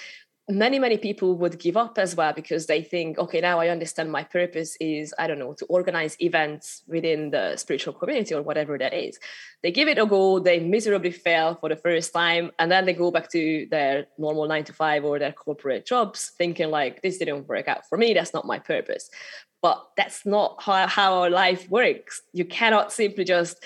many 0.49 0.79
many 0.79 0.97
people 0.97 1.36
would 1.36 1.60
give 1.60 1.75
up 1.75 1.97
as 1.97 2.15
well 2.15 2.31
because 2.31 2.67
they 2.67 2.81
think 2.81 3.17
okay 3.19 3.41
now 3.41 3.60
i 3.60 3.67
understand 3.67 4.10
my 4.10 4.23
purpose 4.23 4.77
is 4.79 5.13
i 5.19 5.27
don't 5.27 5.39
know 5.39 5.53
to 5.53 5.65
organize 5.65 6.15
events 6.21 6.83
within 6.88 7.31
the 7.31 7.57
spiritual 7.57 7.93
community 7.93 8.33
or 8.33 8.41
whatever 8.41 8.77
that 8.77 8.93
is. 8.93 9.19
They 9.63 9.71
give 9.71 9.88
it 9.88 9.97
a 9.97 10.05
go 10.05 10.39
they 10.39 10.60
miserably 10.60 11.12
fail 11.12 11.55
for 11.55 11.69
the 11.69 11.75
first 11.75 12.13
time 12.13 12.51
and 12.60 12.71
then 12.71 12.86
they 12.86 12.93
go 12.93 13.12
back 13.12 13.29
to 13.31 13.67
their 13.69 14.07
normal 14.17 14.47
9 14.47 14.63
to 14.65 14.73
5 14.73 15.05
or 15.05 15.19
their 15.19 15.33
corporate 15.33 15.86
jobs 15.86 16.31
thinking 16.38 16.69
like 16.69 17.01
this 17.01 17.17
didn't 17.17 17.47
work 17.47 17.67
out 17.67 17.88
for 17.89 17.97
me 17.97 18.13
that's 18.13 18.33
not 18.33 18.45
my 18.45 18.60
purpose. 18.60 19.10
But 19.62 19.83
that's 19.97 20.25
not 20.25 20.62
how, 20.62 20.88
how 20.88 21.13
our 21.15 21.29
life 21.31 21.67
works. 21.69 22.21
You 22.31 22.45
cannot 22.45 22.93
simply 22.93 23.23
just 23.23 23.62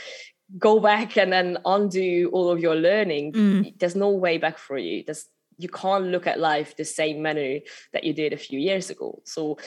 go 0.58 0.80
back 0.80 1.18
and 1.18 1.32
then 1.32 1.58
undo 1.66 2.30
all 2.32 2.50
of 2.50 2.60
your 2.60 2.76
learning. 2.76 3.34
Mm. 3.34 3.80
there's 3.80 3.96
no 3.96 4.10
way 4.10 4.38
back 4.38 4.58
for 4.58 4.78
you. 4.78 5.04
There's 5.06 5.28
you 5.62 5.70
can't 5.70 6.06
look 6.06 6.28
at 6.28 6.40
life 6.40 6.76
the 6.76 6.86
same 6.86 7.22
manner 7.22 7.60
that 7.94 8.04
you 8.04 8.14
did 8.14 8.34
a 8.34 8.38
few 8.38 8.60
years 8.60 8.90
ago. 8.90 9.22
So 9.26 9.58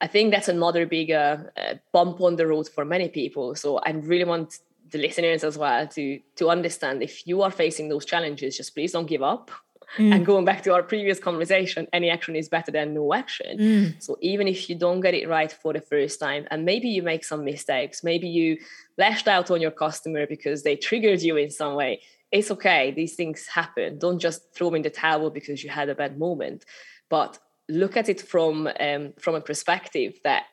I 0.00 0.06
think 0.06 0.30
that's 0.30 0.48
another 0.48 0.86
big 0.86 1.10
uh, 1.10 1.38
uh, 1.56 1.74
bump 1.92 2.20
on 2.20 2.36
the 2.36 2.46
road 2.46 2.68
for 2.68 2.84
many 2.84 3.08
people. 3.08 3.54
So 3.54 3.78
I 3.78 3.90
really 3.90 4.24
want 4.24 4.58
the 4.90 4.98
listeners 4.98 5.44
as 5.44 5.58
well 5.58 5.86
to 5.86 6.20
to 6.36 6.50
understand 6.50 7.02
if 7.02 7.26
you 7.26 7.42
are 7.42 7.50
facing 7.50 7.88
those 7.88 8.04
challenges, 8.04 8.56
just 8.56 8.74
please 8.74 8.92
don't 8.92 9.06
give 9.06 9.22
up. 9.22 9.50
Mm. 9.96 10.14
And 10.14 10.26
going 10.26 10.44
back 10.44 10.62
to 10.64 10.74
our 10.74 10.82
previous 10.82 11.18
conversation, 11.18 11.86
any 11.94 12.10
action 12.10 12.36
is 12.36 12.48
better 12.48 12.70
than 12.70 12.92
no 12.92 13.14
action. 13.14 13.58
Mm. 13.58 14.02
So 14.02 14.18
even 14.20 14.46
if 14.46 14.68
you 14.68 14.76
don't 14.76 15.00
get 15.00 15.14
it 15.14 15.26
right 15.28 15.50
for 15.50 15.72
the 15.72 15.80
first 15.80 16.20
time, 16.20 16.46
and 16.50 16.64
maybe 16.64 16.88
you 16.88 17.02
make 17.02 17.24
some 17.24 17.42
mistakes, 17.42 18.04
maybe 18.04 18.28
you 18.28 18.58
lashed 18.98 19.28
out 19.28 19.50
on 19.50 19.62
your 19.62 19.70
customer 19.70 20.26
because 20.26 20.62
they 20.62 20.76
triggered 20.76 21.22
you 21.22 21.36
in 21.36 21.50
some 21.50 21.74
way, 21.74 22.02
it's 22.30 22.50
okay. 22.50 22.90
These 22.90 23.14
things 23.14 23.46
happen. 23.46 23.98
Don't 23.98 24.18
just 24.18 24.54
throw 24.54 24.74
in 24.74 24.82
the 24.82 24.90
towel 24.90 25.30
because 25.30 25.64
you 25.64 25.70
had 25.70 25.88
a 25.88 25.94
bad 25.94 26.18
moment, 26.18 26.64
but 27.08 27.38
look 27.68 27.96
at 27.96 28.08
it 28.08 28.20
from 28.20 28.68
um, 28.80 29.12
from 29.18 29.34
a 29.34 29.40
perspective 29.40 30.18
that 30.24 30.44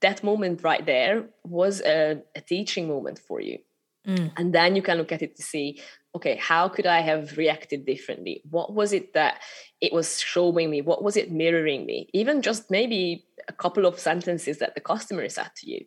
that 0.00 0.22
moment 0.22 0.62
right 0.62 0.84
there 0.84 1.26
was 1.44 1.80
a, 1.80 2.22
a 2.34 2.40
teaching 2.40 2.88
moment 2.88 3.18
for 3.18 3.40
you. 3.40 3.58
Mm. 4.06 4.32
And 4.36 4.54
then 4.54 4.76
you 4.76 4.82
can 4.82 4.98
look 4.98 5.12
at 5.12 5.22
it 5.22 5.36
to 5.36 5.42
see, 5.42 5.80
okay, 6.14 6.36
how 6.36 6.68
could 6.68 6.86
I 6.86 7.00
have 7.00 7.38
reacted 7.38 7.86
differently? 7.86 8.42
What 8.50 8.74
was 8.74 8.92
it 8.92 9.14
that 9.14 9.40
it 9.84 9.92
was 9.92 10.18
showing 10.20 10.70
me? 10.70 10.80
What 10.80 11.02
was 11.02 11.16
it 11.16 11.30
mirroring 11.30 11.84
me? 11.84 12.08
Even 12.12 12.40
just 12.40 12.70
maybe 12.70 13.26
a 13.48 13.52
couple 13.52 13.84
of 13.84 13.98
sentences 13.98 14.56
that 14.58 14.74
the 14.74 14.80
customer 14.80 15.28
said 15.28 15.50
to 15.56 15.70
you. 15.70 15.84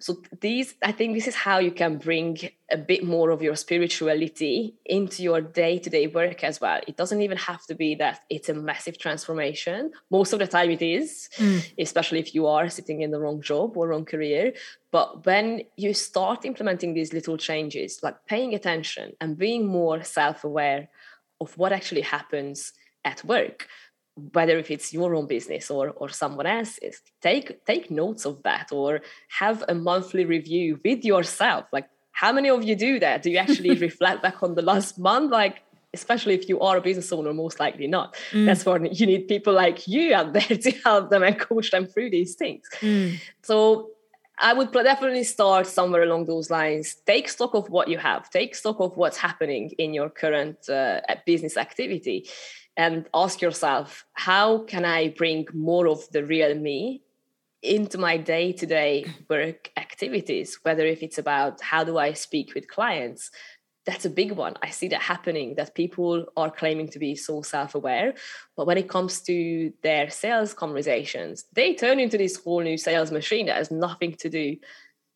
So 0.00 0.22
these, 0.40 0.74
I 0.82 0.90
think 0.90 1.14
this 1.14 1.28
is 1.28 1.36
how 1.36 1.58
you 1.58 1.70
can 1.70 1.98
bring 1.98 2.36
a 2.70 2.76
bit 2.76 3.04
more 3.04 3.30
of 3.30 3.42
your 3.42 3.54
spirituality 3.54 4.74
into 4.84 5.22
your 5.22 5.40
day-to-day 5.40 6.08
work 6.08 6.42
as 6.42 6.60
well. 6.60 6.80
It 6.88 6.96
doesn't 6.96 7.22
even 7.22 7.38
have 7.38 7.64
to 7.66 7.76
be 7.76 7.94
that 7.96 8.22
it's 8.28 8.48
a 8.48 8.54
massive 8.54 8.98
transformation. 8.98 9.92
Most 10.10 10.32
of 10.32 10.40
the 10.40 10.48
time 10.48 10.70
it 10.70 10.82
is, 10.82 11.28
mm. 11.36 11.64
especially 11.78 12.18
if 12.18 12.34
you 12.34 12.48
are 12.48 12.68
sitting 12.68 13.02
in 13.02 13.12
the 13.12 13.20
wrong 13.20 13.40
job 13.40 13.76
or 13.76 13.86
wrong 13.88 14.04
career. 14.04 14.54
But 14.90 15.24
when 15.24 15.62
you 15.76 15.94
start 15.94 16.44
implementing 16.44 16.94
these 16.94 17.12
little 17.12 17.36
changes, 17.36 18.00
like 18.02 18.16
paying 18.26 18.54
attention 18.54 19.12
and 19.20 19.38
being 19.38 19.68
more 19.68 20.02
self-aware 20.02 20.88
of 21.40 21.56
what 21.56 21.72
actually 21.72 22.00
happens 22.00 22.72
at 23.06 23.24
work, 23.24 23.68
whether 24.32 24.56
if 24.56 24.70
it's 24.70 24.92
your 24.92 25.14
own 25.14 25.26
business 25.26 25.70
or 25.70 25.90
or 25.90 26.08
someone 26.08 26.46
else's 26.46 27.02
take 27.20 27.64
take 27.66 27.90
notes 27.90 28.24
of 28.24 28.42
that 28.42 28.72
or 28.72 29.00
have 29.28 29.62
a 29.68 29.74
monthly 29.74 30.24
review 30.24 30.80
with 30.84 31.04
yourself 31.04 31.66
like 31.72 31.86
how 32.12 32.32
many 32.32 32.48
of 32.48 32.64
you 32.64 32.74
do 32.74 32.98
that 32.98 33.22
do 33.22 33.30
you 33.30 33.36
actually 33.36 33.74
reflect 33.88 34.22
back 34.22 34.42
on 34.42 34.54
the 34.54 34.62
last 34.62 34.98
month 34.98 35.30
like 35.30 35.62
especially 35.92 36.34
if 36.34 36.48
you 36.48 36.58
are 36.60 36.78
a 36.78 36.80
business 36.80 37.12
owner 37.12 37.34
most 37.34 37.60
likely 37.60 37.86
not 37.86 38.16
mm. 38.30 38.46
that's 38.46 38.64
why 38.64 38.78
you 38.90 39.06
need 39.06 39.28
people 39.28 39.52
like 39.52 39.86
you 39.86 40.14
out 40.14 40.32
there 40.32 40.42
to 40.64 40.70
help 40.82 41.10
them 41.10 41.22
and 41.22 41.38
coach 41.38 41.70
them 41.70 41.86
through 41.86 42.08
these 42.08 42.34
things 42.34 42.66
mm. 42.80 43.20
so 43.42 43.90
I 44.38 44.52
would 44.52 44.70
definitely 44.70 45.24
start 45.24 45.66
somewhere 45.66 46.02
along 46.02 46.26
those 46.26 46.50
lines. 46.50 46.96
Take 47.06 47.30
stock 47.30 47.54
of 47.54 47.70
what 47.70 47.88
you 47.88 47.96
have. 47.96 48.28
Take 48.28 48.54
stock 48.54 48.76
of 48.80 48.94
what's 48.94 49.16
happening 49.16 49.70
in 49.78 49.94
your 49.94 50.10
current 50.10 50.68
uh, 50.68 51.00
business 51.24 51.56
activity 51.56 52.28
and 52.76 53.08
ask 53.14 53.40
yourself 53.40 54.04
how 54.12 54.58
can 54.58 54.84
i 54.84 55.08
bring 55.08 55.46
more 55.52 55.86
of 55.88 56.08
the 56.10 56.24
real 56.24 56.54
me 56.54 57.02
into 57.62 57.98
my 57.98 58.16
day-to-day 58.16 59.04
work 59.28 59.72
activities? 59.76 60.60
Whether 60.62 60.86
if 60.86 61.02
it's 61.02 61.18
about 61.18 61.60
how 61.60 61.84
do 61.84 61.98
i 61.98 62.12
speak 62.12 62.54
with 62.54 62.68
clients 62.68 63.30
that's 63.86 64.04
a 64.04 64.10
big 64.10 64.32
one. 64.32 64.54
I 64.64 64.70
see 64.70 64.88
that 64.88 65.00
happening 65.00 65.54
that 65.54 65.76
people 65.76 66.26
are 66.36 66.50
claiming 66.50 66.88
to 66.88 66.98
be 66.98 67.14
so 67.14 67.42
self-aware 67.42 68.14
but 68.56 68.66
when 68.66 68.78
it 68.78 68.88
comes 68.88 69.20
to 69.22 69.72
their 69.82 70.10
sales 70.10 70.52
conversations 70.54 71.44
they 71.52 71.74
turn 71.74 72.00
into 72.00 72.18
this 72.18 72.36
whole 72.36 72.60
new 72.60 72.76
sales 72.76 73.12
machine 73.12 73.46
that 73.46 73.56
has 73.56 73.70
nothing 73.70 74.14
to 74.14 74.28
do 74.28 74.56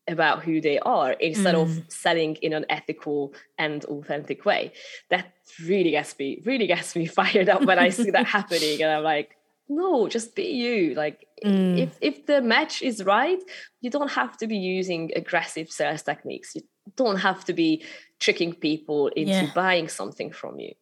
about 0.07 0.43
who 0.43 0.61
they 0.61 0.79
are 0.79 1.11
instead 1.13 1.55
mm. 1.55 1.61
of 1.61 1.83
selling 1.91 2.35
in 2.41 2.53
an 2.53 2.65
ethical 2.69 3.33
and 3.57 3.85
authentic 3.85 4.45
way. 4.45 4.73
That 5.09 5.33
really 5.63 5.91
gets 5.91 6.17
me 6.17 6.41
really 6.45 6.67
gets 6.67 6.95
me 6.95 7.05
fired 7.19 7.49
up 7.49 7.63
when 7.65 7.79
I 7.79 7.89
see 7.89 8.11
that 8.11 8.25
happening, 8.37 8.81
and 8.81 8.91
I'm 8.91 9.03
like, 9.03 9.37
no, 9.69 10.07
just 10.07 10.35
be 10.35 10.43
you. 10.43 10.95
Like 10.95 11.27
mm. 11.43 11.79
if 11.79 11.97
if 12.01 12.25
the 12.25 12.41
match 12.41 12.81
is 12.81 13.03
right, 13.03 13.41
you 13.81 13.89
don't 13.89 14.11
have 14.11 14.37
to 14.37 14.47
be 14.47 14.57
using 14.57 15.11
aggressive 15.15 15.71
sales 15.71 16.03
techniques. 16.03 16.55
You 16.55 16.63
don't 16.95 17.17
have 17.17 17.45
to 17.45 17.53
be 17.53 17.83
tricking 18.19 18.53
people 18.53 19.07
into 19.07 19.31
yeah. 19.31 19.51
buying 19.53 19.87
something 19.87 20.31
from 20.31 20.59
you. 20.59 20.73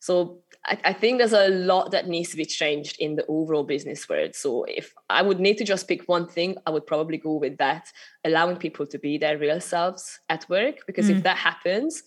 So 0.00 0.42
I, 0.64 0.78
I, 0.84 0.92
think 0.92 1.18
there's 1.18 1.32
a 1.32 1.48
lot 1.48 1.90
that 1.90 2.08
needs 2.08 2.30
to 2.30 2.36
be 2.36 2.44
changed 2.44 2.96
in 3.00 3.16
the 3.16 3.26
overall 3.26 3.64
business 3.64 4.08
world. 4.08 4.34
So 4.34 4.64
if 4.64 4.94
I 5.10 5.22
would 5.22 5.40
need 5.40 5.58
to 5.58 5.64
just 5.64 5.88
pick 5.88 6.08
one 6.08 6.28
thing, 6.28 6.56
I 6.66 6.70
would 6.70 6.86
probably 6.86 7.18
go 7.18 7.34
with 7.34 7.58
that, 7.58 7.88
allowing 8.24 8.56
people 8.56 8.86
to 8.86 8.98
be 8.98 9.18
their 9.18 9.38
real 9.38 9.60
selves 9.60 10.20
at 10.28 10.48
work. 10.48 10.86
Because 10.86 11.06
mm. 11.06 11.16
if 11.16 11.22
that 11.24 11.36
happens, 11.36 12.04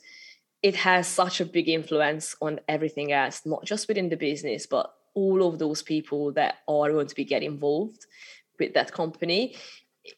it 0.64 0.76
has 0.78 1.08
such 1.08 1.42
a 1.42 1.46
big 1.46 1.68
influence 1.68 2.36
on 2.42 2.60
everything 2.68 3.12
else, 3.12 3.42
not 3.46 3.66
just 3.66 3.88
within 3.88 4.10
the 4.10 4.18
business, 4.18 4.66
but 4.66 4.94
all 5.14 5.48
of 5.48 5.60
those 5.60 5.82
people 5.82 6.32
that 6.34 6.56
are 6.68 6.92
going 6.92 7.08
to 7.08 7.16
be 7.16 7.26
get 7.26 7.44
involved 7.44 8.06
with 8.60 8.74
that 8.74 8.92
company 8.92 9.56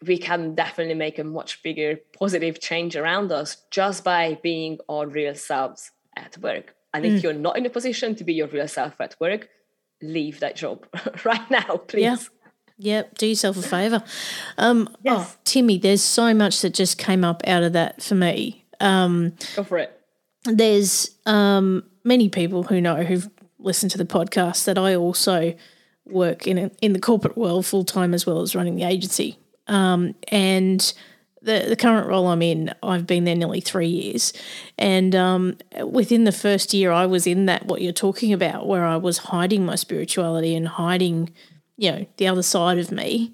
we 0.05 0.17
can 0.17 0.53
definitely 0.53 0.93
make 0.93 1.17
a 1.17 1.23
much 1.23 1.63
bigger 1.63 1.99
positive 2.17 2.59
change 2.59 2.95
around 2.95 3.31
us 3.31 3.57
just 3.71 4.03
by 4.03 4.37
being 4.43 4.77
our 4.89 5.07
real 5.07 5.33
selves 5.33 5.91
at 6.15 6.37
work 6.39 6.75
and 6.97 7.05
if 7.05 7.19
mm. 7.19 7.23
you're 7.23 7.33
not 7.33 7.57
in 7.57 7.65
a 7.65 7.69
position 7.69 8.15
to 8.15 8.23
be 8.23 8.33
your 8.33 8.47
real 8.47 8.67
self 8.67 8.99
at 8.99 9.15
work, 9.19 9.49
leave 10.01 10.39
that 10.39 10.55
job 10.55 10.85
right 11.25 11.49
now, 11.51 11.77
please. 11.77 12.01
Yeah. 12.01 12.17
Yep, 12.79 13.17
do 13.17 13.25
yourself 13.27 13.57
a 13.57 13.61
favour. 13.63 14.03
Um, 14.57 14.89
yes. 15.03 15.35
Oh, 15.35 15.39
Timi, 15.45 15.81
there's 15.81 16.03
so 16.03 16.33
much 16.33 16.61
that 16.61 16.75
just 16.75 16.97
came 16.97 17.23
up 17.23 17.41
out 17.47 17.63
of 17.63 17.73
that 17.73 18.03
for 18.03 18.13
me. 18.13 18.65
Um, 18.79 19.33
Go 19.55 19.63
for 19.63 19.79
it. 19.79 19.99
There's 20.43 21.09
um, 21.25 21.83
many 22.03 22.29
people 22.29 22.63
who 22.63 22.79
know 22.79 23.03
who've 23.03 23.29
listened 23.59 23.91
to 23.91 23.97
the 23.97 24.05
podcast 24.05 24.65
that 24.65 24.77
I 24.77 24.95
also 24.95 25.55
work 26.05 26.45
in 26.45 26.57
a, 26.57 26.71
in 26.81 26.93
the 26.93 26.99
corporate 26.99 27.37
world 27.37 27.65
full 27.65 27.83
time 27.83 28.13
as 28.13 28.25
well 28.25 28.41
as 28.41 28.55
running 28.55 28.75
the 28.75 28.83
agency. 28.83 29.39
Um, 29.67 30.13
and 30.27 30.93
the, 31.41 31.65
the 31.69 31.75
current 31.75 32.07
role 32.07 32.27
I'm 32.27 32.41
in, 32.41 32.73
I've 32.83 33.07
been 33.07 33.23
there 33.25 33.35
nearly 33.35 33.61
three 33.61 33.87
years. 33.87 34.33
And 34.77 35.15
um, 35.15 35.57
within 35.85 36.23
the 36.23 36.31
first 36.31 36.73
year, 36.73 36.91
I 36.91 37.05
was 37.05 37.27
in 37.27 37.45
that, 37.45 37.65
what 37.65 37.81
you're 37.81 37.93
talking 37.93 38.33
about, 38.33 38.67
where 38.67 38.85
I 38.85 38.97
was 38.97 39.19
hiding 39.19 39.65
my 39.65 39.75
spirituality 39.75 40.55
and 40.55 40.67
hiding, 40.67 41.29
you 41.77 41.91
know, 41.91 42.05
the 42.17 42.27
other 42.27 42.43
side 42.43 42.77
of 42.77 42.91
me. 42.91 43.33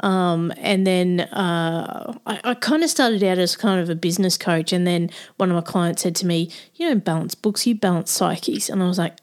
Um, 0.00 0.52
and 0.56 0.86
then 0.86 1.20
uh, 1.20 2.18
I, 2.26 2.40
I 2.42 2.54
kind 2.54 2.82
of 2.82 2.90
started 2.90 3.22
out 3.22 3.38
as 3.38 3.54
kind 3.54 3.80
of 3.80 3.88
a 3.88 3.94
business 3.94 4.36
coach. 4.36 4.72
And 4.72 4.86
then 4.86 5.10
one 5.36 5.50
of 5.50 5.54
my 5.54 5.60
clients 5.60 6.02
said 6.02 6.16
to 6.16 6.26
me, 6.26 6.50
You 6.74 6.88
don't 6.88 7.04
balance 7.04 7.34
books, 7.34 7.66
you 7.66 7.74
balance 7.74 8.10
psyches. 8.10 8.68
And 8.68 8.82
I 8.82 8.86
was 8.86 8.98
like, 8.98 9.18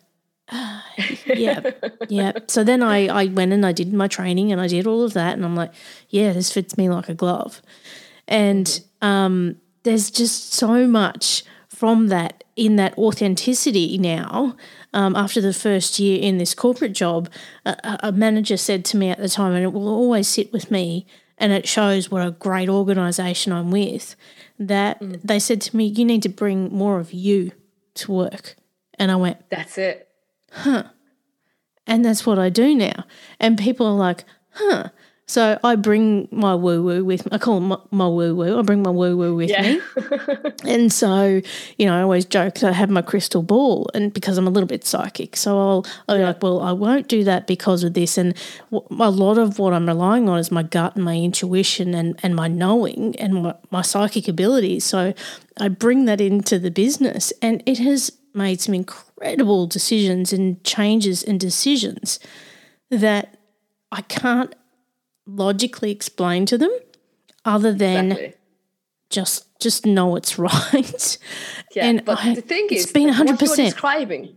ah, 0.51 0.85
yeah, 1.25 1.61
yeah. 2.09 2.31
So 2.47 2.63
then 2.63 2.81
I, 2.81 3.07
I 3.07 3.25
went 3.25 3.53
and 3.53 3.65
I 3.65 3.71
did 3.71 3.93
my 3.93 4.07
training 4.07 4.51
and 4.51 4.61
I 4.61 4.67
did 4.67 4.87
all 4.87 5.03
of 5.03 5.13
that. 5.13 5.33
And 5.33 5.45
I'm 5.45 5.55
like, 5.55 5.71
Yeah, 6.09 6.33
this 6.33 6.51
fits 6.51 6.77
me 6.77 6.89
like 6.89 7.09
a 7.09 7.13
glove. 7.13 7.61
And 8.29 8.79
um, 9.01 9.57
there's 9.83 10.09
just 10.09 10.53
so 10.53 10.87
much 10.87 11.43
from 11.67 12.07
that 12.07 12.43
in 12.55 12.75
that 12.75 12.97
authenticity 12.97 13.97
now. 13.97 14.55
Um, 14.93 15.15
after 15.15 15.39
the 15.39 15.53
first 15.53 15.99
year 15.99 16.19
in 16.19 16.39
this 16.39 16.53
corporate 16.53 16.93
job, 16.93 17.29
a, 17.65 17.99
a 18.03 18.11
manager 18.11 18.57
said 18.57 18.83
to 18.85 18.97
me 18.97 19.09
at 19.09 19.19
the 19.19 19.29
time, 19.29 19.53
and 19.53 19.63
it 19.63 19.71
will 19.71 19.87
always 19.87 20.27
sit 20.27 20.51
with 20.51 20.71
me, 20.71 21.05
and 21.37 21.53
it 21.53 21.67
shows 21.67 22.11
what 22.11 22.25
a 22.25 22.31
great 22.31 22.69
organisation 22.69 23.53
I'm 23.53 23.71
with, 23.71 24.15
that 24.59 24.99
mm. 24.99 25.21
they 25.23 25.39
said 25.39 25.61
to 25.61 25.77
me, 25.77 25.85
You 25.85 26.05
need 26.05 26.23
to 26.23 26.29
bring 26.29 26.73
more 26.73 26.99
of 26.99 27.13
you 27.13 27.51
to 27.95 28.11
work. 28.11 28.55
And 28.95 29.11
I 29.11 29.15
went, 29.15 29.49
That's 29.49 29.77
it. 29.77 30.09
Huh. 30.51 30.83
And 31.87 32.03
that's 32.03 32.25
what 32.25 32.37
I 32.37 32.49
do 32.49 32.75
now. 32.75 33.05
And 33.39 33.57
people 33.57 33.87
are 33.87 33.93
like, 33.93 34.25
Huh. 34.51 34.89
So 35.29 35.59
I 35.63 35.75
bring 35.75 36.27
my 36.31 36.55
woo 36.55 36.81
woo 36.81 37.05
with 37.05 37.23
me. 37.23 37.29
I 37.31 37.37
call 37.37 37.59
them 37.59 37.67
my, 37.69 37.77
my 37.91 38.07
woo 38.07 38.35
woo. 38.35 38.57
I 38.57 38.63
bring 38.63 38.81
my 38.81 38.89
woo 38.89 39.15
woo 39.15 39.35
with 39.35 39.51
Yeah. 39.51 39.61
me. 39.61 39.81
And 40.65 40.91
so, 40.91 41.41
you 41.77 41.85
know, 41.85 41.95
I 41.97 42.01
always 42.01 42.25
joke 42.25 42.55
that 42.55 42.69
I 42.69 42.71
have 42.73 42.89
my 42.89 43.03
crystal 43.03 43.43
ball 43.43 43.89
and 43.93 44.11
because 44.11 44.37
I'm 44.39 44.47
a 44.47 44.49
little 44.49 44.67
bit 44.67 44.83
psychic. 44.85 45.35
So 45.35 45.57
I'll, 45.59 45.85
I'll 46.07 46.17
be 46.17 46.23
like, 46.23 46.41
well, 46.41 46.59
I 46.61 46.71
won't 46.71 47.07
do 47.07 47.23
that 47.25 47.45
because 47.45 47.83
of 47.83 47.93
this. 47.93 48.17
And 48.17 48.35
w- 48.71 48.85
a 49.03 49.11
lot 49.11 49.37
of 49.37 49.59
what 49.59 49.71
I'm 49.73 49.85
relying 49.87 50.27
on 50.27 50.39
is 50.39 50.51
my 50.51 50.63
gut 50.63 50.95
and 50.95 51.05
my 51.05 51.15
intuition 51.15 51.93
and, 51.93 52.19
and 52.23 52.35
my 52.35 52.47
knowing 52.47 53.15
and 53.19 53.43
my, 53.43 53.55
my 53.69 53.83
psychic 53.83 54.27
abilities. 54.27 54.83
So 54.83 55.13
I 55.59 55.67
bring 55.69 56.05
that 56.05 56.19
into 56.19 56.57
the 56.59 56.71
business 56.71 57.31
and 57.41 57.61
it 57.67 57.77
has 57.77 58.11
made 58.33 58.59
some 58.61 58.73
incredible 58.73 59.67
decisions 59.67 60.33
and 60.33 60.61
changes 60.63 61.23
and 61.23 61.39
decisions 61.39 62.19
that 62.89 63.37
I 63.91 64.01
can't 64.01 64.53
logically 65.35 65.91
explain 65.91 66.45
to 66.47 66.57
them 66.57 66.71
other 67.45 67.73
than 67.73 68.11
Exactly. 68.11 68.33
just 69.09 69.59
just 69.59 69.85
know 69.85 70.15
it's 70.15 70.37
right. 70.49 71.17
Yeah, 71.75 71.85
and 71.85 72.05
but 72.05 72.23
I- 72.25 72.35
the 72.35 72.41
thing 72.41 72.67
it's 72.71 72.85
is, 72.85 72.91
been 72.91 73.07
that 73.07 73.19
what 73.19 73.27
you're 73.27 73.37
100%. 73.49 73.55
describing, 73.65 74.35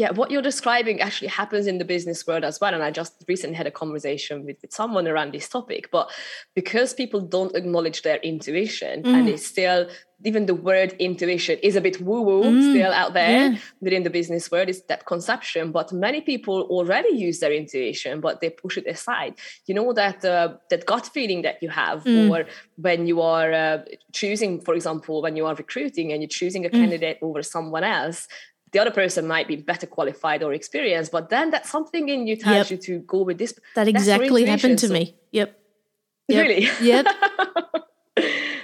yeah, 0.00 0.10
what 0.18 0.30
you're 0.30 0.48
describing 0.52 0.96
actually 1.06 1.28
happens 1.40 1.66
in 1.66 1.76
the 1.78 1.84
business 1.94 2.26
world 2.26 2.44
as 2.50 2.56
well. 2.60 2.74
And 2.76 2.82
I 2.88 2.90
just 3.00 3.12
recently 3.32 3.56
had 3.60 3.66
a 3.66 3.76
conversation 3.82 4.44
with, 4.46 4.58
with 4.62 4.72
someone 4.80 5.06
around 5.12 5.30
this 5.32 5.48
topic. 5.48 5.82
But 5.96 6.06
because 6.54 6.88
people 7.02 7.20
don't 7.36 7.54
acknowledge 7.60 7.98
their 8.02 8.18
intuition, 8.32 8.94
Mm. 9.02 9.14
and 9.16 9.28
it's 9.32 9.46
still 9.54 9.80
even 10.24 10.46
the 10.46 10.54
word 10.70 10.90
intuition 10.98 11.58
is 11.68 11.76
a 11.76 11.80
bit 11.80 12.00
woo 12.00 12.22
woo 12.28 12.42
still 12.72 12.90
out 13.00 13.12
there 13.12 13.34
Mm. 13.50 13.52
yeah. 13.52 13.58
within 13.84 14.02
the 14.02 14.08
business 14.18 14.44
world. 14.50 14.68
is 14.74 14.80
that 14.90 15.04
conception, 15.14 15.64
but 15.78 15.92
many 16.06 16.20
people 16.32 16.56
already 16.76 17.12
use 17.26 17.36
their 17.40 17.52
intuition, 17.62 18.20
but 18.26 18.34
they 18.40 18.48
push 18.62 18.74
it 18.80 18.86
aside. 18.96 19.32
You 19.66 19.74
know 19.78 19.92
that 20.02 20.18
uh, 20.24 20.48
that 20.70 20.82
gut 20.92 21.06
feeling 21.16 21.40
that 21.46 21.56
you 21.62 21.68
have, 21.82 21.98
Mm. 22.04 22.30
or 22.32 22.40
when 22.86 23.06
you 23.10 23.18
are 23.34 23.50
uh, 23.64 23.78
choosing, 24.20 24.52
for 24.66 24.74
example, 24.74 25.14
when 25.24 25.34
you 25.38 25.44
are 25.48 25.54
recruiting 25.64 26.06
and 26.12 26.18
you're 26.22 26.36
choosing 26.42 26.62
Mm. 26.64 26.70
a 26.70 26.70
candidate 26.80 27.18
over 27.26 27.42
someone 27.42 27.84
else. 27.98 28.20
The 28.76 28.80
other 28.82 28.90
person 28.90 29.26
might 29.26 29.48
be 29.48 29.56
better 29.56 29.86
qualified 29.86 30.42
or 30.42 30.52
experienced, 30.52 31.10
but 31.10 31.30
then 31.30 31.50
that's 31.50 31.70
something 31.70 32.10
in 32.10 32.26
you 32.26 32.36
tells 32.36 32.70
Yep. 32.70 32.70
you 32.72 32.76
to 32.88 32.98
go 33.14 33.22
with 33.22 33.38
this. 33.38 33.58
That 33.74 33.88
exactly 33.88 34.44
happened 34.44 34.78
to 34.80 34.88
so- 34.88 34.92
me. 34.92 35.14
Yep. 35.32 35.58
Yep. 36.28 36.46
Really? 36.46 36.68
Yep. 36.82 37.06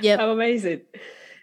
Yep. 0.03 0.21
How 0.21 0.31
amazing. 0.31 0.83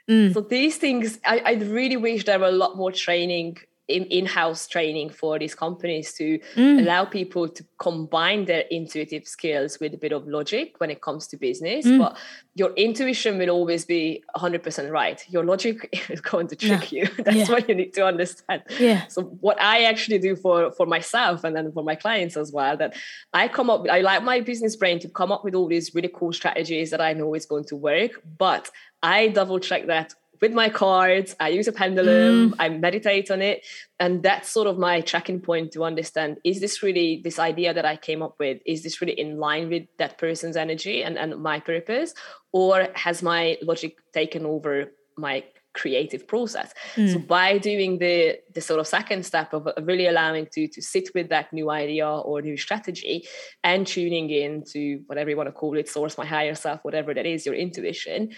Mm. 0.08 0.36
So 0.36 0.42
these 0.42 0.78
things, 0.78 1.18
I, 1.26 1.40
I 1.46 1.54
really 1.54 1.98
wish 1.98 2.26
there 2.26 2.38
were 2.38 2.46
a 2.48 2.52
lot 2.52 2.78
more 2.78 2.92
training 2.92 3.58
in 3.58 3.69
in-house 3.89 4.67
training 4.67 5.10
for 5.10 5.39
these 5.39 5.56
companies 5.56 6.13
to 6.13 6.39
Mm. 6.56 6.80
allow 6.82 7.06
people 7.06 7.47
to 7.47 7.63
combine 7.80 8.45
their 8.45 8.63
intuitive 8.71 9.28
skills 9.28 9.80
with 9.80 9.93
a 9.93 9.97
bit 9.97 10.12
of 10.12 10.28
logic 10.28 10.75
when 10.80 10.89
it 10.89 11.02
comes 11.02 11.28
to 11.28 11.38
business. 11.38 11.86
Mm. 11.86 11.97
But 11.99 12.17
your 12.56 12.71
intuition 12.75 13.38
will 13.38 13.49
always 13.49 13.86
be 13.86 14.23
100% 14.36 14.91
right. 14.91 15.23
Your 15.30 15.43
logic 15.43 15.89
is 16.10 16.21
going 16.21 16.47
to 16.47 16.56
trick 16.56 16.91
you. 16.91 17.08
That's 17.17 17.38
Yeah. 17.38 17.49
what 17.52 17.67
you 17.69 17.75
need 17.75 17.93
to 17.93 18.06
understand. 18.06 18.63
Yeah. 18.80 19.08
So 19.08 19.23
what 19.41 19.60
I 19.62 19.84
actually 19.84 20.19
do 20.19 20.36
for 20.36 20.71
for 20.71 20.86
myself 20.86 21.43
and 21.43 21.56
then 21.56 21.71
for 21.71 21.84
my 21.84 21.95
clients 21.95 22.36
as 22.38 22.52
well, 22.52 22.78
that 22.78 22.93
I 23.34 23.47
come 23.47 23.69
up 23.69 23.82
with, 23.82 23.91
I 23.91 24.02
like 24.02 24.23
my 24.23 24.39
business 24.41 24.75
brain 24.75 24.99
to 24.99 25.10
come 25.10 25.32
up 25.32 25.43
with 25.43 25.56
all 25.56 25.67
these 25.67 25.93
really 25.95 26.12
cool 26.13 26.34
strategies 26.34 26.89
that 26.91 27.02
I 27.02 27.13
know 27.13 27.34
is 27.34 27.45
going 27.45 27.65
to 27.65 27.75
work, 27.75 28.12
but 28.38 28.69
I 29.02 29.30
double 29.30 29.60
check 29.60 29.88
that 29.88 30.13
with 30.41 30.54
my 30.54 30.69
cards. 30.69 31.36
I 31.39 31.49
use 31.49 31.67
a 31.67 31.71
pendulum, 31.71 32.52
mm. 32.52 32.56
I 32.60 32.69
meditate 32.69 33.32
on 33.32 33.41
it, 33.41 33.65
and 33.99 34.23
that's 34.23 34.49
sort 34.49 34.67
of 34.67 34.78
my 34.78 35.02
checking 35.02 35.41
point 35.41 35.71
to 35.73 35.84
understand 35.84 36.38
is 36.43 36.60
this 36.60 36.82
really 36.82 37.21
this 37.23 37.38
idea 37.39 37.73
that 37.73 37.86
I 37.86 37.97
came 37.97 38.21
up 38.21 38.36
with 38.39 38.60
is 38.65 38.84
this 38.84 39.02
really 39.02 39.19
in 39.19 39.38
line 39.38 39.69
with 39.69 39.84
that 39.97 40.17
person's 40.17 40.56
energy 40.56 41.04
and 41.04 41.17
and 41.17 41.41
my 41.41 41.60
purpose 41.60 42.13
or 42.52 42.88
has 42.95 43.21
my 43.21 43.58
logic 43.62 43.97
taken 44.13 44.45
over 44.45 44.91
my 45.17 45.43
creative 45.73 46.28
process 46.28 46.73
so 46.95 47.02
mm. 47.02 47.28
by 47.28 47.58
doing 47.58 47.99
the 47.99 48.39
the 48.56 48.60
sort 48.60 48.80
of 48.80 48.88
second 48.88 49.23
step 49.23 49.54
of 49.54 49.67
of 49.67 49.86
really 49.86 50.08
allowing 50.08 50.47
to 50.52 50.67
to 50.67 50.82
sit 50.82 51.10
with 51.13 51.30
that 51.30 51.54
new 51.54 51.69
idea 51.69 52.10
or 52.10 52.41
new 52.41 52.58
strategy 52.58 53.28
and 53.63 53.86
tuning 53.86 54.32
in 54.32 54.63
to 54.63 54.99
whatever 55.06 55.30
you 55.30 55.38
want 55.38 55.47
to 55.47 55.54
call 55.54 55.78
it 55.78 55.88
source 55.88 56.17
my 56.17 56.25
higher 56.25 56.56
self 56.56 56.80
whatever 56.84 57.13
that 57.13 57.28
is 57.28 57.45
your 57.45 57.54
intuition 57.54 58.30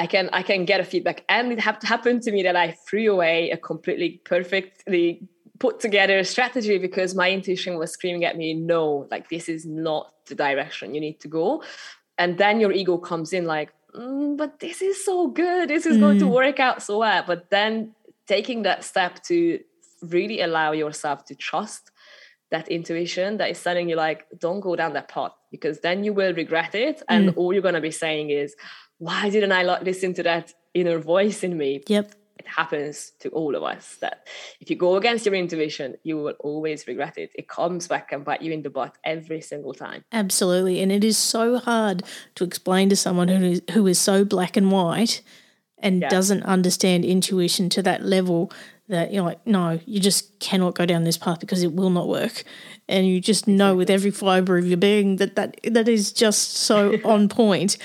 I 0.00 0.06
can 0.06 0.30
I 0.32 0.42
can 0.42 0.64
get 0.64 0.80
a 0.80 0.84
feedback, 0.84 1.24
and 1.28 1.52
it 1.52 1.60
hap- 1.60 1.82
happened 1.82 2.22
to 2.22 2.32
me 2.32 2.42
that 2.44 2.56
I 2.56 2.70
threw 2.86 3.12
away 3.12 3.50
a 3.50 3.58
completely 3.58 4.22
perfectly 4.24 5.28
put 5.58 5.78
together 5.78 6.24
strategy 6.24 6.78
because 6.78 7.14
my 7.14 7.30
intuition 7.30 7.76
was 7.76 7.92
screaming 7.92 8.24
at 8.24 8.34
me, 8.34 8.54
"No, 8.54 9.06
like 9.10 9.28
this 9.28 9.46
is 9.46 9.66
not 9.66 10.04
the 10.24 10.34
direction 10.34 10.94
you 10.94 11.02
need 11.02 11.20
to 11.20 11.28
go." 11.28 11.62
And 12.16 12.38
then 12.38 12.60
your 12.60 12.72
ego 12.72 12.96
comes 12.96 13.34
in, 13.34 13.44
like, 13.44 13.74
"Mm, 13.94 14.38
"But 14.38 14.60
this 14.60 14.80
is 14.80 15.04
so 15.04 15.28
good. 15.28 15.68
This 15.68 15.84
is 15.84 15.98
going 15.98 16.18
to 16.20 16.28
work 16.40 16.58
out 16.60 16.82
so 16.82 17.00
well." 17.00 17.22
But 17.26 17.50
then 17.50 17.94
taking 18.26 18.62
that 18.62 18.84
step 18.84 19.22
to 19.24 19.60
really 20.00 20.40
allow 20.40 20.72
yourself 20.72 21.26
to 21.26 21.34
trust 21.34 21.90
that 22.50 22.68
intuition 22.68 23.36
that 23.36 23.50
is 23.50 23.62
telling 23.62 23.88
you 23.90 23.96
like 23.96 24.26
don't 24.38 24.60
go 24.60 24.74
down 24.74 24.92
that 24.94 25.08
path 25.08 25.34
because 25.50 25.80
then 25.80 26.02
you 26.04 26.12
will 26.12 26.34
regret 26.34 26.74
it 26.74 27.02
and 27.08 27.30
all 27.36 27.52
you're 27.52 27.68
going 27.68 27.80
to 27.82 27.88
be 27.90 27.92
saying 27.92 28.30
is 28.30 28.56
why 29.00 29.28
didn't 29.30 29.52
i 29.52 29.62
like 29.62 29.82
listen 29.82 30.14
to 30.14 30.22
that 30.22 30.52
inner 30.74 30.98
voice 30.98 31.42
in 31.42 31.56
me 31.56 31.82
Yep. 31.88 32.14
it 32.38 32.46
happens 32.46 33.12
to 33.20 33.28
all 33.30 33.54
of 33.56 33.62
us 33.62 33.96
that 34.00 34.26
if 34.60 34.70
you 34.70 34.76
go 34.76 34.94
against 34.96 35.26
your 35.26 35.34
intuition 35.34 35.96
you 36.04 36.16
will 36.16 36.34
always 36.40 36.86
regret 36.86 37.18
it 37.18 37.30
it 37.34 37.48
comes 37.48 37.88
back 37.88 38.12
and 38.12 38.24
bite 38.24 38.42
you 38.42 38.52
in 38.52 38.62
the 38.62 38.70
butt 38.70 38.94
every 39.04 39.40
single 39.40 39.74
time 39.74 40.04
Absolutely. 40.12 40.80
And 40.82 40.90
it 40.92 41.02
is 41.04 41.18
so 41.18 41.58
hard 41.58 42.02
to 42.36 42.44
explain 42.44 42.88
to 42.90 42.96
someone 42.96 43.28
who 43.28 43.42
is 43.54 43.62
who 43.74 43.86
is 43.86 43.98
so 43.98 44.24
black 44.24 44.56
and 44.56 44.70
white 44.70 45.22
and 45.78 46.02
Yeah. 46.02 46.08
doesn't 46.10 46.42
understand 46.44 47.04
intuition 47.04 47.68
to 47.70 47.82
that 47.82 48.00
level 48.04 48.50
that 48.88 49.12
you're 49.12 49.24
like, 49.30 49.44
no, 49.46 49.78
you 49.86 49.98
just 50.00 50.38
cannot 50.40 50.74
go 50.74 50.84
down 50.84 51.04
this 51.04 51.16
path 51.16 51.38
because 51.40 51.62
it 51.62 51.72
will 51.72 51.90
not 51.90 52.08
work. 52.08 52.42
And 52.88 53.06
you 53.06 53.20
just 53.20 53.46
know 53.46 53.74
with 53.76 53.88
every 53.88 54.10
fiber 54.10 54.58
of 54.58 54.66
your 54.66 54.76
being 54.76 55.16
that 55.16 55.36
that, 55.36 55.58
that 55.76 55.88
is 55.88 56.12
just 56.12 56.42
so 56.68 56.98
on 57.04 57.28
point. 57.28 57.78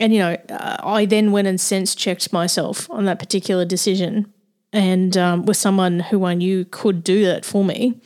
And, 0.00 0.12
you 0.12 0.18
know, 0.18 0.36
uh, 0.48 0.76
I 0.82 1.04
then 1.04 1.30
went 1.30 1.46
and 1.46 1.60
sense 1.60 1.94
checked 1.94 2.32
myself 2.32 2.90
on 2.90 3.04
that 3.04 3.18
particular 3.18 3.64
decision 3.64 4.32
and 4.72 5.16
um, 5.16 5.46
with 5.46 5.56
someone 5.56 6.00
who 6.00 6.24
I 6.24 6.34
knew 6.34 6.64
could 6.64 7.04
do 7.04 7.24
that 7.26 7.44
for 7.44 7.64
me. 7.64 8.00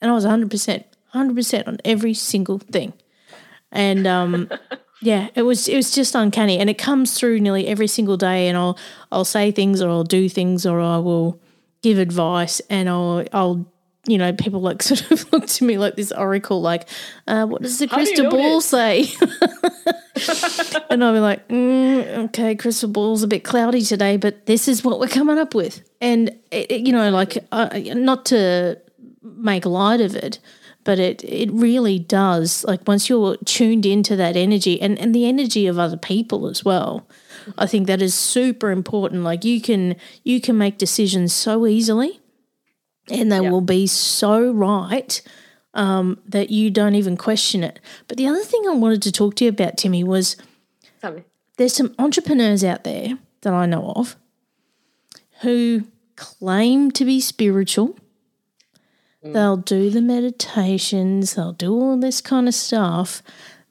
And 0.00 0.10
I 0.10 0.14
was 0.14 0.24
100%, 0.24 0.84
100% 1.14 1.68
on 1.68 1.78
every 1.84 2.14
single 2.14 2.58
thing. 2.58 2.92
And 3.72 4.06
um, 4.06 4.48
yeah, 5.02 5.28
it 5.34 5.42
was 5.42 5.66
it 5.68 5.76
was 5.76 5.90
just 5.92 6.14
uncanny, 6.14 6.58
and 6.58 6.70
it 6.70 6.78
comes 6.78 7.18
through 7.18 7.40
nearly 7.40 7.66
every 7.66 7.88
single 7.88 8.16
day. 8.16 8.48
And 8.48 8.56
I'll 8.56 8.78
I'll 9.10 9.24
say 9.24 9.50
things, 9.50 9.82
or 9.82 9.88
I'll 9.88 10.04
do 10.04 10.28
things, 10.28 10.64
or 10.64 10.80
I 10.80 10.98
will 10.98 11.40
give 11.82 11.98
advice, 11.98 12.60
and 12.70 12.88
I'll 12.88 13.24
I'll 13.32 13.66
you 14.06 14.18
know 14.18 14.32
people 14.32 14.60
like 14.60 14.82
sort 14.82 15.10
of 15.10 15.32
look 15.32 15.46
to 15.46 15.64
me 15.64 15.78
like 15.78 15.96
this 15.96 16.12
oracle, 16.12 16.60
like 16.60 16.88
uh, 17.26 17.46
what 17.46 17.62
does 17.62 17.78
the 17.78 17.86
do 17.86 17.94
crystal 17.94 18.24
know 18.24 18.30
ball 18.30 18.60
say? 18.60 19.06
and 20.90 21.02
I'll 21.02 21.12
be 21.12 21.20
like, 21.20 21.46
mm, 21.48 22.06
okay, 22.26 22.54
crystal 22.54 22.88
ball's 22.88 23.22
a 23.22 23.28
bit 23.28 23.44
cloudy 23.44 23.82
today, 23.82 24.16
but 24.16 24.46
this 24.46 24.68
is 24.68 24.84
what 24.84 25.00
we're 25.00 25.08
coming 25.08 25.38
up 25.38 25.54
with. 25.54 25.82
And, 26.00 26.28
it, 26.50 26.70
it- 26.70 26.86
you 26.86 26.92
know, 26.92 27.10
like, 27.10 27.38
uh, 27.52 27.68
not 27.94 28.26
to 28.26 28.78
make 29.22 29.64
light 29.64 30.00
of 30.00 30.14
it, 30.14 30.38
but 30.84 30.98
it, 30.98 31.22
it 31.24 31.50
really 31.52 31.98
does. 31.98 32.64
Like, 32.64 32.86
once 32.88 33.08
you're 33.08 33.36
tuned 33.44 33.86
into 33.86 34.16
that 34.16 34.36
energy 34.36 34.80
and, 34.82 34.98
and 34.98 35.14
the 35.14 35.26
energy 35.26 35.66
of 35.66 35.78
other 35.78 35.96
people 35.96 36.46
as 36.48 36.64
well, 36.64 37.06
I 37.56 37.66
think 37.66 37.86
that 37.86 38.02
is 38.02 38.14
super 38.14 38.70
important. 38.70 39.22
Like, 39.22 39.44
you 39.44 39.60
can, 39.60 39.96
you 40.24 40.40
can 40.40 40.58
make 40.58 40.78
decisions 40.78 41.32
so 41.32 41.66
easily 41.66 42.20
and 43.10 43.30
they 43.32 43.40
Yeah. 43.40 43.50
will 43.50 43.60
be 43.60 43.86
so 43.86 44.50
right 44.52 45.20
um, 45.74 46.18
that 46.26 46.50
you 46.50 46.70
don't 46.70 46.94
even 46.94 47.16
question 47.16 47.64
it. 47.64 47.80
But 48.08 48.16
the 48.16 48.26
other 48.26 48.42
thing 48.42 48.62
I 48.68 48.74
wanted 48.74 49.02
to 49.02 49.12
talk 49.12 49.36
to 49.36 49.44
you 49.44 49.50
about, 49.50 49.76
Timi, 49.76 50.04
was 50.04 50.36
me 51.04 51.24
there's 51.56 51.74
some 51.74 51.94
entrepreneurs 51.98 52.64
out 52.64 52.84
there 52.84 53.18
that 53.42 53.52
I 53.52 53.66
know 53.66 53.92
of 53.96 54.16
who 55.40 55.84
claim 56.16 56.90
to 56.92 57.04
be 57.04 57.20
spiritual. 57.20 57.96
They'll 59.24 59.56
do 59.56 59.88
the 59.88 60.00
meditations, 60.02 61.34
they'll 61.34 61.52
do 61.52 61.72
all 61.72 61.96
this 61.96 62.20
kind 62.20 62.48
of 62.48 62.54
stuff, 62.54 63.22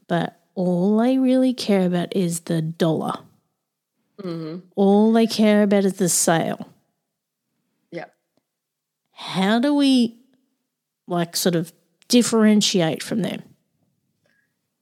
but 0.07 0.39
all 0.55 0.97
they 0.97 1.17
really 1.17 1.53
care 1.53 1.85
about 1.85 2.15
is 2.15 2.41
the 2.41 2.61
dollar. 2.61 3.15
All 4.75 5.11
they 5.11 5.27
care 5.27 5.63
about 5.63 5.83
is 5.83 5.95
the 5.95 6.07
sale. 6.07 6.69
yeah 7.91 8.05
How 9.11 9.59
do 9.59 9.73
we, 9.73 10.19
like, 11.07 11.35
sort 11.35 11.55
of 11.55 11.73
differentiate 12.11 13.01
from 13.01 13.21
them? 13.21 13.41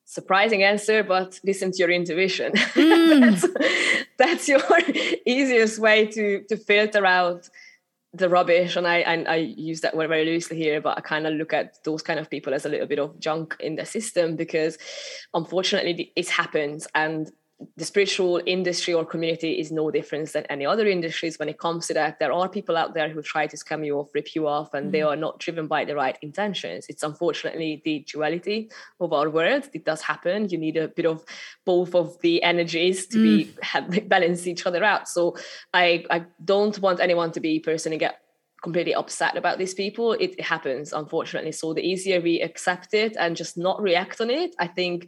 surprising 0.09 0.63
answer, 0.63 1.03
but 1.03 1.39
listen 1.43 1.71
to 1.71 1.77
your 1.77 1.91
intuition. 1.91 2.51
Mm. 2.79 3.21
that's, 3.21 3.45
that's 4.17 4.49
your 4.49 4.61
easiest 5.25 5.79
way 5.79 6.07
to 6.07 6.43
to 6.49 6.57
filter 6.57 7.05
out 7.05 7.49
the 8.13 8.27
rubbish 8.27 8.75
and 8.75 8.87
I, 8.87 8.97
and 9.11 9.27
I 9.27 9.35
use 9.35 9.81
that 9.81 9.95
word 9.95 10.09
very 10.09 10.25
loosely 10.25 10.57
here 10.57 10.81
but 10.81 10.97
i 10.97 11.01
kind 11.01 11.27
of 11.27 11.33
look 11.35 11.53
at 11.53 11.83
those 11.83 12.01
kind 12.01 12.19
of 12.19 12.27
people 12.27 12.53
as 12.55 12.65
a 12.65 12.69
little 12.69 12.87
bit 12.87 12.97
of 12.97 13.19
junk 13.19 13.55
in 13.59 13.75
the 13.75 13.85
system 13.85 14.35
because 14.35 14.79
unfortunately 15.33 16.11
it 16.15 16.29
happens 16.29 16.87
and 16.95 17.31
the 17.75 17.83
spiritual 17.83 18.41
industry 18.45 18.93
or 18.93 19.03
community 19.03 19.59
is 19.59 19.71
no 19.71 19.91
different 19.91 20.31
than 20.31 20.45
any 20.45 20.65
other 20.65 20.87
industries 20.87 21.37
when 21.37 21.49
it 21.49 21.59
comes 21.59 21.87
to 21.87 21.93
that. 21.93 22.17
There 22.17 22.31
are 22.31 22.47
people 22.47 22.77
out 22.77 22.93
there 22.93 23.09
who 23.09 23.21
try 23.21 23.47
to 23.47 23.57
scam 23.57 23.85
you 23.85 23.99
off, 23.99 24.09
rip 24.13 24.33
you 24.33 24.47
off, 24.47 24.73
and 24.73 24.87
mm 24.87 24.89
they 24.89 25.03
are 25.03 25.15
not 25.15 25.39
driven 25.39 25.67
by 25.67 25.85
the 25.85 25.95
right 25.95 26.17
intentions. 26.23 26.87
It's 26.89 27.03
unfortunately 27.03 27.81
the 27.85 27.99
duality 28.11 28.71
of 28.99 29.13
our 29.13 29.29
world. 29.29 29.69
It 29.71 29.85
does 29.85 30.01
happen. 30.01 30.49
You 30.49 30.57
need 30.57 30.77
a 30.77 30.87
bit 30.87 31.05
of 31.05 31.23
both 31.63 31.93
of 31.93 32.19
the 32.21 32.41
energies 32.41 33.05
to 33.07 33.17
mm. 33.17 33.23
be 33.23 33.55
have, 33.61 34.09
balance 34.09 34.47
each 34.47 34.65
other 34.65 34.83
out. 34.83 35.07
So 35.07 35.35
I 35.73 36.05
I 36.09 36.25
don't 36.43 36.79
want 36.79 37.01
anyone 37.01 37.31
to 37.33 37.39
be 37.39 37.59
personally 37.59 37.97
get 37.97 38.19
completely 38.63 38.95
upset 38.95 39.37
about 39.37 39.57
these 39.57 39.73
people 39.73 40.11
it, 40.13 40.35
it 40.37 40.41
happens 40.41 40.91
unfortunately 40.91 41.51
so 41.51 41.73
the 41.73 41.81
easier 41.81 42.19
we 42.19 42.41
accept 42.41 42.93
it 42.93 43.15
and 43.17 43.37
just 43.37 43.57
not 43.57 43.81
react 43.81 44.19
on 44.19 44.29
it 44.29 44.53
i 44.59 44.67
think 44.67 45.07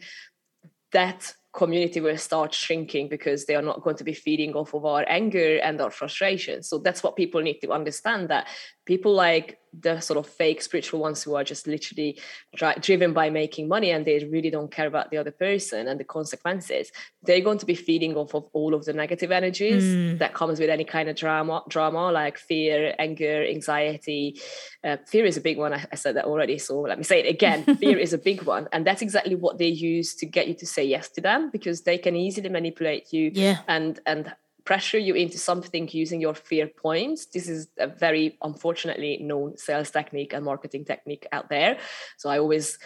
that 0.94 1.34
community 1.54 2.00
will 2.00 2.18
start 2.18 2.54
shrinking 2.54 3.10
because 3.10 3.46
they 3.46 3.56
are 3.56 3.62
not 3.62 3.82
going 3.82 3.98
to 3.98 4.04
be 4.04 4.14
feeding 4.14 4.54
off 4.54 4.74
of 4.74 4.86
our 4.86 5.04
anger 5.08 5.58
and 5.58 5.82
our 5.82 5.92
frustration. 5.92 6.64
So 6.64 6.78
that's 6.78 7.04
what 7.04 7.16
people 7.16 7.42
need 7.42 7.60
to 7.60 7.72
understand 7.72 8.30
that 8.30 8.48
people 8.86 9.14
like 9.14 9.60
the 9.80 10.02
sort 10.02 10.18
of 10.18 10.28
fake 10.28 10.62
spiritual 10.62 11.00
ones 11.00 11.24
who 11.24 11.34
are 11.36 11.46
just 11.46 11.66
literally 11.66 12.20
dri- 12.56 12.76
driven 12.82 13.14
by 13.14 13.30
making 13.30 13.70
money 13.70 13.92
and 13.92 14.06
they 14.06 14.20
really 14.26 14.50
don't 14.50 14.70
care 14.70 14.88
about 14.88 15.10
the 15.12 15.18
other 15.18 15.32
person 15.32 15.88
and 15.88 15.98
the 15.98 16.04
consequences 16.04 16.92
they're 17.24 17.40
going 17.40 17.58
to 17.58 17.66
be 17.66 17.76
feeding 17.76 18.16
off 18.16 18.36
of 18.36 18.46
all 18.52 18.74
of 18.74 18.84
the 18.84 18.92
negative 18.92 19.32
energies 19.32 19.84
mm. 19.84 20.18
that 20.20 20.34
comes 20.34 20.60
with 20.60 20.70
any 20.70 20.84
kind 20.84 21.08
of 21.08 21.16
drama 21.16 21.64
drama 21.70 22.12
like 22.12 22.38
fear 22.38 22.94
anger 23.00 23.46
anxiety 23.48 24.38
uh, 24.84 24.98
fear 25.08 25.24
is 25.24 25.38
a 25.38 25.42
big 25.42 25.58
one 25.58 25.74
I, 25.74 25.86
I 25.90 25.96
said 25.96 26.18
that 26.18 26.26
already 26.26 26.58
so 26.58 26.82
let 26.82 26.98
me 26.98 27.06
say 27.06 27.22
it 27.22 27.30
again 27.30 27.64
fear 27.78 27.98
is 27.98 28.12
a 28.12 28.18
big 28.18 28.44
one 28.44 28.68
and 28.74 28.86
that's 28.86 29.02
exactly 29.02 29.36
what 29.36 29.58
they 29.58 29.68
use 29.68 30.16
to 30.16 30.26
get 30.26 30.50
you 30.50 30.54
to 30.56 30.66
say 30.66 30.84
yes 30.84 31.08
to 31.12 31.22
them 31.22 31.50
because 31.50 31.84
they 31.84 31.98
can 31.98 32.18
easily 32.18 32.50
manipulate 32.50 33.14
you 33.14 33.32
yeah. 33.34 33.60
and 33.70 34.02
and 34.06 34.34
pressure 34.66 34.98
you 34.98 35.14
into 35.14 35.38
something 35.38 35.90
using 35.92 36.22
your 36.22 36.36
fear 36.36 36.68
points. 36.68 37.26
This 37.26 37.48
is 37.48 37.68
a 37.78 37.88
very 37.88 38.38
unfortunately 38.42 39.18
known 39.22 39.58
sales 39.58 39.92
technique 39.92 40.34
and 40.34 40.46
marketing 40.46 40.86
technique 40.86 41.28
out 41.32 41.50
there. 41.50 41.78
So 42.18 42.30
I 42.30 42.40
always 42.40 42.78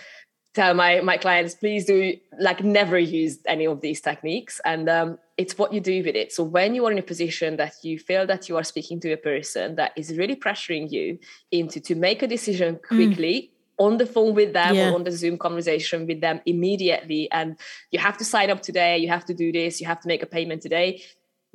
tell 0.56 0.74
my 0.74 1.02
my 1.02 1.18
clients 1.18 1.54
please 1.54 1.86
do 1.86 2.16
like 2.40 2.64
never 2.64 2.98
use 2.98 3.40
any 3.46 3.68
of 3.68 3.82
these 3.82 4.00
techniques 4.00 4.62
and 4.64 4.88
um, 4.88 5.20
it's 5.38 5.58
what 5.58 5.74
you 5.74 5.82
do 5.82 6.02
with 6.02 6.16
it 6.16 6.32
so 6.32 6.44
when 6.44 6.74
you 6.74 6.86
are 6.86 6.92
in 6.94 6.98
a 6.98 7.04
position 7.04 7.58
that 7.58 7.74
you 7.84 8.00
feel 8.00 8.26
that 8.26 8.48
you 8.48 8.56
are 8.56 8.64
speaking 8.64 8.98
to 8.98 9.12
a 9.12 9.18
person 9.18 9.76
that 9.76 9.92
is 9.98 10.18
really 10.18 10.36
pressuring 10.36 10.90
you 10.90 11.20
into 11.52 11.82
to 11.82 11.94
make 11.94 12.24
a 12.24 12.28
decision 12.28 12.80
hmm. 12.88 12.96
quickly 12.96 13.42
mm 13.42 13.56
on 13.78 13.98
the 13.98 14.06
phone 14.06 14.34
with 14.34 14.54
them 14.54 14.76
yeah. 14.76 14.90
or 14.90 14.96
on 14.96 15.04
the 15.04 15.12
Zoom 15.12 15.38
conversation 15.38 16.08
with 16.08 16.22
them 16.22 16.40
immediately. 16.46 17.30
And 17.32 17.58
you 17.92 18.00
have 18.00 18.18
to 18.20 18.24
sign 18.26 18.50
up 18.50 18.62
today, 18.62 18.98
you 18.98 19.10
have 19.10 19.26
to 19.26 19.34
do 19.34 19.52
this, 19.52 19.82
you 19.82 19.88
have 19.88 20.00
to 20.02 20.08
make 20.08 20.24
a 20.24 20.28
payment 20.28 20.62
today 20.62 21.04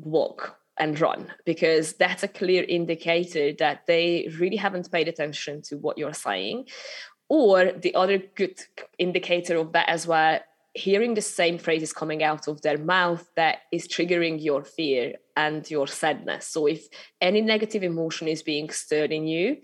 walk 0.04 0.56
and 0.78 0.98
run 0.98 1.32
because 1.44 1.92
that's 1.94 2.22
a 2.22 2.28
clear 2.28 2.64
indicator 2.64 3.52
that 3.58 3.86
they 3.86 4.28
really 4.38 4.56
haven't 4.56 4.90
paid 4.90 5.08
attention 5.08 5.62
to 5.62 5.76
what 5.76 5.98
you're 5.98 6.14
saying. 6.14 6.66
Or 7.28 7.72
the 7.72 7.94
other 7.94 8.18
good 8.18 8.58
indicator 8.98 9.56
of 9.56 9.72
that 9.72 9.88
as 9.88 10.06
well, 10.06 10.40
hearing 10.74 11.14
the 11.14 11.22
same 11.22 11.58
phrases 11.58 11.92
coming 11.92 12.22
out 12.22 12.48
of 12.48 12.62
their 12.62 12.78
mouth 12.78 13.28
that 13.36 13.58
is 13.70 13.86
triggering 13.86 14.42
your 14.42 14.64
fear 14.64 15.14
and 15.36 15.68
your 15.70 15.86
sadness. 15.86 16.46
So 16.46 16.66
if 16.66 16.88
any 17.20 17.40
negative 17.40 17.82
emotion 17.82 18.26
is 18.26 18.42
being 18.42 18.70
stirred 18.70 19.12
in 19.12 19.26
you, 19.26 19.58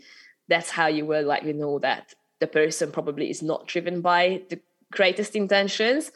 that's 0.49 0.70
how 0.70 0.87
you 0.87 1.07
will 1.07 1.24
likely 1.24 1.53
know 1.53 1.78
that 1.80 2.14
the 2.41 2.47
person 2.47 2.93
probably 2.93 3.30
is 3.30 3.43
not 3.43 3.66
driven 3.66 4.01
by 4.01 4.43
the 4.51 4.61
greatest 4.93 5.34
intentions 5.34 6.12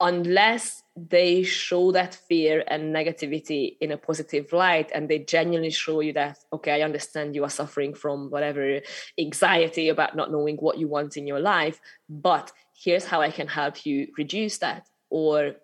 unless 0.00 0.82
they 0.96 1.42
show 1.42 1.92
that 1.92 2.14
fear 2.14 2.64
and 2.68 2.94
negativity 2.94 3.76
in 3.80 3.92
a 3.92 3.98
positive 3.98 4.50
light 4.52 4.90
and 4.94 5.08
they 5.08 5.18
genuinely 5.18 5.70
show 5.70 6.00
you 6.00 6.12
that 6.12 6.38
okay 6.52 6.72
i 6.72 6.84
understand 6.84 7.34
you 7.34 7.44
are 7.44 7.50
suffering 7.50 7.92
from 7.92 8.30
whatever 8.30 8.80
anxiety 9.18 9.90
about 9.90 10.16
not 10.16 10.32
knowing 10.32 10.56
what 10.56 10.78
you 10.78 10.88
want 10.88 11.16
in 11.18 11.26
your 11.26 11.40
life 11.40 11.80
but 12.08 12.50
here's 12.74 13.04
how 13.04 13.20
i 13.20 13.30
can 13.30 13.46
help 13.46 13.84
you 13.84 14.08
reduce 14.16 14.58
that 14.58 14.88
or 15.10 15.54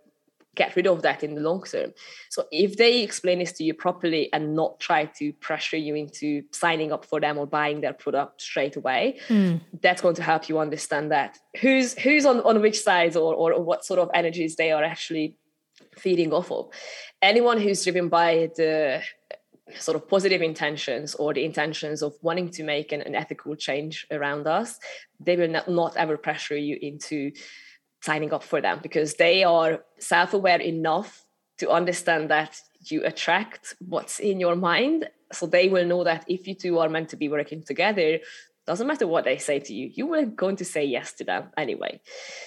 get 0.55 0.77
rid 0.77 0.87
of 0.87 1.03
that 1.03 1.23
in 1.23 1.35
the 1.35 1.41
long 1.41 1.63
term. 1.63 1.93
So 2.29 2.47
if 2.53 2.77
they 2.77 3.03
explain 3.03 3.39
this 3.39 3.53
to 3.53 3.65
you 3.65 3.75
properly 3.75 4.33
and 4.33 4.55
not 4.55 4.81
try 4.81 5.07
to 5.19 5.33
pressure 5.35 5.77
you 5.77 5.95
into 5.95 6.43
signing 6.53 6.93
up 6.93 7.05
for 7.05 7.21
them 7.21 7.39
or 7.39 7.47
buying 7.47 7.81
their 7.81 7.95
product 7.95 8.43
straight 8.43 8.77
away, 8.77 9.19
mm. 9.29 9.61
that's 9.81 10.03
going 10.03 10.17
to 10.17 10.23
help 10.23 10.49
you 10.49 10.59
understand 10.59 11.11
that 11.11 11.39
who's 11.61 11.95
who's 11.95 12.27
on, 12.27 12.41
on 12.41 12.61
which 12.61 12.81
sides 12.81 13.17
or, 13.17 13.35
or 13.35 13.63
what 13.63 13.85
sort 13.85 13.99
of 13.99 14.11
energies 14.15 14.57
they 14.57 14.73
are 14.73 14.85
actually 14.85 15.37
feeding 15.97 16.33
off 16.33 16.51
of. 16.51 16.69
Anyone 17.23 17.59
who's 17.59 17.83
driven 17.83 18.09
by 18.09 18.51
the 18.57 19.03
sort 19.79 19.97
of 19.97 20.09
positive 20.09 20.43
intentions 20.43 21.15
or 21.15 21.33
the 21.33 21.45
intentions 21.45 22.03
of 22.03 22.15
wanting 22.21 22.51
to 22.51 22.63
make 22.63 22.93
an, 22.93 23.01
an 23.03 23.15
ethical 23.15 23.57
change 23.57 24.07
around 24.11 24.47
us, 24.47 24.79
they 25.21 25.37
will 25.37 25.49
not, 25.49 25.69
not 25.69 25.97
ever 25.97 26.17
pressure 26.17 26.57
you 26.57 26.79
into 26.83 27.33
signing 28.03 28.33
up 28.33 28.43
for 28.43 28.61
them 28.61 28.81
because 28.83 29.15
they 29.15 29.45
are 29.45 29.85
self-aware 29.99 30.61
enough 30.61 31.25
to 31.59 31.71
understand 31.71 32.31
that 32.31 32.61
you 32.87 33.05
attract 33.05 33.75
what's 33.79 34.19
in 34.19 34.41
your 34.41 34.57
mind. 34.57 35.09
So 35.33 35.47
they 35.47 35.69
will 35.69 35.87
know 35.87 36.05
that 36.05 36.25
if 36.29 36.47
you 36.47 36.55
two 36.55 36.79
are 36.79 36.89
meant 36.89 37.09
to 37.11 37.17
be 37.17 37.29
working 37.29 37.63
together 37.63 38.19
doesn't 38.67 38.87
matter 38.87 39.09
what 39.09 39.25
they 39.25 39.39
say 39.39 39.59
to 39.59 39.75
you 39.75 39.91
you 39.95 40.07
were 40.07 40.25
going 40.25 40.55
to 40.57 40.65
say 40.65 40.85
yes 40.85 41.13
to 41.15 41.25
them 41.25 41.51
anyway. 41.57 42.01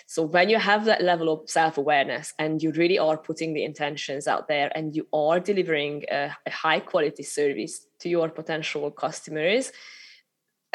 So 0.08 0.24
when 0.24 0.50
you 0.50 0.58
have 0.58 0.86
that 0.86 1.02
level 1.02 1.32
of 1.32 1.50
self-awareness 1.50 2.34
and 2.40 2.62
you 2.64 2.72
really 2.72 2.98
are 2.98 3.18
putting 3.18 3.54
the 3.54 3.66
intentions 3.66 4.28
out 4.28 4.48
there 4.48 4.72
and 4.76 4.96
you 4.96 5.08
are 5.12 5.40
delivering 5.40 6.06
a, 6.10 6.32
a 6.46 6.52
high 6.52 6.80
quality 6.80 7.24
service 7.24 7.86
to 8.00 8.10
your 8.10 8.30
potential 8.30 8.90
customers 8.92 9.72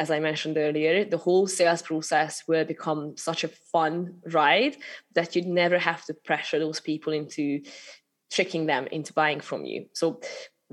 as 0.01 0.11
I 0.11 0.19
mentioned 0.19 0.57
earlier, 0.57 1.05
the 1.05 1.19
whole 1.19 1.47
sales 1.47 1.83
process 1.83 2.43
will 2.49 2.65
become 2.65 3.19
such 3.19 3.45
a 3.45 3.49
fun 3.49 4.15
ride 4.33 4.77
that 5.15 5.37
you'd 5.37 5.47
never 5.47 5.79
have 5.79 6.03
to 6.07 6.15
pressure 6.15 6.59
those 6.59 6.81
people 6.81 7.13
into 7.13 7.63
tricking 8.31 8.65
them 8.65 8.87
into 8.87 9.13
buying 9.13 9.41
from 9.41 9.67
you. 9.67 9.87
So 9.93 10.21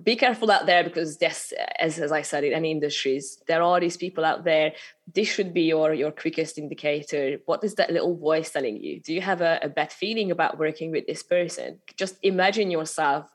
be 0.01 0.15
careful 0.15 0.49
out 0.51 0.65
there 0.67 0.84
because 0.84 1.17
yes, 1.19 1.51
as, 1.80 1.99
as 1.99 2.11
I 2.11 2.21
said 2.21 2.43
in 2.45 2.53
any 2.53 2.71
industries, 2.71 3.41
there 3.47 3.63
are 3.63 3.80
these 3.82 3.97
people 3.97 4.23
out 4.23 4.45
there. 4.45 4.73
This 5.13 5.28
should 5.28 5.53
be 5.53 5.63
your 5.63 5.93
your 5.93 6.11
quickest 6.11 6.57
indicator. 6.57 7.39
What 7.45 7.63
is 7.63 7.75
that 7.75 7.91
little 7.91 8.15
voice 8.15 8.51
telling 8.51 8.78
you? 8.82 9.01
Do 9.01 9.13
you 9.13 9.21
have 9.21 9.41
a, 9.41 9.59
a 9.61 9.69
bad 9.69 9.91
feeling 9.91 10.32
about 10.32 10.59
working 10.59 10.91
with 10.91 11.05
this 11.07 11.23
person? 11.23 11.80
Just 11.97 12.15
imagine 12.21 12.69
yourself 12.71 13.25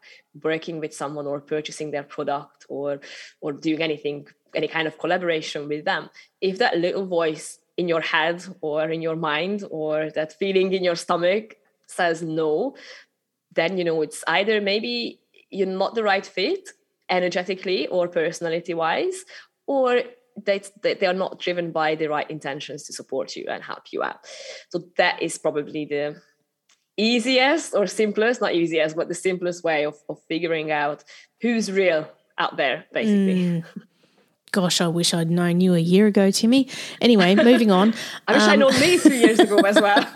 working 0.42 0.78
with 0.80 0.94
someone 0.94 1.26
or 1.26 1.40
purchasing 1.40 1.90
their 1.90 2.04
product 2.04 2.64
or 2.68 3.00
or 3.40 3.52
doing 3.52 3.82
anything 3.82 4.28
any 4.54 4.68
kind 4.68 4.86
of 4.86 4.98
collaboration 4.98 5.68
with 5.68 5.84
them 5.84 6.10
if 6.40 6.58
that 6.58 6.78
little 6.78 7.06
voice 7.06 7.58
in 7.76 7.88
your 7.88 8.00
head 8.00 8.44
or 8.60 8.90
in 8.90 9.02
your 9.02 9.16
mind 9.16 9.64
or 9.70 10.10
that 10.10 10.32
feeling 10.38 10.72
in 10.72 10.84
your 10.84 10.96
stomach 10.96 11.56
says 11.86 12.22
no 12.22 12.74
then 13.54 13.78
you 13.78 13.84
know 13.84 14.02
it's 14.02 14.22
either 14.26 14.60
maybe 14.60 15.20
you're 15.50 15.66
not 15.66 15.94
the 15.94 16.02
right 16.02 16.26
fit 16.26 16.70
energetically 17.10 17.86
or 17.88 18.08
personality 18.08 18.74
wise 18.74 19.24
or 19.66 20.02
they, 20.42 20.62
they 20.82 21.06
are 21.06 21.12
not 21.12 21.38
driven 21.38 21.72
by 21.72 21.94
the 21.94 22.08
right 22.08 22.30
intentions 22.30 22.84
to 22.84 22.92
support 22.92 23.36
you 23.36 23.44
and 23.48 23.62
help 23.62 23.84
you 23.92 24.02
out 24.02 24.26
so 24.70 24.82
that 24.96 25.20
is 25.20 25.38
probably 25.38 25.84
the 25.84 26.20
easiest 26.96 27.74
or 27.74 27.86
simplest 27.86 28.40
not 28.40 28.54
easiest 28.54 28.96
but 28.96 29.08
the 29.08 29.14
simplest 29.14 29.64
way 29.64 29.84
of, 29.84 29.96
of 30.08 30.18
figuring 30.28 30.70
out 30.70 31.04
who's 31.40 31.70
real 31.70 32.08
out 32.38 32.56
there 32.56 32.84
basically 32.92 33.44
mm. 33.44 33.64
Gosh, 34.52 34.82
I 34.82 34.88
wish 34.88 35.14
I'd 35.14 35.30
known 35.30 35.62
you 35.62 35.74
a 35.74 35.78
year 35.78 36.06
ago, 36.06 36.28
Timi. 36.28 36.70
Anyway, 37.00 37.34
moving 37.34 37.70
on. 37.70 37.94
I 38.28 38.34
wish 38.34 38.42
um, 38.42 38.50
I'd 38.50 38.58
known 38.58 38.80
me 38.80 38.98
two 38.98 39.14
years 39.14 39.38
ago 39.38 39.56
as 39.60 39.80
well. 39.80 40.12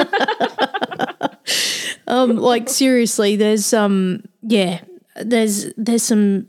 um, 2.07 2.37
like 2.37 2.69
seriously, 2.69 3.37
there's 3.37 3.73
um, 3.73 4.23
yeah, 4.43 4.81
there's 5.17 5.73
there's 5.77 6.03
some. 6.03 6.49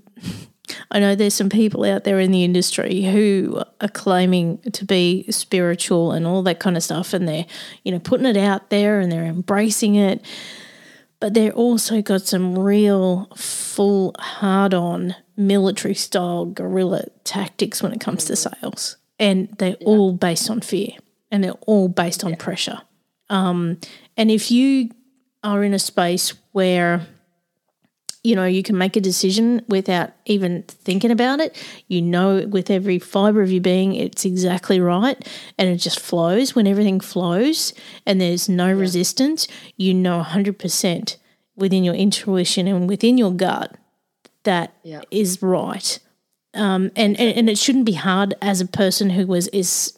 I 0.91 0.99
know 0.99 1.15
there's 1.15 1.33
some 1.33 1.49
people 1.49 1.85
out 1.85 2.03
there 2.03 2.19
in 2.19 2.31
the 2.31 2.43
industry 2.43 3.03
who 3.03 3.63
are 3.79 3.87
claiming 3.87 4.57
to 4.73 4.83
be 4.83 5.25
spiritual 5.31 6.11
and 6.11 6.27
all 6.27 6.43
that 6.43 6.59
kind 6.59 6.75
of 6.75 6.83
stuff, 6.83 7.13
and 7.13 7.25
they're 7.25 7.45
you 7.83 7.93
know 7.93 7.99
putting 7.99 8.25
it 8.25 8.35
out 8.35 8.69
there 8.69 8.99
and 8.99 9.09
they're 9.09 9.23
embracing 9.23 9.95
it, 9.95 10.21
but 11.19 11.33
they're 11.33 11.51
also 11.51 12.01
got 12.01 12.21
some 12.21 12.57
real 12.57 13.27
full 13.35 14.15
hard 14.19 14.73
on 14.73 15.15
military 15.35 15.95
style 15.95 16.45
guerrilla 16.45 17.05
tactics 17.23 17.81
when 17.81 17.93
it 17.93 17.99
comes 17.99 18.25
to 18.25 18.33
mm. 18.33 18.61
sales. 18.61 18.97
And 19.19 19.49
they're 19.57 19.77
yeah. 19.79 19.87
all 19.87 20.13
based 20.13 20.49
on 20.49 20.61
fear 20.61 20.91
and 21.31 21.43
they're 21.43 21.53
all 21.65 21.87
based 21.87 22.23
on 22.23 22.31
yeah. 22.31 22.37
pressure. 22.37 22.81
Um, 23.29 23.79
and 24.15 24.29
if 24.29 24.51
you 24.51 24.91
are 25.43 25.63
in 25.63 25.73
a 25.73 25.79
space 25.79 26.33
where 26.51 27.07
you 28.27 28.35
know, 28.35 28.43
you 28.43 28.61
can 28.61 28.77
make 28.77 28.97
a 28.97 29.01
decision 29.01 29.63
without 29.69 30.11
even 30.25 30.63
thinking 30.63 31.11
about 31.11 31.39
it. 31.39 31.55
You 31.87 32.01
know, 32.01 32.45
with 32.45 32.69
every 32.69 32.99
fiber 32.99 33.41
of 33.41 33.49
your 33.49 33.61
being, 33.61 33.95
it's 33.95 34.25
exactly 34.25 34.81
right. 34.81 35.17
And 35.57 35.69
it 35.69 35.77
just 35.77 35.97
flows. 35.97 36.53
When 36.53 36.67
everything 36.67 36.99
flows 36.99 37.73
and 38.05 38.19
there's 38.19 38.49
no 38.49 38.67
yeah. 38.67 38.81
resistance, 38.81 39.47
you 39.77 39.93
know 39.93 40.21
100% 40.21 41.15
within 41.55 41.85
your 41.85 41.93
intuition 41.93 42.67
and 42.67 42.89
within 42.89 43.17
your 43.17 43.31
gut 43.31 43.77
that 44.43 44.73
yeah. 44.83 45.01
is 45.09 45.41
right. 45.41 45.97
Um, 46.53 46.91
and, 46.97 47.17
and, 47.17 47.37
and 47.37 47.49
it 47.49 47.57
shouldn't 47.57 47.85
be 47.85 47.93
hard 47.93 48.33
as 48.41 48.59
a 48.59 48.67
person 48.67 49.09
who 49.09 49.25
was 49.25 49.47
is 49.49 49.97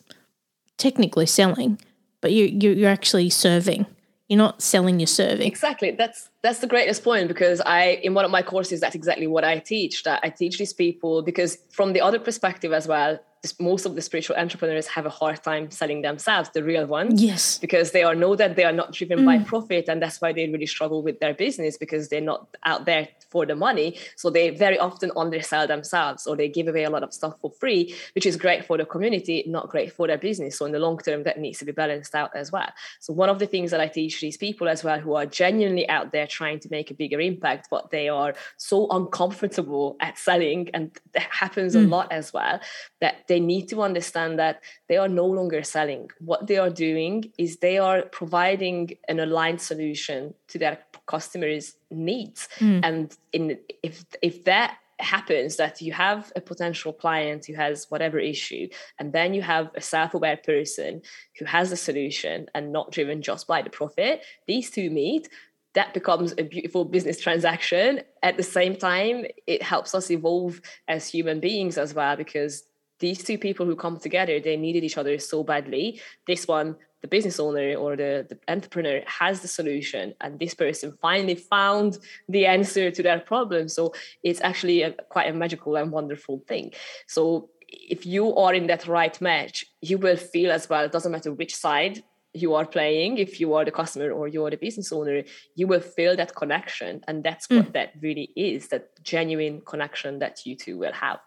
technically 0.77 1.25
selling, 1.25 1.79
but 2.21 2.31
you, 2.31 2.45
you 2.45 2.71
you're 2.73 2.91
actually 2.91 3.31
serving. 3.31 3.87
You're 4.29 4.37
not 4.37 4.61
selling, 4.61 4.99
you're 4.99 5.07
serving. 5.07 5.47
Exactly. 5.47 5.91
That's 5.91 6.29
that's 6.43 6.59
the 6.59 6.67
greatest 6.67 7.03
point 7.03 7.27
because 7.27 7.61
I 7.61 7.99
in 8.03 8.13
one 8.13 8.25
of 8.25 8.31
my 8.31 8.43
courses 8.43 8.79
that's 8.79 8.95
exactly 8.95 9.27
what 9.27 9.43
I 9.43 9.57
teach. 9.57 10.03
That 10.03 10.19
I 10.23 10.29
teach 10.29 10.59
these 10.59 10.71
people 10.71 11.23
because 11.23 11.57
from 11.71 11.93
the 11.93 12.01
other 12.01 12.19
perspective 12.19 12.71
as 12.71 12.87
well, 12.87 13.19
most 13.59 13.85
of 13.85 13.95
the 13.95 14.01
spiritual 14.01 14.35
entrepreneurs 14.35 14.87
have 14.87 15.05
a 15.05 15.09
hard 15.09 15.41
time 15.43 15.71
selling 15.71 16.01
themselves, 16.01 16.49
the 16.53 16.63
real 16.63 16.85
ones. 16.85 17.21
Yes. 17.21 17.57
Because 17.57 17.91
they 17.91 18.03
are 18.03 18.15
know 18.15 18.35
that 18.35 18.55
they 18.55 18.65
are 18.65 18.71
not 18.71 18.93
driven 18.93 19.19
mm. 19.19 19.25
by 19.25 19.39
profit 19.39 19.89
and 19.89 20.01
that's 20.01 20.21
why 20.21 20.31
they 20.31 20.47
really 20.47 20.65
struggle 20.65 21.01
with 21.01 21.19
their 21.19 21.33
business 21.33 21.77
because 21.77 22.09
they're 22.09 22.21
not 22.21 22.47
out 22.65 22.85
there 22.85 23.07
for 23.29 23.45
the 23.45 23.55
money. 23.55 23.97
So 24.15 24.29
they 24.29 24.49
very 24.49 24.77
often 24.79 25.11
undersell 25.15 25.67
themselves 25.67 26.27
or 26.27 26.35
they 26.35 26.49
give 26.49 26.67
away 26.67 26.83
a 26.83 26.89
lot 26.89 27.03
of 27.03 27.13
stuff 27.13 27.35
for 27.41 27.51
free, 27.51 27.95
which 28.15 28.25
is 28.25 28.35
great 28.35 28.65
for 28.65 28.77
the 28.77 28.85
community, 28.85 29.43
not 29.47 29.69
great 29.69 29.91
for 29.93 30.07
their 30.07 30.17
business. 30.17 30.57
So 30.57 30.65
in 30.65 30.71
the 30.71 30.79
long 30.79 30.97
term, 30.97 31.23
that 31.23 31.39
needs 31.39 31.59
to 31.59 31.65
be 31.65 31.71
balanced 31.71 32.15
out 32.15 32.35
as 32.35 32.51
well. 32.51 32.69
So 32.99 33.13
one 33.13 33.29
of 33.29 33.39
the 33.39 33.47
things 33.47 33.71
that 33.71 33.79
I 33.79 33.87
teach 33.87 34.21
these 34.21 34.37
people 34.37 34.67
as 34.67 34.83
well 34.83 34.99
who 34.99 35.15
are 35.15 35.25
genuinely 35.25 35.87
out 35.89 36.11
there 36.11 36.27
trying 36.27 36.59
to 36.61 36.69
make 36.69 36.91
a 36.91 36.93
bigger 36.93 37.19
impact, 37.19 37.67
but 37.69 37.91
they 37.91 38.09
are 38.09 38.33
so 38.57 38.87
uncomfortable 38.89 39.97
at 39.99 40.17
selling, 40.17 40.69
and 40.73 40.91
that 41.13 41.23
happens 41.23 41.75
mm. 41.75 41.85
a 41.85 41.87
lot 41.87 42.11
as 42.11 42.33
well, 42.33 42.59
that 43.01 43.27
they 43.27 43.39
need 43.39 43.67
to 43.69 43.81
understand 43.81 44.39
that 44.39 44.61
they 44.87 44.97
are 44.97 45.07
no 45.07 45.25
longer 45.25 45.63
selling. 45.63 46.09
What 46.19 46.47
they 46.47 46.57
are 46.57 46.69
doing 46.69 47.31
is 47.37 47.57
they 47.57 47.77
are 47.77 48.03
providing 48.03 48.91
an 49.07 49.19
aligned 49.19 49.61
solution 49.61 50.33
to 50.47 50.57
their 50.57 50.79
customers' 51.09 51.75
needs. 51.89 52.47
Mm. 52.59 52.79
And 52.83 53.17
in 53.33 53.57
if 53.83 54.05
if 54.21 54.43
that 54.45 54.77
happens 54.99 55.55
that 55.55 55.81
you 55.81 55.93
have 55.93 56.31
a 56.35 56.41
potential 56.41 56.91
client 56.93 57.45
who 57.45 57.53
has 57.53 57.87
whatever 57.89 58.19
issue 58.19 58.67
and 58.99 59.13
then 59.13 59.33
you 59.33 59.41
have 59.41 59.71
a 59.75 59.81
self-aware 59.81 60.37
person 60.37 61.01
who 61.37 61.45
has 61.45 61.71
a 61.71 61.77
solution 61.77 62.47
and 62.53 62.73
not 62.73 62.91
driven 62.91 63.21
just 63.21 63.47
by 63.47 63.61
the 63.61 63.69
profit 63.69 64.21
these 64.45 64.69
two 64.69 64.89
meet 64.89 65.29
that 65.73 65.93
becomes 65.93 66.33
a 66.37 66.43
beautiful 66.43 66.83
business 66.83 67.17
transaction 67.21 68.01
at 68.23 68.35
the 68.35 68.43
same 68.43 68.75
time 68.75 69.25
it 69.47 69.63
helps 69.63 69.95
us 69.95 70.11
evolve 70.11 70.59
as 70.89 71.07
human 71.07 71.39
beings 71.39 71.77
as 71.77 71.93
well 71.93 72.17
because 72.17 72.63
these 72.99 73.23
two 73.23 73.37
people 73.37 73.65
who 73.65 73.77
come 73.77 73.97
together 73.97 74.37
they 74.41 74.57
needed 74.57 74.83
each 74.83 74.97
other 74.97 75.17
so 75.17 75.43
badly 75.43 76.01
this 76.27 76.45
one 76.45 76.75
the 77.01 77.07
business 77.07 77.39
owner 77.39 77.75
or 77.75 77.95
the, 77.95 78.25
the 78.29 78.37
entrepreneur 78.47 79.01
has 79.05 79.41
the 79.41 79.47
solution 79.47 80.13
and 80.21 80.39
this 80.39 80.53
person 80.53 80.97
finally 81.01 81.35
found 81.35 81.97
the 82.27 82.45
answer 82.45 82.91
to 82.91 83.03
their 83.03 83.19
problem. 83.19 83.69
So 83.69 83.93
it's 84.23 84.41
actually 84.41 84.81
a, 84.83 84.91
quite 84.91 85.29
a 85.29 85.33
magical 85.33 85.75
and 85.75 85.91
wonderful 85.91 86.43
thing. 86.47 86.73
So 87.07 87.49
if 87.67 88.05
you 88.05 88.35
are 88.35 88.53
in 88.53 88.67
that 88.67 88.87
right 88.87 89.19
match 89.21 89.63
you 89.81 89.97
will 89.97 90.15
feel 90.15 90.51
as 90.51 90.67
well 90.67 90.85
it 90.85 90.91
doesn't 90.91 91.11
matter 91.11 91.31
which 91.31 91.55
side 91.55 92.03
you 92.33 92.53
are 92.53 92.65
playing 92.65 93.17
if 93.17 93.39
you 93.39 93.53
are 93.53 93.65
the 93.65 93.71
customer 93.71 94.11
or 94.11 94.27
you're 94.27 94.49
the 94.49 94.57
business 94.57 94.91
owner 94.91 95.23
you 95.55 95.67
will 95.67 95.79
feel 95.79 96.15
that 96.15 96.35
connection. 96.35 97.01
And 97.07 97.23
that's 97.23 97.47
mm. 97.47 97.57
what 97.57 97.73
that 97.73 97.93
really 98.01 98.31
is 98.35 98.69
that 98.69 99.03
genuine 99.03 99.61
connection 99.61 100.19
that 100.19 100.45
you 100.45 100.55
two 100.55 100.77
will 100.77 100.93
have. 100.93 101.19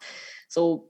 So 0.48 0.86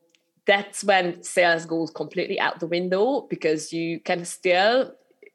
that's 0.47 0.85
when 0.85 1.23
sales 1.23 1.67
goes 1.67 1.91
completely 1.91 2.41
out 2.41 2.61
the 2.61 2.67
window 2.67 3.27
because 3.29 3.73
you 3.73 4.01
can 4.01 4.25
still 4.25 4.93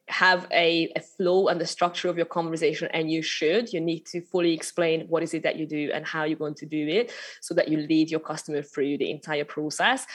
have 0.08 0.46
a, 0.52 0.90
a 0.96 1.00
flow 1.00 1.48
and 1.48 1.60
the 1.60 1.66
structure 1.66 2.08
of 2.08 2.16
your 2.16 2.26
conversation 2.26 2.88
and 2.92 3.10
you 3.10 3.22
should. 3.22 3.72
You 3.72 3.80
need 3.80 4.06
to 4.06 4.20
fully 4.22 4.54
explain 4.54 5.06
what 5.08 5.22
is 5.22 5.34
it 5.34 5.42
that 5.42 5.56
you 5.56 5.66
do 5.66 5.90
and 5.92 6.06
how 6.06 6.24
you're 6.24 6.38
going 6.38 6.54
to 6.56 6.66
do 6.66 6.86
it 6.88 7.12
so 7.40 7.54
that 7.54 7.68
you 7.68 7.78
lead 7.78 8.10
your 8.10 8.20
customer 8.20 8.62
through 8.62 8.98
the 8.98 9.10
entire 9.10 9.44
process. 9.44 10.06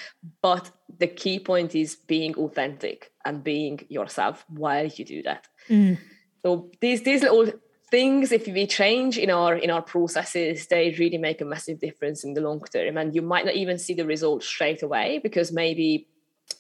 But 0.42 0.72
the 0.98 1.08
key 1.08 1.40
point 1.40 1.76
is 1.76 1.96
being 1.96 2.36
authentic 2.36 3.12
and 3.26 3.44
being 3.44 3.86
yourself 3.90 4.46
while 4.50 4.88
you 4.88 5.06
do 5.06 5.24
that. 5.24 5.48
Mm. 5.70 5.98
so 6.44 6.70
these 6.82 7.04
these 7.04 7.22
little 7.22 7.50
things 7.94 8.32
if 8.32 8.48
we 8.48 8.66
change 8.66 9.20
in 9.20 9.30
our 9.30 9.54
in 9.56 9.70
our 9.70 9.84
processes 9.84 10.66
they 10.66 10.96
really 10.98 11.20
make 11.20 11.40
a 11.42 11.46
massive 11.46 11.80
difference 11.80 12.24
in 12.24 12.34
the 12.34 12.42
long 12.42 12.60
term. 12.74 12.98
And 12.98 13.14
you 13.14 13.22
might 13.22 13.46
not 13.46 13.54
even 13.54 13.78
see 13.78 13.94
the 13.94 14.08
results 14.14 14.48
straight 14.48 14.82
away 14.82 15.20
because 15.22 15.52
maybe 15.52 16.08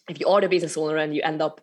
if 0.07 0.19
you 0.19 0.27
are 0.27 0.41
the 0.41 0.47
business 0.47 0.77
owner 0.77 0.97
and 0.97 1.15
you 1.15 1.23
end 1.23 1.41
up 1.41 1.59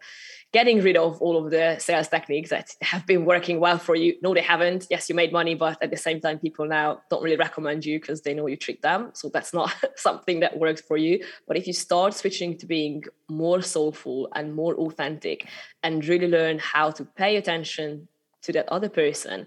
getting 0.53 0.81
rid 0.81 0.97
of 0.97 1.23
all 1.23 1.37
of 1.41 1.53
the 1.53 1.77
sales 1.79 2.09
techniques 2.09 2.51
that 2.51 2.75
have 2.83 3.07
been 3.07 3.25
working 3.25 3.61
well 3.61 3.79
for 3.79 3.95
you 3.95 4.17
no 4.25 4.35
they 4.35 4.47
haven't. 4.53 4.89
Yes 4.91 5.09
you 5.09 5.15
made 5.15 5.33
money 5.33 5.55
but 5.55 5.81
at 5.81 5.93
the 5.93 6.03
same 6.07 6.21
time 6.21 6.41
people 6.41 6.67
now 6.67 7.01
don't 7.09 7.23
really 7.23 7.45
recommend 7.47 7.85
you 7.85 8.01
because 8.01 8.23
they 8.23 8.35
know 8.35 8.49
you 8.49 8.57
tricked 8.57 8.83
them. 8.83 9.13
So 9.15 9.29
that's 9.29 9.55
not 9.55 9.73
something 9.97 10.41
that 10.41 10.59
works 10.59 10.81
for 10.81 10.97
you. 10.97 11.25
But 11.47 11.57
if 11.57 11.69
you 11.69 11.75
start 11.75 12.13
switching 12.15 12.59
to 12.59 12.67
being 12.67 13.05
more 13.29 13.63
soulful 13.63 14.31
and 14.35 14.53
more 14.53 14.75
authentic 14.75 15.49
and 15.85 16.05
really 16.05 16.27
learn 16.27 16.59
how 16.59 16.91
to 16.91 17.05
pay 17.05 17.37
attention 17.37 18.09
to 18.43 18.53
that 18.53 18.69
other 18.69 18.89
person 18.89 19.47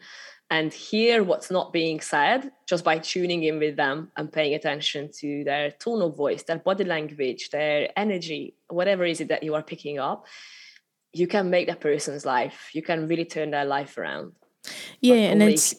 and 0.49 0.73
hear 0.73 1.23
what's 1.23 1.49
not 1.49 1.73
being 1.73 1.99
said 1.99 2.51
just 2.67 2.83
by 2.83 2.99
tuning 2.99 3.43
in 3.43 3.59
with 3.59 3.75
them 3.75 4.11
and 4.17 4.31
paying 4.31 4.53
attention 4.53 5.09
to 5.11 5.43
their 5.43 5.71
tone 5.71 6.01
of 6.01 6.15
voice, 6.15 6.43
their 6.43 6.59
body 6.59 6.83
language, 6.83 7.49
their 7.49 7.89
energy, 7.97 8.55
whatever 8.67 9.05
is 9.05 9.19
it 9.21 9.29
that 9.29 9.43
you 9.43 9.55
are 9.55 9.63
picking 9.63 9.99
up, 9.99 10.27
you 11.11 11.27
can 11.27 11.49
make 11.49 11.67
that 11.67 11.79
person's 11.79 12.25
life. 12.25 12.69
You 12.73 12.81
can 12.81 13.07
really 13.07 13.25
turn 13.25 13.51
their 13.51 13.65
life 13.65 13.97
around. 13.97 14.33
Yeah, 15.03 15.15
and 15.15 15.43
it's 15.43 15.75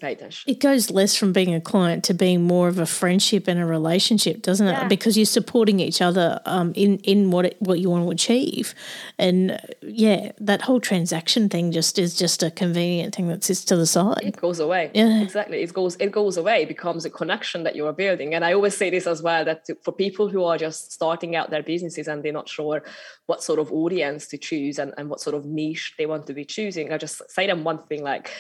it 0.47 0.61
goes 0.61 0.91
less 0.91 1.17
from 1.17 1.33
being 1.33 1.55
a 1.55 1.61
client 1.61 2.05
to 2.05 2.15
being 2.15 2.43
more 2.43 2.69
of 2.69 2.79
a 2.79 2.85
friendship 2.85 3.49
and 3.49 3.59
a 3.59 3.65
relationship, 3.65 4.43
doesn't 4.43 4.67
it? 4.67 4.73
Yeah. 4.73 4.89
Because 4.89 5.17
you're 5.17 5.25
supporting 5.25 5.81
each 5.81 6.03
other 6.03 6.41
um, 6.45 6.75
in 6.77 6.99
in 6.99 7.31
what 7.31 7.47
it, 7.47 7.57
what 7.59 7.81
you 7.81 7.89
want 7.89 8.05
to 8.05 8.11
achieve, 8.11 8.75
and 9.19 9.53
uh, 9.53 9.59
yeah, 9.81 10.33
that 10.39 10.61
whole 10.61 10.79
transaction 10.79 11.49
thing 11.49 11.73
just 11.73 11.99
is 11.99 12.15
just 12.15 12.43
a 12.43 12.51
convenient 12.51 13.15
thing 13.15 13.29
that 13.29 13.43
sits 13.43 13.65
to 13.65 13.77
the 13.77 13.87
side. 13.87 14.21
It 14.23 14.37
goes 14.37 14.61
away. 14.61 14.91
Yeah, 14.93 15.23
exactly. 15.23 15.63
It 15.63 15.73
goes 15.73 15.97
it 15.97 16.13
goes 16.13 16.37
away. 16.37 16.63
It 16.63 16.69
becomes 16.69 17.07
a 17.07 17.11
connection 17.11 17.63
that 17.63 17.75
you 17.75 17.87
are 17.87 17.95
building. 17.95 18.35
And 18.35 18.45
I 18.45 18.53
always 18.53 18.77
say 18.77 18.91
this 18.91 19.07
as 19.07 19.23
well 19.23 19.43
that 19.47 19.67
for 19.83 19.93
people 19.93 20.29
who 20.29 20.45
are 20.45 20.59
just 20.59 20.93
starting 20.93 21.35
out 21.35 21.49
their 21.49 21.63
businesses 21.63 22.09
and 22.09 22.23
they're 22.23 22.33
not 22.33 22.49
sure 22.49 22.83
what 23.25 23.43
sort 23.43 23.59
of 23.59 23.73
audience 23.73 24.27
to 24.29 24.37
choose 24.37 24.79
and, 24.79 24.93
and 24.99 25.09
what 25.09 25.21
sort 25.21 25.35
of 25.35 25.47
niche 25.47 25.95
they 25.97 26.05
want 26.05 26.27
to 26.27 26.35
be 26.35 26.45
choosing, 26.45 26.93
I 26.93 26.99
just 26.99 27.23
say 27.31 27.47
them 27.47 27.65
one 27.65 27.83
thing 27.85 28.03
like 28.03 28.31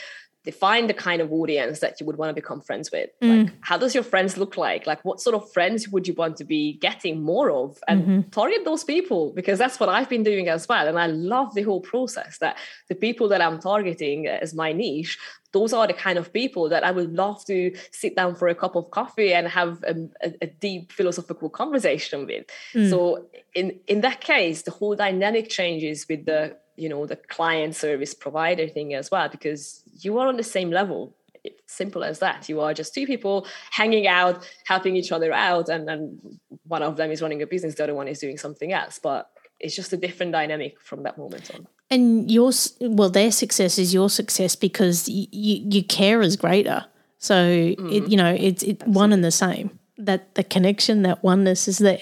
define 0.44 0.86
the 0.86 0.94
kind 0.94 1.20
of 1.22 1.32
audience 1.32 1.80
that 1.80 1.98
you 1.98 2.06
would 2.06 2.16
want 2.16 2.30
to 2.30 2.34
become 2.34 2.60
friends 2.60 2.90
with 2.92 3.10
mm. 3.20 3.46
like 3.46 3.54
how 3.62 3.76
does 3.76 3.94
your 3.94 4.04
friends 4.04 4.36
look 4.36 4.56
like 4.56 4.86
like 4.86 5.04
what 5.04 5.20
sort 5.20 5.34
of 5.34 5.50
friends 5.52 5.88
would 5.88 6.06
you 6.06 6.14
want 6.14 6.36
to 6.36 6.44
be 6.44 6.74
getting 6.74 7.22
more 7.22 7.50
of 7.50 7.78
and 7.88 8.02
mm-hmm. 8.02 8.20
target 8.30 8.64
those 8.64 8.84
people 8.84 9.32
because 9.34 9.58
that's 9.58 9.80
what 9.80 9.88
i've 9.88 10.08
been 10.08 10.22
doing 10.22 10.48
as 10.48 10.68
well 10.68 10.86
and 10.86 10.98
i 10.98 11.06
love 11.06 11.54
the 11.54 11.62
whole 11.62 11.80
process 11.80 12.38
that 12.38 12.56
the 12.88 12.94
people 12.94 13.28
that 13.28 13.40
i'm 13.40 13.58
targeting 13.58 14.26
as 14.26 14.54
my 14.54 14.72
niche 14.72 15.18
those 15.52 15.72
are 15.72 15.86
the 15.86 15.94
kind 15.94 16.18
of 16.18 16.32
people 16.32 16.68
that 16.68 16.82
I 16.84 16.90
would 16.90 17.14
love 17.14 17.44
to 17.44 17.72
sit 17.92 18.16
down 18.16 18.34
for 18.34 18.48
a 18.48 18.56
cup 18.56 18.74
of 18.74 18.90
coffee 18.90 19.32
and 19.32 19.46
have 19.46 19.82
a, 19.84 19.94
a, 20.42 20.48
deep 20.48 20.90
philosophical 20.90 21.48
conversation 21.48 22.26
with. 22.26 22.44
Mm. 22.74 22.90
So 22.90 23.26
in 23.54 23.78
in 23.86 24.00
that 24.00 24.20
case, 24.20 24.62
the 24.62 24.72
whole 24.72 24.96
dynamic 24.96 25.48
changes 25.48 26.06
with 26.08 26.26
the 26.26 26.56
you 26.76 26.88
know 26.88 27.06
the 27.06 27.16
client 27.16 27.76
service 27.76 28.14
provider 28.14 28.66
thing 28.66 28.94
as 28.94 29.10
well 29.10 29.28
because 29.28 29.83
you 30.00 30.18
are 30.18 30.28
on 30.28 30.36
the 30.36 30.42
same 30.42 30.70
level. 30.70 31.14
It's 31.42 31.72
simple 31.72 32.04
as 32.04 32.20
that. 32.20 32.48
You 32.48 32.60
are 32.60 32.72
just 32.72 32.94
two 32.94 33.06
people 33.06 33.46
hanging 33.70 34.06
out 34.06 34.48
helping 34.66 34.96
each 34.96 35.12
other 35.12 35.32
out 35.32 35.68
and 35.68 35.86
then 35.86 36.18
one 36.66 36.82
of 36.82 36.96
them 36.96 37.10
is 37.10 37.20
running 37.20 37.42
a 37.42 37.46
business 37.46 37.74
the 37.74 37.84
other 37.84 37.94
one 37.94 38.08
is 38.08 38.18
doing 38.18 38.38
something 38.38 38.72
else. 38.72 38.98
But 38.98 39.30
it's 39.60 39.76
just 39.76 39.92
a 39.92 39.96
different 39.96 40.32
dynamic 40.32 40.80
from 40.80 41.02
that 41.02 41.18
moment 41.18 41.50
on. 41.54 41.66
And 41.90 42.30
your 42.30 42.50
well 42.80 43.10
their 43.10 43.30
success 43.30 43.78
is 43.78 43.92
your 43.92 44.08
success 44.08 44.56
because 44.56 45.08
you 45.08 45.26
you 45.30 45.84
care 45.84 46.22
is 46.22 46.36
greater. 46.36 46.86
So 47.18 47.34
mm-hmm. 47.34 47.88
it, 47.90 48.08
you 48.08 48.16
know 48.16 48.34
it's 48.38 48.62
it 48.62 48.86
one 48.86 49.12
and 49.12 49.22
the 49.22 49.30
same. 49.30 49.78
That 49.98 50.34
the 50.34 50.44
connection 50.44 51.02
that 51.02 51.22
oneness 51.22 51.68
is 51.68 51.78
there. 51.78 52.00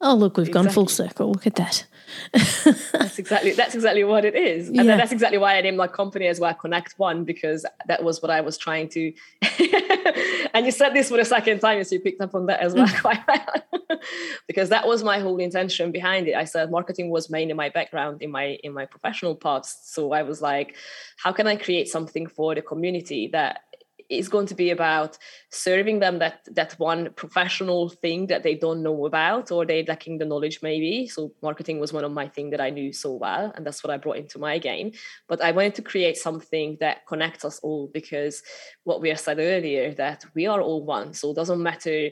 Oh 0.00 0.14
look 0.14 0.36
we've 0.36 0.48
exactly. 0.48 0.66
gone 0.66 0.74
full 0.74 0.88
circle. 0.88 1.32
Look 1.32 1.46
at 1.46 1.56
that 1.56 1.84
that's 2.32 3.18
exactly 3.18 3.52
that's 3.52 3.74
exactly 3.74 4.04
what 4.04 4.24
it 4.24 4.34
is, 4.34 4.68
and 4.68 4.76
yeah. 4.76 4.96
that's 4.96 5.12
exactly 5.12 5.38
why 5.38 5.56
I 5.56 5.60
named 5.60 5.76
my 5.76 5.86
company 5.86 6.26
as 6.26 6.40
well, 6.40 6.54
Connect 6.54 6.98
One, 6.98 7.24
because 7.24 7.66
that 7.86 8.02
was 8.02 8.22
what 8.22 8.30
I 8.30 8.40
was 8.40 8.56
trying 8.58 8.88
to. 8.90 9.12
and 10.54 10.66
you 10.66 10.72
said 10.72 10.90
this 10.90 11.08
for 11.08 11.16
the 11.16 11.24
second 11.24 11.60
time, 11.60 11.82
so 11.84 11.94
you 11.94 12.00
picked 12.00 12.20
up 12.20 12.34
on 12.34 12.46
that 12.46 12.60
as 12.60 12.74
well, 12.74 12.88
quite 13.00 13.20
well. 13.28 13.98
because 14.46 14.68
that 14.68 14.86
was 14.86 15.02
my 15.02 15.18
whole 15.18 15.38
intention 15.38 15.92
behind 15.92 16.28
it. 16.28 16.34
I 16.34 16.44
said 16.44 16.70
marketing 16.70 17.10
was 17.10 17.30
mainly 17.30 17.54
my 17.54 17.68
background 17.68 18.22
in 18.22 18.30
my 18.30 18.58
in 18.62 18.72
my 18.72 18.86
professional 18.86 19.34
parts, 19.34 19.78
so 19.84 20.12
I 20.12 20.22
was 20.22 20.40
like, 20.40 20.76
how 21.16 21.32
can 21.32 21.46
I 21.46 21.56
create 21.56 21.88
something 21.88 22.26
for 22.26 22.54
the 22.54 22.62
community 22.62 23.28
that 23.28 23.62
it's 24.08 24.28
going 24.28 24.46
to 24.46 24.54
be 24.54 24.70
about 24.70 25.18
serving 25.50 26.00
them 26.00 26.18
that 26.18 26.40
that 26.52 26.72
one 26.78 27.10
professional 27.14 27.88
thing 27.88 28.26
that 28.26 28.42
they 28.42 28.54
don't 28.54 28.82
know 28.82 29.06
about 29.06 29.50
or 29.50 29.66
they're 29.66 29.84
lacking 29.86 30.18
the 30.18 30.24
knowledge 30.24 30.60
maybe. 30.62 31.06
So 31.06 31.32
marketing 31.42 31.80
was 31.80 31.92
one 31.92 32.04
of 32.04 32.12
my 32.12 32.28
thing 32.28 32.50
that 32.50 32.60
i 32.60 32.70
knew 32.70 32.92
so 32.92 33.12
well 33.12 33.52
and 33.54 33.66
that's 33.66 33.82
what 33.82 33.92
i 33.92 33.96
brought 33.96 34.16
into 34.16 34.38
my 34.38 34.58
game. 34.58 34.92
But 35.28 35.42
i 35.42 35.50
wanted 35.52 35.74
to 35.76 35.82
create 35.82 36.16
something 36.16 36.76
that 36.80 37.06
connects 37.06 37.44
us 37.44 37.58
all 37.60 37.88
because 37.92 38.42
what 38.84 39.00
we 39.00 39.08
have 39.08 39.20
said 39.20 39.38
earlier 39.38 39.94
that 39.94 40.24
we 40.34 40.46
are 40.46 40.60
all 40.60 40.84
one. 40.84 41.14
So 41.14 41.30
it 41.30 41.36
doesn't 41.36 41.62
matter 41.62 42.10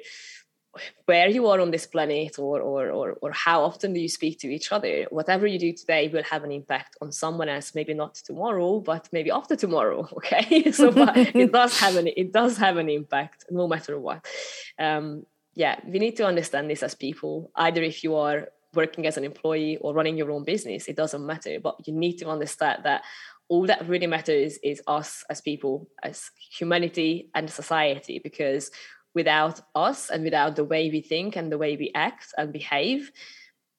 where 1.06 1.28
you 1.28 1.46
are 1.48 1.60
on 1.60 1.70
this 1.70 1.86
planet 1.86 2.38
or, 2.38 2.60
or 2.60 2.90
or 2.90 3.18
or 3.20 3.32
how 3.32 3.62
often 3.62 3.92
do 3.92 4.00
you 4.00 4.08
speak 4.08 4.38
to 4.40 4.48
each 4.48 4.70
other? 4.72 5.06
Whatever 5.10 5.46
you 5.46 5.58
do 5.58 5.72
today 5.72 6.08
will 6.08 6.22
have 6.22 6.44
an 6.44 6.52
impact 6.52 6.96
on 7.00 7.12
someone 7.12 7.48
else. 7.48 7.74
Maybe 7.74 7.94
not 7.94 8.14
tomorrow 8.14 8.80
but 8.80 9.08
maybe 9.12 9.30
after 9.30 9.56
tomorrow 9.56 10.08
okay? 10.18 10.70
So 10.80 10.92
it 10.96 11.52
does 11.58 11.78
have 11.80 11.96
an 11.96 12.08
it 12.16 12.32
does 12.32 12.56
have 12.58 12.76
an 12.76 12.88
impact 12.88 13.46
no 13.50 13.66
matter 13.66 13.98
what. 13.98 14.24
Um, 14.78 15.26
yeah 15.54 15.80
we 15.86 15.98
need 15.98 16.16
to 16.16 16.26
understand 16.26 16.70
this 16.70 16.82
as 16.82 16.94
people. 16.94 17.50
Either 17.56 17.82
if 17.82 18.04
you 18.04 18.14
are 18.16 18.48
working 18.72 19.04
as 19.06 19.16
an 19.16 19.24
employee 19.24 19.78
or 19.78 19.92
running 19.92 20.16
your 20.16 20.30
own 20.30 20.44
business 20.44 20.86
it 20.86 20.96
doesn't 20.96 21.26
matter. 21.26 21.58
But 21.60 21.86
you 21.86 21.94
need 21.94 22.18
to 22.18 22.28
understand 22.28 22.84
that 22.84 23.02
all 23.48 23.66
that 23.66 23.88
really 23.88 24.06
matters 24.06 24.58
is 24.62 24.80
us 24.86 25.24
as 25.28 25.40
people 25.40 25.88
as 26.04 26.30
humanity 26.56 27.30
and 27.34 27.50
society 27.50 28.20
because 28.22 28.70
without 29.14 29.60
us 29.74 30.10
and 30.10 30.24
without 30.24 30.56
the 30.56 30.64
way 30.64 30.90
we 30.90 31.00
think 31.00 31.36
and 31.36 31.50
the 31.50 31.58
way 31.58 31.76
we 31.76 31.90
act 31.94 32.32
and 32.36 32.52
behave. 32.52 33.10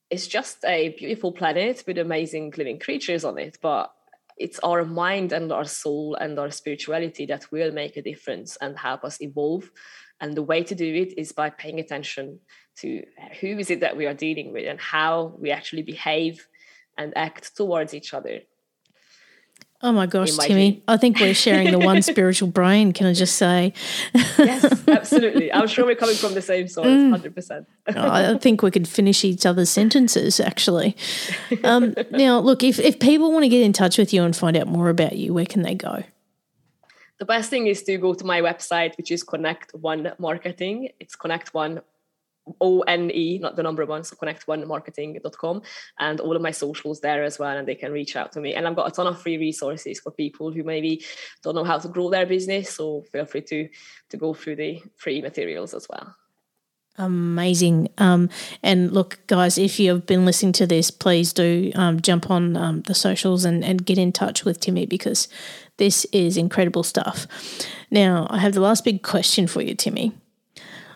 It's 0.09 0.27
just 0.27 0.63
a 0.65 0.89
beautiful 0.97 1.31
planet 1.31 1.83
with 1.87 1.97
amazing 1.97 2.53
living 2.57 2.79
creatures 2.79 3.23
on 3.23 3.37
it 3.37 3.57
but 3.61 3.93
it's 4.41 4.59
our 4.59 4.83
mind 4.83 5.31
and 5.31 5.51
our 5.51 5.65
soul 5.65 6.15
and 6.15 6.39
our 6.39 6.49
spirituality 6.49 7.27
that 7.27 7.51
will 7.51 7.71
make 7.71 7.95
a 7.95 8.01
difference 8.01 8.57
and 8.59 8.77
help 8.77 9.03
us 9.03 9.21
evolve. 9.21 9.69
And 10.19 10.35
the 10.35 10.41
way 10.41 10.63
to 10.63 10.73
do 10.73 10.93
it 10.95 11.13
is 11.17 11.31
by 11.31 11.51
paying 11.51 11.79
attention 11.79 12.39
to 12.77 13.03
who 13.39 13.59
is 13.59 13.69
it 13.69 13.81
that 13.81 13.97
we 13.97 14.07
are 14.07 14.15
dealing 14.15 14.51
with 14.51 14.67
and 14.67 14.79
how 14.79 15.35
we 15.39 15.51
actually 15.51 15.83
behave 15.83 16.47
and 16.97 17.15
act 17.15 17.55
towards 17.55 17.93
each 17.93 18.13
other 18.15 18.39
Oh 19.83 19.91
my 19.91 20.05
gosh, 20.05 20.31
Timi. 20.31 20.81
I 20.87 20.97
think 20.97 21.19
we're 21.19 21.33
sharing 21.33 21.71
the 21.71 21.79
one 21.79 22.01
spiritual 22.13 22.49
brain, 22.49 22.93
can 22.93 23.07
I 23.07 23.13
just 23.13 23.35
say? 23.35 23.73
yes, 24.13 24.83
absolutely. 24.87 25.51
I'm 25.51 25.67
sure 25.67 25.85
we're 25.85 25.95
coming 25.95 26.15
from 26.15 26.35
the 26.35 26.41
same 26.41 26.67
source, 26.67 26.87
mm. 26.87 27.15
100%. 27.15 27.65
I 27.95 28.37
think 28.37 28.61
we 28.61 28.69
could 28.69 28.87
finish 28.87 29.23
each 29.23 29.43
other's 29.45 29.71
sentences, 29.71 30.39
actually. 30.39 30.95
Um, 31.63 31.95
now, 32.11 32.39
look, 32.39 32.61
if, 32.61 32.79
if 32.79 32.99
people 32.99 33.31
want 33.31 33.43
to 33.43 33.49
get 33.49 33.63
in 33.63 33.73
touch 33.73 33.97
with 33.97 34.13
you 34.13 34.23
and 34.23 34.35
find 34.35 34.55
out 34.55 34.67
more 34.67 34.89
about 34.89 35.15
you, 35.17 35.33
where 35.33 35.47
can 35.47 35.63
they 35.63 35.73
go? 35.73 36.03
The 37.17 37.25
best 37.25 37.49
thing 37.49 37.67
is 37.67 37.81
to 37.83 37.97
go 37.97 38.13
to 38.13 38.25
my 38.25 38.41
website, 38.41 38.97
which 38.97 39.11
is 39.11 39.23
Connect 39.23 39.73
One 39.73 40.11
Marketing. 40.19 40.89
It's 40.99 41.15
Connect 41.15 41.53
One 41.53 41.81
O-N-E, 42.59 43.39
not 43.39 43.55
the 43.55 43.63
number 43.63 43.85
one, 43.85 44.03
so 44.03 44.15
connect1marketing.com 44.15 45.61
and 45.99 46.19
all 46.19 46.35
of 46.35 46.41
my 46.41 46.51
socials 46.51 46.99
there 47.01 47.23
as 47.23 47.37
well, 47.37 47.57
and 47.57 47.67
they 47.67 47.75
can 47.75 47.91
reach 47.91 48.15
out 48.15 48.31
to 48.31 48.41
me. 48.41 48.53
And 48.53 48.67
I've 48.67 48.75
got 48.75 48.87
a 48.87 48.91
ton 48.91 49.07
of 49.07 49.21
free 49.21 49.37
resources 49.37 49.99
for 49.99 50.11
people 50.11 50.51
who 50.51 50.63
maybe 50.63 51.03
don't 51.43 51.55
know 51.55 51.63
how 51.63 51.77
to 51.77 51.87
grow 51.87 52.09
their 52.09 52.25
business, 52.25 52.71
so 52.75 53.03
feel 53.11 53.25
free 53.25 53.41
to 53.41 53.69
to 54.09 54.17
go 54.17 54.33
through 54.33 54.57
the 54.57 54.81
free 54.97 55.21
materials 55.21 55.73
as 55.73 55.87
well. 55.89 56.15
Amazing. 56.97 57.89
Um, 57.97 58.29
and 58.61 58.91
look, 58.91 59.25
guys, 59.27 59.57
if 59.57 59.79
you've 59.79 60.05
been 60.05 60.25
listening 60.25 60.51
to 60.53 60.67
this, 60.67 60.91
please 60.91 61.31
do 61.31 61.71
um, 61.73 62.01
jump 62.01 62.29
on 62.29 62.57
um, 62.57 62.81
the 62.81 62.93
socials 62.93 63.45
and, 63.45 63.63
and 63.63 63.85
get 63.85 63.97
in 63.97 64.11
touch 64.11 64.43
with 64.43 64.59
Timi 64.59 64.87
because 64.87 65.29
this 65.77 66.05
is 66.11 66.35
incredible 66.35 66.83
stuff. 66.83 67.27
Now, 67.89 68.27
I 68.29 68.39
have 68.39 68.53
the 68.53 68.61
last 68.61 68.83
big 68.83 69.03
question 69.03 69.47
for 69.47 69.61
you, 69.61 69.73
Timi. 69.75 70.13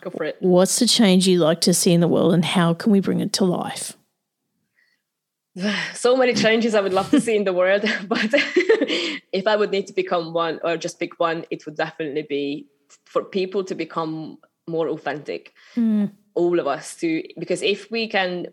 Go 0.06 0.12
for 0.12 0.24
it. 0.24 0.38
What's 0.40 0.78
the 0.78 0.86
change 0.86 1.28
you 1.28 1.40
like 1.40 1.62
to 1.62 1.74
see 1.74 1.92
in 1.92 2.00
the 2.00 2.08
world 2.08 2.36
and 2.36 2.46
how 2.46 2.76
can 2.76 2.92
we 2.92 3.00
bring 3.00 3.22
it 3.22 3.34
to 3.34 3.46
life? 3.46 3.98
So 5.96 6.16
many 6.16 6.36
changes 6.36 6.76
I 6.76 6.82
would 6.82 6.94
love 6.94 7.10
to 7.10 7.20
see 7.20 7.36
in 7.36 7.44
the 7.44 7.54
world, 7.54 7.82
but 8.08 8.30
if 8.32 9.48
I 9.48 9.56
would 9.56 9.72
need 9.72 9.88
to 9.88 9.94
become 9.94 10.32
one 10.32 10.60
or 10.64 10.78
just 10.78 11.00
pick 11.00 11.20
one, 11.20 11.46
it 11.50 11.66
would 11.66 11.76
definitely 11.76 12.22
be 12.22 12.68
for 13.06 13.24
people 13.24 13.64
to 13.64 13.74
become 13.74 14.38
more 14.68 14.90
authentic. 14.90 15.54
Mm. 15.76 16.12
All 16.36 16.60
of 16.60 16.68
us 16.68 16.96
to 16.98 17.24
because 17.40 17.64
if 17.64 17.90
we 17.90 18.08
can 18.08 18.48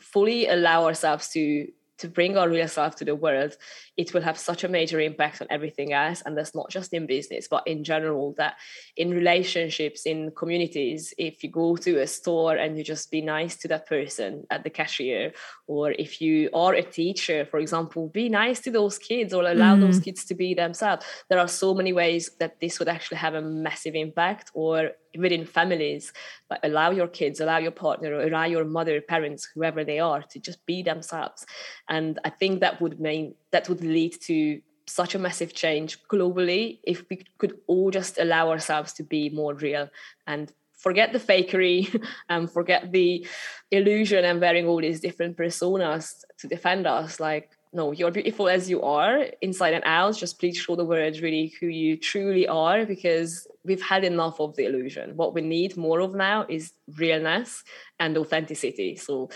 fully 0.00 0.46
allow 0.46 0.86
ourselves 0.86 1.28
to 1.30 1.66
to 1.98 2.08
bring 2.08 2.38
our 2.38 2.48
real 2.48 2.68
self 2.68 2.96
to 2.96 3.04
the 3.04 3.14
world, 3.14 3.56
it 3.96 4.12
will 4.12 4.22
have 4.22 4.38
such 4.38 4.62
a 4.64 4.68
major 4.68 5.00
impact 5.00 5.40
on 5.40 5.46
everything 5.50 5.92
else. 5.92 6.22
And 6.24 6.36
that's 6.36 6.54
not 6.54 6.68
just 6.70 6.92
in 6.92 7.06
business, 7.06 7.48
but 7.48 7.66
in 7.66 7.82
general, 7.82 8.34
that 8.36 8.56
in 8.96 9.10
relationships, 9.10 10.04
in 10.04 10.30
communities, 10.32 11.14
if 11.16 11.42
you 11.42 11.50
go 11.50 11.76
to 11.76 12.00
a 12.00 12.06
store 12.06 12.56
and 12.56 12.76
you 12.76 12.84
just 12.84 13.10
be 13.10 13.22
nice 13.22 13.56
to 13.56 13.68
that 13.68 13.86
person 13.86 14.46
at 14.50 14.64
the 14.64 14.70
cashier, 14.70 15.32
or 15.66 15.92
if 15.92 16.20
you 16.20 16.50
are 16.52 16.74
a 16.74 16.82
teacher, 16.82 17.46
for 17.46 17.58
example, 17.58 18.08
be 18.08 18.28
nice 18.28 18.60
to 18.60 18.70
those 18.70 18.98
kids 18.98 19.32
or 19.32 19.42
allow 19.44 19.76
mm. 19.76 19.80
those 19.80 19.98
kids 20.00 20.24
to 20.26 20.34
be 20.34 20.52
themselves. 20.52 21.06
There 21.28 21.38
are 21.38 21.48
so 21.48 21.74
many 21.74 21.92
ways 21.92 22.30
that 22.38 22.60
this 22.60 22.78
would 22.78 22.88
actually 22.88 23.18
have 23.18 23.34
a 23.34 23.42
massive 23.42 23.94
impact 23.94 24.50
or 24.54 24.92
within 25.18 25.46
families 25.46 26.12
but 26.48 26.60
allow 26.62 26.90
your 26.90 27.08
kids 27.08 27.40
allow 27.40 27.58
your 27.58 27.70
partner 27.70 28.14
or 28.14 28.22
allow 28.22 28.44
your 28.44 28.64
mother 28.64 29.00
parents 29.00 29.48
whoever 29.54 29.84
they 29.84 29.98
are 29.98 30.22
to 30.22 30.38
just 30.38 30.64
be 30.66 30.82
themselves 30.82 31.46
and 31.88 32.18
i 32.24 32.30
think 32.30 32.60
that 32.60 32.80
would 32.80 33.00
mean 33.00 33.34
that 33.52 33.68
would 33.68 33.82
lead 33.82 34.20
to 34.22 34.60
such 34.86 35.14
a 35.14 35.18
massive 35.18 35.52
change 35.52 35.98
globally 36.08 36.78
if 36.84 37.04
we 37.10 37.24
could 37.38 37.58
all 37.66 37.90
just 37.90 38.18
allow 38.18 38.50
ourselves 38.50 38.92
to 38.92 39.02
be 39.02 39.28
more 39.30 39.54
real 39.54 39.88
and 40.26 40.52
forget 40.76 41.12
the 41.12 41.18
fakery 41.18 41.92
and 41.94 42.04
um, 42.42 42.46
forget 42.46 42.92
the 42.92 43.26
illusion 43.70 44.24
and 44.24 44.40
wearing 44.40 44.66
all 44.66 44.80
these 44.80 45.00
different 45.00 45.36
personas 45.36 46.12
to 46.38 46.46
defend 46.46 46.86
us. 46.86 47.18
Like 47.18 47.55
no, 47.72 47.92
you're 47.92 48.10
beautiful 48.10 48.48
as 48.48 48.70
you 48.70 48.82
are, 48.82 49.26
inside 49.42 49.74
and 49.74 49.84
out. 49.84 50.16
Just 50.16 50.38
please 50.38 50.56
show 50.56 50.76
the 50.76 50.84
world 50.84 51.18
really 51.20 51.54
who 51.60 51.66
you 51.66 51.96
truly 51.96 52.48
are 52.48 52.86
because 52.86 53.46
we've 53.64 53.82
had 53.82 54.04
enough 54.04 54.40
of 54.40 54.56
the 54.56 54.64
illusion. 54.64 55.16
What 55.16 55.34
we 55.34 55.42
need 55.42 55.76
more 55.76 56.00
of 56.00 56.14
now 56.14 56.46
is 56.48 56.72
realness 56.96 57.64
and 57.98 58.16
authenticity. 58.16 58.96
So 58.96 59.28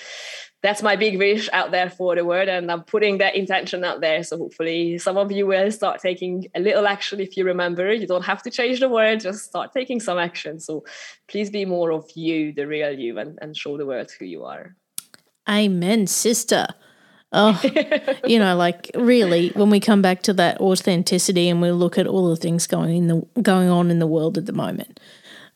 that's 0.63 0.83
my 0.83 0.97
big 0.97 1.19
wish 1.19 1.49
out 1.53 1.71
there 1.71 1.91
for 1.91 2.15
the 2.15 2.25
world. 2.25 2.49
And 2.49 2.71
I'm 2.71 2.83
putting 2.85 3.19
that 3.19 3.35
intention 3.35 3.85
out 3.85 4.01
there. 4.01 4.23
So 4.23 4.39
hopefully 4.39 4.99
some 4.99 5.17
of 5.17 5.33
you 5.33 5.47
will 5.47 5.71
start 5.71 6.01
taking 6.01 6.47
a 6.55 6.61
little 6.61 6.87
action 6.87 7.21
if 7.21 7.37
you 7.37 7.45
remember. 7.45 7.93
You 7.93 8.07
don't 8.07 8.25
have 8.25 8.43
to 8.45 8.51
change 8.51 8.81
the 8.81 8.89
world, 8.89 9.21
just 9.21 9.45
start 9.45 9.73
taking 9.73 10.01
some 10.01 10.19
action. 10.19 10.61
So 10.61 10.85
please 11.29 11.51
be 11.51 11.65
more 11.65 11.93
of 11.93 12.09
you, 12.15 12.53
the 12.53 12.67
real 12.67 12.99
you, 12.99 13.19
and, 13.19 13.39
and 13.43 13.57
show 13.57 13.77
the 13.77 13.87
world 13.87 14.11
who 14.19 14.25
you 14.25 14.45
are. 14.45 14.77
Amen, 15.49 16.07
sister. 16.07 16.69
Oh, 17.33 17.61
you 18.27 18.39
know, 18.39 18.57
like 18.57 18.91
really, 18.95 19.51
when 19.51 19.71
we 19.71 19.79
come 19.81 20.03
back 20.03 20.23
to 20.23 20.33
that 20.35 20.61
authenticity 20.61 21.49
and 21.49 21.63
we 21.63 21.71
look 21.71 21.97
at 21.97 22.07
all 22.07 22.29
the 22.29 22.37
things 22.37 22.67
going 22.67 22.97
in 22.97 23.07
the 23.07 23.41
going 23.41 23.69
on 23.69 23.91
in 23.91 24.01
the 24.01 24.07
world 24.07 24.37
at 24.37 24.47
the 24.47 24.53
moment, 24.53 24.99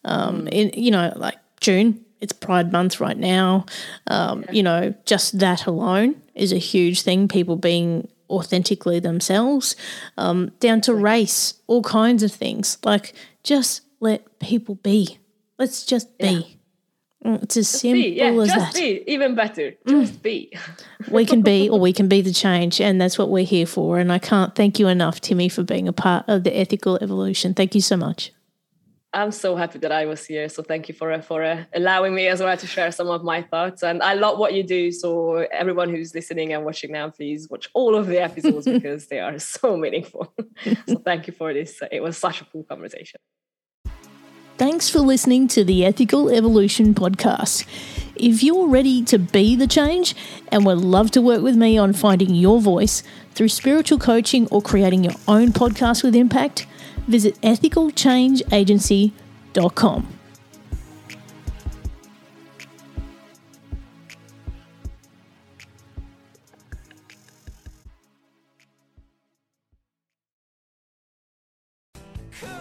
um, 0.05 0.43
mm. 0.43 0.49
in, 0.53 0.71
you 0.81 0.91
know, 0.91 1.13
like 1.17 1.37
June, 1.61 2.05
it's 2.21 2.33
Pride 2.33 2.73
Month 2.73 3.01
right 3.01 3.17
now. 3.17 3.67
Um, 4.07 4.43
yeah. 4.43 4.53
You 4.53 4.63
know, 4.63 4.95
just 5.05 5.39
that 5.41 5.67
alone 5.67 6.17
is 6.35 6.53
a 6.53 6.59
huge 6.59 7.03
thing. 7.03 7.29
People 7.29 7.57
being 7.57 8.09
authentically 8.31 9.01
themselves, 9.01 9.77
um, 10.17 10.51
down 10.61 10.81
to 10.83 10.95
race, 10.95 11.55
all 11.67 11.83
kinds 11.83 12.23
of 12.23 12.33
things. 12.33 12.79
Like, 12.85 13.15
just 13.43 13.83
let 14.01 14.39
people 14.39 14.77
be. 14.77 15.19
Let's 15.59 15.85
just 15.85 16.17
be. 16.19 16.27
Yeah. 16.27 16.54
Mm, 17.25 17.43
it's 17.43 17.57
as 17.57 17.71
just 17.71 17.81
simple 17.81 18.03
be, 18.03 18.09
yeah, 18.11 18.27
as 18.27 18.49
just 18.49 18.75
that. 18.75 18.75
Be, 18.75 19.03
even 19.07 19.35
better. 19.35 19.73
Just 19.89 20.15
mm. 20.15 20.23
be. 20.23 20.53
we 21.11 21.25
can 21.25 21.41
be 21.41 21.69
or 21.71 21.81
we 21.81 21.93
can 21.93 22.07
be 22.07 22.21
the 22.21 22.33
change 22.33 22.81
and 22.81 23.01
that's 23.01 23.17
what 23.17 23.31
we're 23.31 23.45
here 23.45 23.67
for. 23.67 23.99
And 23.99 24.13
I 24.13 24.19
can't 24.19 24.55
thank 24.55 24.79
you 24.79 24.89
enough, 24.89 25.21
Timi, 25.21 25.51
for 25.51 25.63
being 25.63 25.89
a 25.89 25.93
part 25.93 26.27
of 26.29 26.45
the 26.45 26.55
ethical 26.57 26.99
evolution. 27.01 27.55
Thank 27.55 27.75
you 27.75 27.81
so 27.81 27.97
much. 27.97 28.31
I'm 29.15 29.31
so 29.31 29.55
happy 29.55 29.79
that 29.79 29.93
I 29.93 30.07
was 30.07 30.27
here. 30.27 30.49
So 30.49 30.63
thank 30.63 30.89
you 30.89 30.95
for 30.95 31.23
for 31.23 31.43
uh, 31.45 31.65
allowing 31.73 32.15
me 32.15 32.27
as 32.27 32.41
well 32.41 32.57
to 32.57 32.67
share 32.67 32.91
some 32.91 33.09
of 33.09 33.23
my 33.23 33.43
thoughts. 33.43 33.83
And 33.85 34.03
I 34.03 34.15
love 34.15 34.39
what 34.39 34.55
you 34.55 34.65
do. 34.65 34.91
So 34.91 35.47
everyone 35.53 35.89
who's 35.89 36.15
listening 36.15 36.53
and 36.53 36.65
watching 36.65 36.91
now, 36.91 37.11
please 37.11 37.49
watch 37.49 37.69
all 37.75 37.95
of 37.95 38.09
the 38.09 38.21
episodes 38.21 38.67
because 38.79 39.07
they 39.07 39.21
are 39.21 39.39
so 39.39 39.77
meaningful. 39.77 40.35
so 40.89 40.99
thank 40.99 41.29
you 41.29 41.33
for 41.33 41.55
this. 41.55 41.81
It 41.93 42.03
was 42.03 42.19
such 42.19 42.41
a 42.41 42.45
cool 42.47 42.65
conversation. 42.65 43.21
Thanks 44.57 44.89
for 44.89 45.01
listening 45.01 45.49
to 45.49 45.65
the 45.65 45.85
Ethical 45.85 46.31
Evolution 46.31 46.95
podcast. 46.95 47.67
If 48.15 48.45
you're 48.45 48.69
ready 48.69 49.03
to 49.07 49.19
be 49.19 49.57
the 49.57 49.67
change 49.67 50.15
and 50.53 50.65
would 50.65 50.79
love 50.79 51.11
to 51.13 51.21
work 51.21 51.43
with 51.43 51.57
me 51.57 51.77
on 51.77 51.93
finding 51.93 52.37
your 52.37 52.61
voice 52.61 53.03
through 53.33 53.49
spiritual 53.49 53.99
coaching 53.99 54.47
or 54.53 54.63
creating 54.63 55.03
your 55.03 55.15
own 55.27 55.49
podcast 55.49 56.05
with 56.05 56.15
impact, 56.15 56.69
visit 57.09 57.35
ethicalchangeagency.com. 57.41 60.19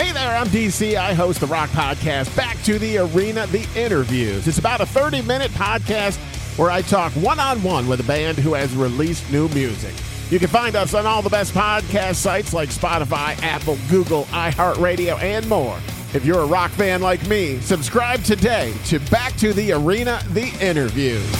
Hey 0.00 0.12
there, 0.12 0.34
I'm 0.34 0.46
DC. 0.46 0.96
I 0.96 1.12
host 1.12 1.40
the 1.40 1.46
Rock 1.46 1.68
Podcast, 1.70 2.34
Back 2.34 2.56
to 2.62 2.78
the 2.78 2.96
Arena, 2.96 3.46
The 3.48 3.68
Interviews. 3.76 4.48
It's 4.48 4.56
about 4.56 4.80
a 4.80 4.86
30 4.86 5.20
minute 5.20 5.50
podcast 5.50 6.16
where 6.56 6.70
I 6.70 6.80
talk 6.80 7.12
one 7.12 7.38
on 7.38 7.62
one 7.62 7.86
with 7.86 8.00
a 8.00 8.04
band 8.04 8.38
who 8.38 8.54
has 8.54 8.74
released 8.74 9.30
new 9.30 9.46
music. 9.50 9.92
You 10.30 10.38
can 10.38 10.48
find 10.48 10.74
us 10.74 10.94
on 10.94 11.04
all 11.04 11.20
the 11.20 11.28
best 11.28 11.52
podcast 11.52 12.14
sites 12.14 12.54
like 12.54 12.70
Spotify, 12.70 13.38
Apple, 13.42 13.76
Google, 13.90 14.24
iHeartRadio, 14.30 15.20
and 15.20 15.46
more. 15.50 15.78
If 16.14 16.24
you're 16.24 16.40
a 16.40 16.46
rock 16.46 16.70
fan 16.70 17.02
like 17.02 17.26
me, 17.28 17.60
subscribe 17.60 18.24
today 18.24 18.72
to 18.86 19.00
Back 19.10 19.36
to 19.36 19.52
the 19.52 19.72
Arena, 19.72 20.22
The 20.30 20.48
Interviews. 20.62 21.30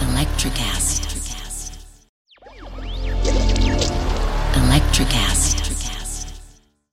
Electricast. 0.00 1.05